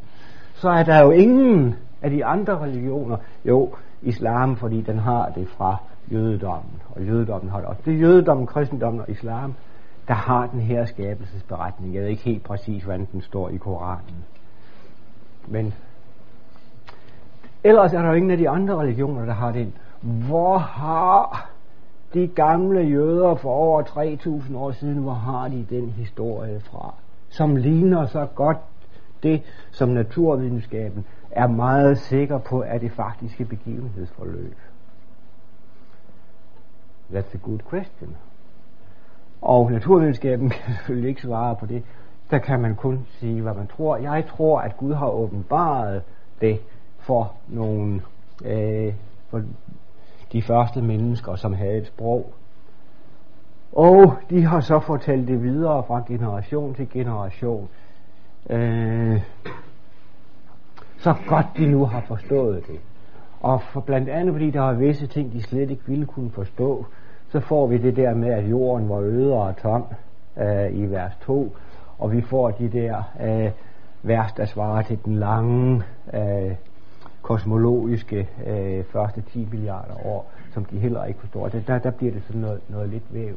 så 0.54 0.68
er 0.68 0.82
der 0.82 1.02
jo 1.04 1.10
ingen 1.10 1.74
af 2.02 2.10
de 2.10 2.24
andre 2.24 2.58
religioner, 2.58 3.16
jo, 3.44 3.74
islam, 4.02 4.56
fordi 4.56 4.80
den 4.80 4.98
har 4.98 5.28
det 5.28 5.48
fra 5.48 5.76
jødedommen, 6.12 6.82
og 6.90 7.02
jødedommen 7.02 7.50
har 7.50 7.58
det 7.58 7.66
også. 7.66 7.82
Det 7.84 7.94
er 7.94 7.98
jødedommen, 7.98 8.46
kristendommen 8.46 9.00
og 9.00 9.10
islam, 9.10 9.54
der 10.08 10.14
har 10.14 10.46
den 10.46 10.60
her 10.60 10.84
skabelsesberetning. 10.84 11.94
Jeg 11.94 12.02
ved 12.02 12.08
ikke 12.08 12.22
helt 12.22 12.42
præcis, 12.42 12.82
hvordan 12.82 13.08
den 13.12 13.22
står 13.22 13.48
i 13.48 13.56
Koranen. 13.56 14.24
Men 15.48 15.74
ellers 17.64 17.92
er 17.92 18.02
der 18.02 18.08
jo 18.08 18.14
ingen 18.14 18.30
af 18.30 18.38
de 18.38 18.48
andre 18.48 18.76
religioner, 18.76 19.24
der 19.24 19.34
har 19.34 19.52
den. 19.52 19.74
Hvor 20.02 20.58
har 20.58 21.50
de 22.14 22.26
gamle 22.26 22.80
jøder 22.80 23.34
for 23.34 23.50
over 23.50 23.82
3000 23.82 24.56
år 24.56 24.70
siden, 24.70 24.98
hvor 24.98 25.12
har 25.12 25.48
de 25.48 25.66
den 25.70 25.90
historie 25.90 26.60
fra? 26.60 26.94
Som 27.28 27.56
ligner 27.56 28.06
så 28.06 28.26
godt 28.34 28.58
det, 29.22 29.42
som 29.70 29.88
naturvidenskaben 29.88 31.06
er 31.30 31.46
meget 31.46 31.98
sikker 31.98 32.38
på, 32.38 32.62
er 32.62 32.78
det 32.78 32.92
faktiske 32.92 33.44
begivenhedsforløb. 33.44 34.56
That's 37.12 37.34
a 37.34 37.38
good 37.42 37.58
question. 37.70 38.16
Og 39.42 39.72
naturvidenskaben 39.72 40.50
kan 40.64 40.74
selvfølgelig 40.74 41.08
ikke 41.08 41.22
svare 41.22 41.56
på 41.56 41.66
det. 41.66 41.82
Der 42.30 42.38
kan 42.38 42.60
man 42.60 42.74
kun 42.74 43.06
sige, 43.10 43.42
hvad 43.42 43.54
man 43.54 43.66
tror. 43.66 43.96
Jeg 43.96 44.24
tror, 44.26 44.60
at 44.60 44.76
Gud 44.76 44.94
har 44.94 45.08
åbenbaret 45.08 46.02
det 46.40 46.60
for 46.98 47.32
nogle 47.48 48.02
øh, 48.44 48.94
for 49.28 49.42
de 50.32 50.42
første 50.42 50.82
mennesker, 50.82 51.36
som 51.36 51.54
havde 51.54 51.76
et 51.76 51.86
sprog. 51.86 52.32
Og 53.72 54.14
de 54.30 54.44
har 54.44 54.60
så 54.60 54.80
fortalt 54.80 55.28
det 55.28 55.42
videre 55.42 55.82
fra 55.82 56.02
generation 56.08 56.74
til 56.74 56.90
generation. 56.90 57.68
Øh, 58.50 59.22
så 60.98 61.14
godt 61.28 61.46
de 61.56 61.66
nu 61.66 61.84
har 61.84 62.00
forstået 62.08 62.66
det. 62.66 62.80
Og 63.40 63.62
for 63.62 63.80
blandt 63.80 64.08
andet 64.08 64.34
fordi 64.34 64.50
der 64.50 64.62
er 64.62 64.72
visse 64.74 65.06
ting, 65.06 65.32
de 65.32 65.42
slet 65.42 65.70
ikke 65.70 65.82
ville 65.86 66.06
kunne 66.06 66.30
forstå, 66.30 66.86
så 67.28 67.40
får 67.40 67.66
vi 67.66 67.78
det 67.78 67.96
der 67.96 68.14
med, 68.14 68.28
at 68.28 68.50
jorden 68.50 68.88
var 68.88 68.98
øde 68.98 69.34
og 69.34 69.56
tom 69.56 69.84
øh, 70.36 70.78
i 70.78 70.86
vers 70.86 71.16
2, 71.22 71.56
og 71.98 72.12
vi 72.12 72.20
får 72.20 72.50
de 72.50 72.68
der 72.68 73.02
øh, 73.20 73.50
vers, 74.02 74.32
der 74.32 74.44
svarer 74.44 74.82
til 74.82 74.98
den 75.04 75.14
lange 75.14 75.82
øh, 76.14 76.54
kosmologiske 77.22 78.28
øh, 78.46 78.84
første 78.84 79.22
10 79.32 79.48
milliarder 79.52 80.06
år, 80.06 80.30
som 80.54 80.64
de 80.64 80.78
heller 80.78 81.04
ikke 81.04 81.20
forstår. 81.20 81.48
Der, 81.48 81.60
der, 81.60 81.78
der 81.78 81.90
bliver 81.90 82.12
det 82.12 82.22
sådan 82.26 82.40
noget, 82.40 82.60
noget 82.68 82.88
lidt 82.88 83.14
væv. 83.14 83.34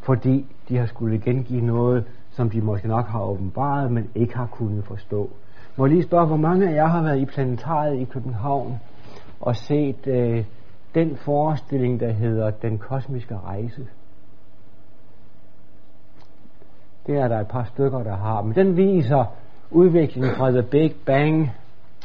Fordi 0.00 0.46
de 0.68 0.76
har 0.76 0.86
skulle 0.86 1.18
gengive 1.18 1.60
noget, 1.60 2.04
som 2.30 2.50
de 2.50 2.60
måske 2.60 2.88
nok 2.88 3.06
har 3.06 3.22
åbenbaret, 3.22 3.92
men 3.92 4.10
ikke 4.14 4.36
har 4.36 4.46
kunnet 4.46 4.84
forstå. 4.84 5.30
Må 5.76 5.86
jeg 5.86 5.94
lige 5.94 6.02
spørge, 6.02 6.26
hvor 6.26 6.36
mange 6.36 6.68
af 6.68 6.74
jer 6.74 6.86
har 6.86 7.02
været 7.02 7.18
i 7.18 7.24
planetariet 7.24 8.00
i 8.00 8.04
København 8.04 8.80
og 9.40 9.56
set 9.56 10.06
øh, 10.06 10.44
den 10.94 11.16
forestilling, 11.16 12.00
der 12.00 12.12
hedder 12.12 12.50
Den 12.50 12.78
kosmiske 12.78 13.38
rejse? 13.38 13.86
Det 17.06 17.16
er 17.16 17.28
der 17.28 17.40
et 17.40 17.48
par 17.48 17.64
stykker, 17.64 18.02
der 18.02 18.16
har. 18.16 18.42
Men 18.42 18.54
den 18.54 18.76
viser 18.76 19.24
udviklingen 19.70 20.36
fra 20.36 20.50
The 20.50 20.62
Big 20.62 20.94
Bang 21.06 21.50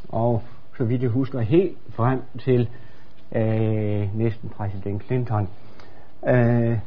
og 0.09 0.41
så 0.77 0.83
vidt 0.83 1.01
jeg 1.01 1.09
husker, 1.09 1.39
helt 1.39 1.77
frem 1.89 2.21
til 2.39 2.69
øh, 3.35 4.17
næsten 4.17 4.49
præsident 4.49 5.03
Clinton. 5.03 5.47
Øh, 6.27 6.77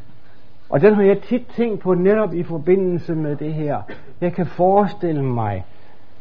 og 0.68 0.80
den 0.80 0.94
har 0.94 1.02
jeg 1.02 1.22
tit 1.22 1.46
tænkt 1.56 1.80
på 1.80 1.94
netop 1.94 2.34
i 2.34 2.42
forbindelse 2.42 3.14
med 3.14 3.36
det 3.36 3.54
her. 3.54 3.82
Jeg 4.20 4.32
kan 4.32 4.46
forestille 4.46 5.24
mig, 5.24 5.64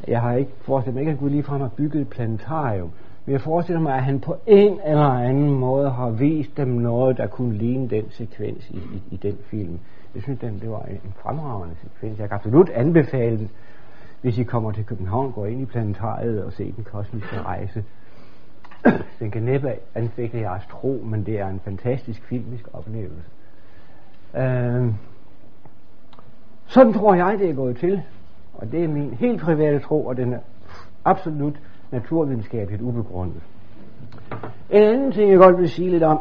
Jeg 0.07 0.21
har 0.21 0.33
ikke 0.33 0.51
forestillet 0.61 0.93
mig, 0.93 1.01
ikke 1.01 1.11
at 1.11 1.19
Gud 1.19 1.29
ligefrem 1.29 1.61
har 1.61 1.67
bygget 1.67 2.01
et 2.01 2.09
planetarium. 2.09 2.91
Men 3.25 3.33
jeg 3.33 3.41
forestiller 3.41 3.81
mig, 3.81 3.93
at 3.95 4.03
han 4.03 4.19
på 4.19 4.35
en 4.47 4.79
eller 4.85 5.09
anden 5.09 5.49
måde 5.49 5.89
har 5.89 6.09
vist 6.09 6.57
dem 6.57 6.67
noget, 6.67 7.17
der 7.17 7.27
kunne 7.27 7.53
ligne 7.53 7.87
den 7.89 8.05
sekvens 8.09 8.69
i, 8.69 8.77
i, 8.77 9.03
i 9.11 9.17
den 9.17 9.37
film. 9.49 9.79
Jeg 10.15 10.23
synes, 10.23 10.39
den, 10.39 10.59
det 10.59 10.69
var 10.69 10.81
en, 10.81 11.13
fremragende 11.21 11.75
sekvens. 11.81 12.19
Jeg 12.19 12.29
kan 12.29 12.35
absolut 12.35 12.69
anbefale 12.69 13.37
den, 13.37 13.49
hvis 14.21 14.37
I 14.37 14.43
kommer 14.43 14.71
til 14.71 14.85
København, 14.85 15.31
går 15.31 15.45
ind 15.45 15.61
i 15.61 15.65
planetariet 15.65 16.43
og 16.43 16.53
ser 16.53 16.71
den 16.71 16.83
kosmiske 16.83 17.41
rejse. 17.41 17.83
den 19.19 19.31
kan 19.31 19.43
næppe 19.43 19.73
anfægte 19.95 20.39
jeres 20.39 20.63
tro, 20.71 21.01
men 21.05 21.25
det 21.25 21.39
er 21.39 21.47
en 21.47 21.59
fantastisk 21.59 22.23
filmisk 22.23 22.67
oplevelse. 22.73 23.29
Øh, 24.37 24.93
sådan 26.65 26.93
tror 26.93 27.13
jeg, 27.13 27.39
det 27.39 27.49
er 27.49 27.53
gået 27.53 27.77
til. 27.77 28.01
Og 28.53 28.71
det 28.71 28.83
er 28.83 28.87
min 28.87 29.13
helt 29.13 29.41
private 29.41 29.79
tro, 29.79 30.05
og 30.05 30.17
den 30.17 30.33
er 30.33 30.39
absolut 31.05 31.59
naturvidenskabeligt 31.91 32.81
ubegrundet. 32.81 33.41
En 34.69 34.83
anden 34.83 35.11
ting, 35.11 35.31
jeg 35.31 35.37
godt 35.37 35.57
vil 35.57 35.69
sige 35.69 35.89
lidt 35.89 36.03
om. 36.03 36.19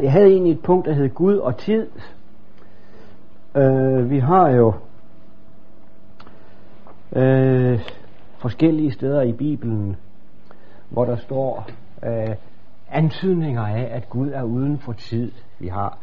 Jeg 0.00 0.12
havde 0.12 0.26
egentlig 0.26 0.52
et 0.52 0.62
punkt, 0.62 0.86
der 0.86 0.92
hed 0.92 1.08
Gud 1.08 1.36
og 1.36 1.56
tid. 1.56 1.86
Øh, 3.54 4.10
vi 4.10 4.18
har 4.18 4.50
jo 4.50 4.72
øh, 7.16 7.80
forskellige 8.38 8.92
steder 8.92 9.22
i 9.22 9.32
Bibelen, 9.32 9.96
hvor 10.88 11.04
der 11.04 11.16
står 11.16 11.68
øh, 12.04 12.34
antydninger 12.90 13.62
af, 13.62 13.88
at 13.90 14.08
Gud 14.08 14.30
er 14.30 14.42
uden 14.42 14.78
for 14.78 14.92
tid. 14.92 15.32
Vi 15.58 15.68
har 15.68 15.98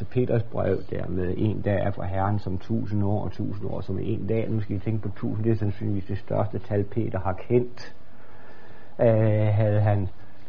1. 0.00 0.06
Peters 0.10 0.42
brev 0.42 0.78
der 0.90 1.08
med 1.08 1.34
en 1.36 1.60
dag 1.60 1.80
er 1.80 1.90
for 1.90 2.02
Herren 2.02 2.38
som 2.38 2.58
tusind 2.58 3.04
år, 3.04 3.24
og 3.24 3.32
tusind 3.32 3.70
år 3.70 3.80
som 3.80 3.98
en 3.98 4.26
dag. 4.26 4.50
Nu 4.50 4.60
skal 4.60 4.76
I 4.76 4.78
tænke 4.78 5.02
på 5.02 5.08
tusind, 5.16 5.44
det 5.44 5.52
er 5.52 5.56
sandsynligvis 5.56 6.04
det 6.04 6.18
største 6.18 6.58
tal, 6.58 6.84
Peter 6.84 7.18
har 7.20 7.32
kendt. 7.32 7.94
Øh, 9.00 9.54
havde 9.54 9.80
han 9.80 10.08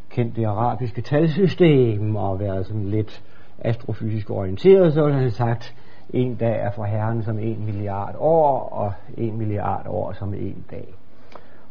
kendt 0.09 0.35
det 0.35 0.45
arabiske 0.45 1.01
talsystem 1.01 2.15
og 2.15 2.39
været 2.39 2.65
sådan 2.65 2.85
lidt 2.85 3.23
astrofysisk 3.59 4.29
orienteret, 4.29 4.93
så 4.93 5.03
ville 5.03 5.19
han 5.19 5.31
sagt, 5.31 5.75
en 6.13 6.35
dag 6.35 6.59
er 6.59 6.71
for 6.71 6.83
Herren 6.83 7.23
som 7.23 7.39
en 7.39 7.65
milliard 7.65 8.15
år, 8.19 8.59
og 8.59 8.93
en 9.17 9.37
milliard 9.37 9.85
år 9.87 10.13
som 10.13 10.33
en 10.33 10.65
dag. 10.71 10.93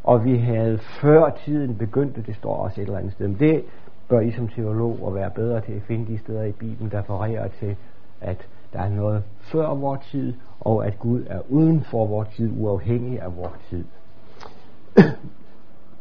Og 0.05 0.25
vi 0.25 0.37
havde 0.37 0.79
før 0.79 1.31
tiden 1.45 1.77
begyndt, 1.79 2.27
det 2.27 2.37
står 2.37 2.57
også 2.57 2.81
et 2.81 2.87
eller 2.87 2.99
andet 2.99 3.13
sted, 3.13 3.29
men 3.29 3.39
det 3.39 3.65
bør 4.09 4.21
I 4.21 4.31
som 4.31 4.49
teolog 4.49 4.99
at 5.07 5.15
være 5.15 5.31
bedre 5.31 5.61
til 5.61 5.73
at 5.73 5.83
finde 5.83 6.13
de 6.13 6.19
steder 6.19 6.43
i 6.43 6.53
Bibelen, 6.53 6.91
der 6.91 7.03
forrerer 7.03 7.49
til, 7.49 7.77
at 8.21 8.47
der 8.73 8.81
er 8.81 8.89
noget 8.89 9.25
før 9.41 9.75
vor 9.75 9.97
tid, 10.11 10.35
og 10.61 10.87
at 10.87 10.99
Gud 10.99 11.25
er 11.27 11.41
uden 11.49 11.85
for 11.85 12.07
vor 12.07 12.25
tid, 12.25 12.53
uafhængig 12.59 13.21
af 13.21 13.37
vor 13.37 13.53
tid. 13.71 13.85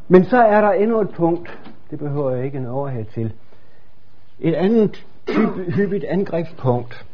Men 0.07 0.25
så 0.25 0.37
er 0.37 0.61
der 0.61 0.71
endnu 0.71 1.01
et 1.01 1.09
punkt, 1.09 1.59
det 1.91 1.99
behøver 1.99 2.31
jeg 2.31 2.45
ikke 2.45 2.57
en 2.57 2.65
overhed 2.65 3.05
til. 3.05 3.33
Et 4.39 4.53
andet 4.53 5.05
hyppigt 5.75 6.03
angrebspunkt, 6.03 7.05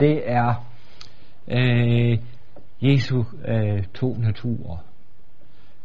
det 0.00 0.30
er 0.30 0.66
øh, 1.48 2.18
Jesu 2.82 3.24
øh, 3.48 3.84
to 3.94 4.14
naturer 4.14 4.84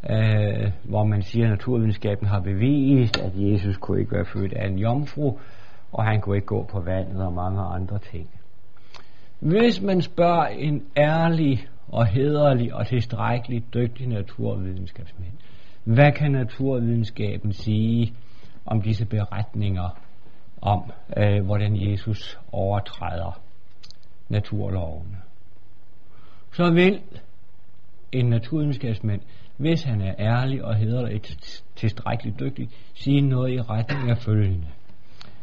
øh, 0.09 0.71
hvor 0.83 1.03
man 1.03 1.21
siger, 1.21 1.45
at 1.45 1.51
naturvidenskaben 1.51 2.27
har 2.27 2.39
bevist, 2.39 3.17
at 3.17 3.31
Jesus 3.35 3.77
kunne 3.77 3.99
ikke 3.99 4.11
være 4.11 4.25
født 4.25 4.53
af 4.53 4.67
en 4.67 4.79
jomfru, 4.79 5.37
og 5.91 6.05
han 6.05 6.21
kunne 6.21 6.35
ikke 6.35 6.47
gå 6.47 6.63
på 6.63 6.79
vandet 6.79 7.25
og 7.25 7.33
mange 7.33 7.61
andre 7.61 7.99
ting. 7.99 8.29
Hvis 9.39 9.81
man 9.81 10.01
spørger 10.01 10.45
en 10.45 10.83
ærlig 10.97 11.67
og 11.87 12.05
hederlig 12.05 12.73
og 12.73 12.87
tilstrækkeligt 12.87 13.73
dygtig 13.73 14.07
naturvidenskabsmand, 14.07 15.33
hvad 15.83 16.11
kan 16.11 16.31
naturvidenskaben 16.31 17.53
sige 17.53 18.13
om 18.65 18.81
disse 18.81 19.05
beretninger 19.05 19.99
om, 20.61 20.91
øh, 21.17 21.45
hvordan 21.45 21.91
Jesus 21.91 22.39
overtræder 22.51 23.41
naturlovene? 24.29 25.17
Så 26.51 26.71
vil 26.71 27.01
en 28.11 28.25
naturvidenskabsmand 28.25 29.21
hvis 29.57 29.83
han 29.83 30.01
er 30.01 30.13
ærlig 30.19 30.65
og 30.65 30.75
hederlig 30.75 31.21
tilstrækkeligt 31.75 32.39
dygtig, 32.39 32.69
sige 32.93 33.21
noget 33.21 33.53
i 33.53 33.61
retning 33.61 34.09
af 34.09 34.17
følgende. 34.17 34.67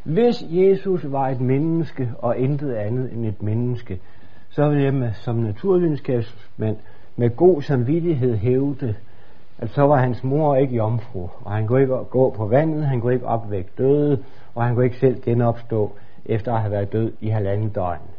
Hvis 0.04 0.44
Jesus 0.50 1.12
var 1.12 1.28
et 1.28 1.40
menneske 1.40 2.10
og 2.18 2.38
intet 2.38 2.74
andet 2.74 3.12
end 3.12 3.26
et 3.26 3.42
menneske, 3.42 4.00
så 4.50 4.68
vil 4.68 4.82
jeg 4.82 4.94
med, 4.94 5.12
som 5.12 5.36
naturvidenskabsmand 5.36 6.76
med 7.16 7.36
god 7.36 7.62
samvittighed 7.62 8.36
hævde, 8.36 8.94
at 9.58 9.70
så 9.70 9.82
var 9.82 9.96
hans 9.96 10.24
mor 10.24 10.56
ikke 10.56 10.76
jomfru, 10.76 11.28
og 11.44 11.52
han 11.52 11.66
kunne 11.66 11.80
ikke 11.80 11.96
gå 12.10 12.30
på 12.36 12.46
vandet, 12.46 12.86
han 12.86 13.00
kunne 13.00 13.14
ikke 13.14 13.26
opvække 13.26 13.70
døde, 13.78 14.24
og 14.54 14.64
han 14.64 14.74
kunne 14.74 14.84
ikke 14.84 14.98
selv 14.98 15.22
genopstå 15.22 15.92
efter 16.24 16.52
at 16.52 16.60
have 16.60 16.72
været 16.72 16.92
død 16.92 17.12
i 17.20 17.28
halvanden 17.28 17.68
døgn. 17.68 18.11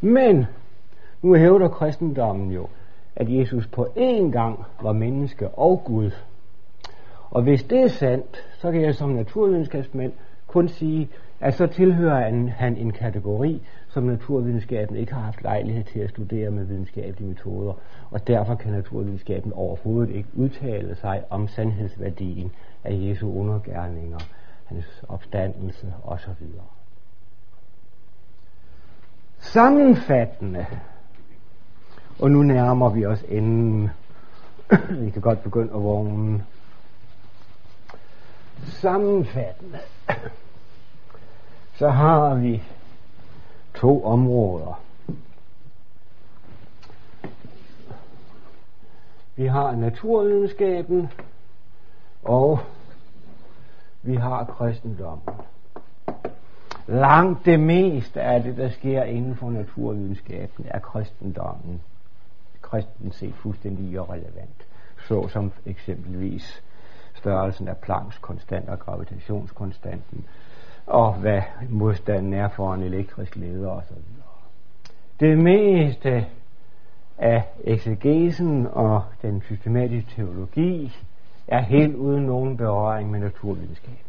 Men 0.00 0.46
nu 1.22 1.34
hævder 1.34 1.68
kristendommen 1.68 2.50
jo, 2.50 2.66
at 3.16 3.38
Jesus 3.38 3.66
på 3.66 3.86
én 3.96 4.30
gang 4.30 4.64
var 4.82 4.92
menneske 4.92 5.48
og 5.48 5.82
Gud. 5.84 6.10
Og 7.30 7.42
hvis 7.42 7.62
det 7.62 7.80
er 7.80 7.88
sandt, 7.88 8.36
så 8.58 8.72
kan 8.72 8.82
jeg 8.82 8.94
som 8.94 9.10
naturvidenskabsmand 9.10 10.12
kun 10.46 10.68
sige, 10.68 11.08
at 11.40 11.54
så 11.54 11.66
tilhører 11.66 12.50
han 12.50 12.76
en 12.76 12.92
kategori, 12.92 13.62
som 13.88 14.02
naturvidenskaben 14.02 14.96
ikke 14.96 15.12
har 15.12 15.20
haft 15.20 15.42
lejlighed 15.42 15.84
til 15.84 16.00
at 16.00 16.10
studere 16.10 16.50
med 16.50 16.64
videnskabelige 16.64 17.28
metoder, 17.28 17.72
og 18.10 18.26
derfor 18.26 18.54
kan 18.54 18.72
naturvidenskaben 18.72 19.52
overhovedet 19.52 20.14
ikke 20.14 20.28
udtale 20.34 20.94
sig 20.94 21.24
om 21.30 21.48
sandhedsværdien 21.48 22.52
af 22.84 22.92
Jesu 22.92 23.32
undergærninger, 23.40 24.18
hans 24.66 25.04
opstandelse 25.08 25.94
osv. 26.04 26.46
Sammenfattende 29.40 30.66
og 32.18 32.30
nu 32.30 32.42
nærmer 32.42 32.88
vi 32.88 33.06
os 33.06 33.22
enden. 33.28 33.90
vi 35.02 35.10
kan 35.10 35.22
godt 35.22 35.42
begynde 35.42 35.74
at 35.74 35.82
vågne. 35.82 36.44
Sammenfattende. 38.66 39.78
Så 41.74 41.88
har 41.88 42.34
vi 42.34 42.62
to 43.74 44.04
områder. 44.04 44.80
Vi 49.36 49.46
har 49.46 49.76
naturvidenskaben, 49.76 51.08
og 52.22 52.58
vi 54.02 54.14
har 54.14 54.44
kristendommen. 54.44 55.34
Langt 56.88 57.44
det 57.44 57.60
meste 57.60 58.20
af 58.20 58.42
det, 58.42 58.56
der 58.56 58.68
sker 58.68 59.02
inden 59.02 59.36
for 59.36 59.50
naturvidenskaben, 59.50 60.66
er 60.68 60.78
kristendommen 60.78 61.80
kristen 62.62 63.12
set 63.12 63.34
fuldstændig 63.34 63.92
irrelevant, 63.92 64.66
så 65.08 65.28
som 65.28 65.52
eksempelvis 65.66 66.62
størrelsen 67.14 67.68
af 67.68 67.76
Plancks 67.76 68.18
konstant 68.18 68.68
og 68.68 68.78
gravitationskonstanten, 68.78 70.24
og 70.86 71.14
hvad 71.14 71.42
modstanden 71.68 72.32
er 72.32 72.48
for 72.48 72.74
en 72.74 72.82
elektrisk 72.82 73.36
leder 73.36 73.70
osv. 73.70 73.96
Det 75.20 75.38
meste 75.38 76.26
af 77.18 77.42
eksegesen 77.64 78.66
og 78.72 79.02
den 79.22 79.42
systematiske 79.42 80.10
teologi 80.16 80.96
er 81.48 81.60
helt 81.60 81.94
uden 81.94 82.26
nogen 82.26 82.56
berøring 82.56 83.10
med 83.10 83.20
naturvidenskab. 83.20 84.07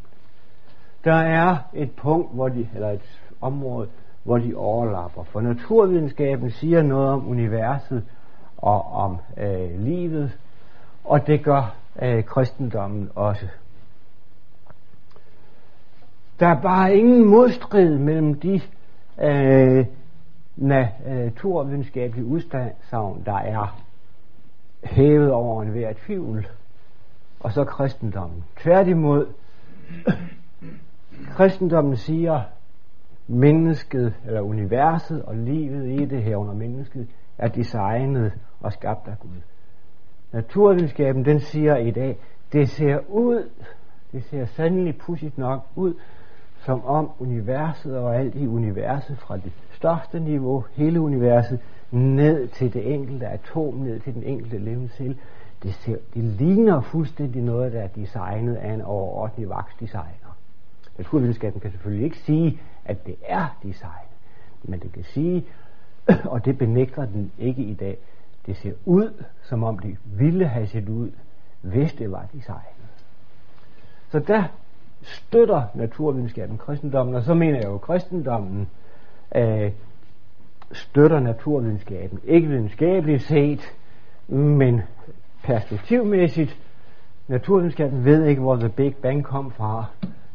Der 1.04 1.16
er 1.16 1.58
et 1.74 1.92
punkt, 1.92 2.34
hvor 2.34 2.50
de, 2.50 2.70
eller 2.76 2.90
et 2.90 3.22
område, 3.42 3.88
hvor 4.24 4.38
de 4.38 4.56
overlapper. 4.56 5.24
For 5.24 5.42
naturvidenskaben 5.42 6.52
siger 6.52 6.82
noget 6.82 7.10
om 7.10 7.28
universet 7.28 8.04
og 8.58 8.92
om 8.92 9.18
øh, 9.38 9.80
livet, 9.80 10.38
og 11.04 11.28
det 11.28 11.44
gør 11.44 11.76
øh, 12.02 12.24
kristendommen 12.24 13.10
også. 13.16 13.48
Der 16.40 16.48
er 16.48 16.62
bare 16.62 16.96
ingen 16.96 17.26
modstrid 17.26 17.98
mellem 17.98 18.40
de 18.40 18.62
øh, 19.22 19.86
naturvidenskabelige 20.58 22.26
udsagn, 22.26 23.24
der 23.26 23.38
er 23.38 23.82
hævet 24.84 25.32
over 25.32 25.62
enhver 25.62 25.94
tvivl, 26.06 26.48
og 27.40 27.52
så 27.52 27.64
kristendommen. 27.64 28.44
Tværtimod, 28.58 29.28
kristendommen 31.28 31.96
siger, 31.96 32.41
mennesket, 33.28 34.14
eller 34.26 34.41
universet 34.41 35.24
og 35.24 35.36
livet 35.36 36.02
i 36.02 36.06
det 36.06 36.24
her 36.24 36.36
under 36.36 36.54
mennesket, 36.54 37.08
er 37.38 37.48
designet 37.48 38.34
og 38.60 38.74
skabt 38.74 39.08
af 39.08 39.20
Gud. 39.20 39.41
Naturvidenskaben, 40.32 41.26
den 41.26 41.40
siger 41.40 41.76
i 41.76 41.91
dag, 41.91 42.18
det 42.54 42.70
ser 42.70 43.00
ud, 43.10 43.50
det 44.12 44.24
ser 44.24 44.46
sandelig 44.46 44.98
pudsigt 44.98 45.38
nok 45.38 45.66
ud, 45.76 45.94
som 46.66 46.86
om 46.86 47.12
universet 47.20 47.98
og 47.98 48.16
alt 48.16 48.36
i 48.36 48.48
universet 48.48 49.18
fra 49.18 49.38
det 49.38 49.52
største 49.72 50.20
niveau, 50.20 50.64
hele 50.74 51.02
universet, 51.02 51.60
ned 51.91 52.48
til 52.48 52.74
det 52.74 52.94
enkelte 52.94 53.28
atom, 53.28 53.74
ned 53.74 54.00
til 54.00 54.14
den 54.14 54.24
enkelte 54.24 54.58
levende 54.58 55.16
det, 55.64 55.74
ser, 55.74 55.98
det 56.14 56.24
ligner 56.24 56.82
fuldstændig 56.82 57.41
noget, 57.41 57.74
der 57.74 57.82
er 57.82 57.88
designet 57.88 58.56
af 58.56 58.74
en 58.74 58.82
overordentlig 58.82 59.50
vaksdesigner. 59.50 60.28
Naturvidenskaben 61.00 61.62
kan 61.62 61.72
selvfølgelig 61.72 62.06
ikke 62.06 62.18
sige, 62.18 62.60
at 62.86 63.06
det 63.06 63.16
er 63.26 63.58
design, 63.64 64.08
men 64.64 64.80
det 64.80 64.92
kan 64.92 65.04
sige, 65.04 65.46
og 66.34 66.46
det 66.46 66.58
benægter 66.58 67.06
den 67.06 67.32
ikke 67.38 67.62
i 67.62 67.74
dag, 67.74 67.98
det 68.46 68.58
ser 68.58 68.74
ud, 68.86 69.24
som 69.42 69.64
om 69.64 69.80
det 69.80 69.98
ville 70.06 70.48
have 70.48 70.68
set 70.68 70.90
ud, 70.90 71.12
hvis 71.62 71.94
det 71.94 72.12
var 72.12 72.26
designet. 72.34 72.90
Så 74.10 74.20
der 74.20 74.44
støtter 75.02 75.64
naturvidenskaben 75.74 76.58
kristendommen, 76.58 77.16
og 77.16 77.24
så 77.24 77.34
mener 77.34 77.58
jeg 77.58 77.68
jo, 77.68 77.76
at 77.76 77.82
kristendommen 77.82 78.68
øh, 79.36 79.72
støtter 80.72 81.20
naturvidenskaben. 81.20 82.20
Ikke 82.24 82.48
videnskabeligt 82.48 83.22
set, 83.22 83.76
men 84.28 84.82
perspektivmæssigt. 85.44 86.58
Naturvidenskaben 87.28 88.06
ved 88.06 88.26
ikke, 88.26 88.42
hvor 88.42 88.56
The 88.56 88.70
Big 88.70 88.96
Bang 88.96 89.24
kom 89.24 89.52
fra. 89.52 89.86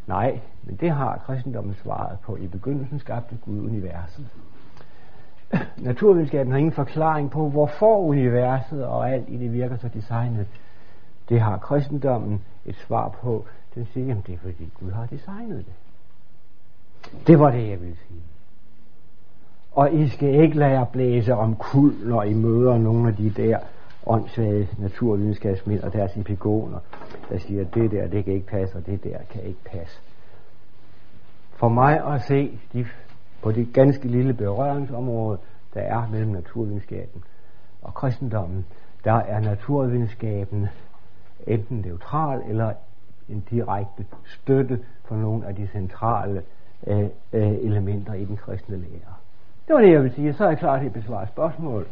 Nej, 0.06 0.40
men 0.66 0.76
det 0.76 0.90
har 0.90 1.22
kristendommen 1.26 1.74
svaret 1.74 2.18
på. 2.20 2.36
I 2.36 2.46
begyndelsen 2.46 2.98
skabte 2.98 3.36
Gud 3.44 3.60
universet. 3.60 4.26
Naturvidenskaben 5.76 6.52
har 6.52 6.58
ingen 6.58 6.72
forklaring 6.72 7.30
på, 7.30 7.48
hvorfor 7.48 7.98
universet 7.98 8.86
og 8.86 9.10
alt 9.10 9.28
i 9.28 9.36
det 9.36 9.52
virker 9.52 9.76
så 9.76 9.88
designet. 9.88 10.46
Det 11.28 11.40
har 11.40 11.58
kristendommen 11.58 12.42
et 12.66 12.76
svar 12.76 13.08
på. 13.08 13.44
Den 13.74 13.86
siger, 13.92 14.16
at 14.16 14.26
det 14.26 14.34
er 14.34 14.38
fordi 14.38 14.70
Gud 14.80 14.90
har 14.90 15.06
designet 15.06 15.64
det. 15.66 15.74
Det 17.26 17.38
var 17.38 17.50
det, 17.50 17.68
jeg 17.70 17.80
ville 17.80 17.96
sige. 18.08 18.22
Og 19.72 19.92
I 19.92 20.08
skal 20.08 20.34
ikke 20.42 20.56
lade 20.56 20.70
jer 20.70 20.84
blæse 20.84 21.34
om 21.34 21.56
kul, 21.56 21.92
når 22.04 22.22
I 22.22 22.34
møder 22.34 22.78
nogle 22.78 23.08
af 23.08 23.16
de 23.16 23.30
der 23.30 23.58
åndssvage 24.06 24.68
naturvidenskabsmænd 24.78 25.80
og 25.80 25.92
deres 25.92 26.16
epigoner, 26.16 26.78
der 27.30 27.38
siger, 27.38 27.60
at 27.60 27.74
det 27.74 27.90
der, 27.90 28.06
det 28.06 28.24
kan 28.24 28.34
ikke 28.34 28.46
passe, 28.46 28.76
og 28.76 28.86
det 28.86 29.04
der 29.04 29.18
kan 29.30 29.42
ikke 29.42 29.64
passe. 29.64 30.00
For 31.56 31.68
mig 31.68 32.14
at 32.14 32.22
se 32.22 32.58
de, 32.72 32.86
på 33.42 33.52
det 33.52 33.72
ganske 33.72 34.08
lille 34.08 34.34
berøringsområde, 34.34 35.38
der 35.74 35.80
er 35.80 36.08
mellem 36.10 36.30
naturvidenskaben 36.30 37.24
og 37.82 37.94
kristendommen, 37.94 38.66
der 39.04 39.12
er 39.12 39.40
naturvidenskaben 39.40 40.68
enten 41.46 41.84
neutral 41.86 42.42
eller 42.48 42.72
en 43.28 43.44
direkte 43.50 44.06
støtte 44.24 44.80
for 45.04 45.16
nogle 45.16 45.46
af 45.46 45.54
de 45.54 45.66
centrale 45.66 46.42
øh, 46.86 47.08
øh, 47.32 47.52
elementer 47.52 48.14
i 48.14 48.24
den 48.24 48.36
kristne 48.36 48.76
lære. 48.76 49.14
Det 49.66 49.74
var 49.74 49.80
det, 49.80 49.92
jeg 49.92 50.02
vil 50.02 50.12
sige. 50.12 50.32
Så 50.32 50.44
er 50.44 50.48
jeg 50.48 50.58
klar 50.58 50.78
til 50.78 50.86
at 50.86 50.92
besvare 50.92 51.26
spørgsmål. 51.26 51.86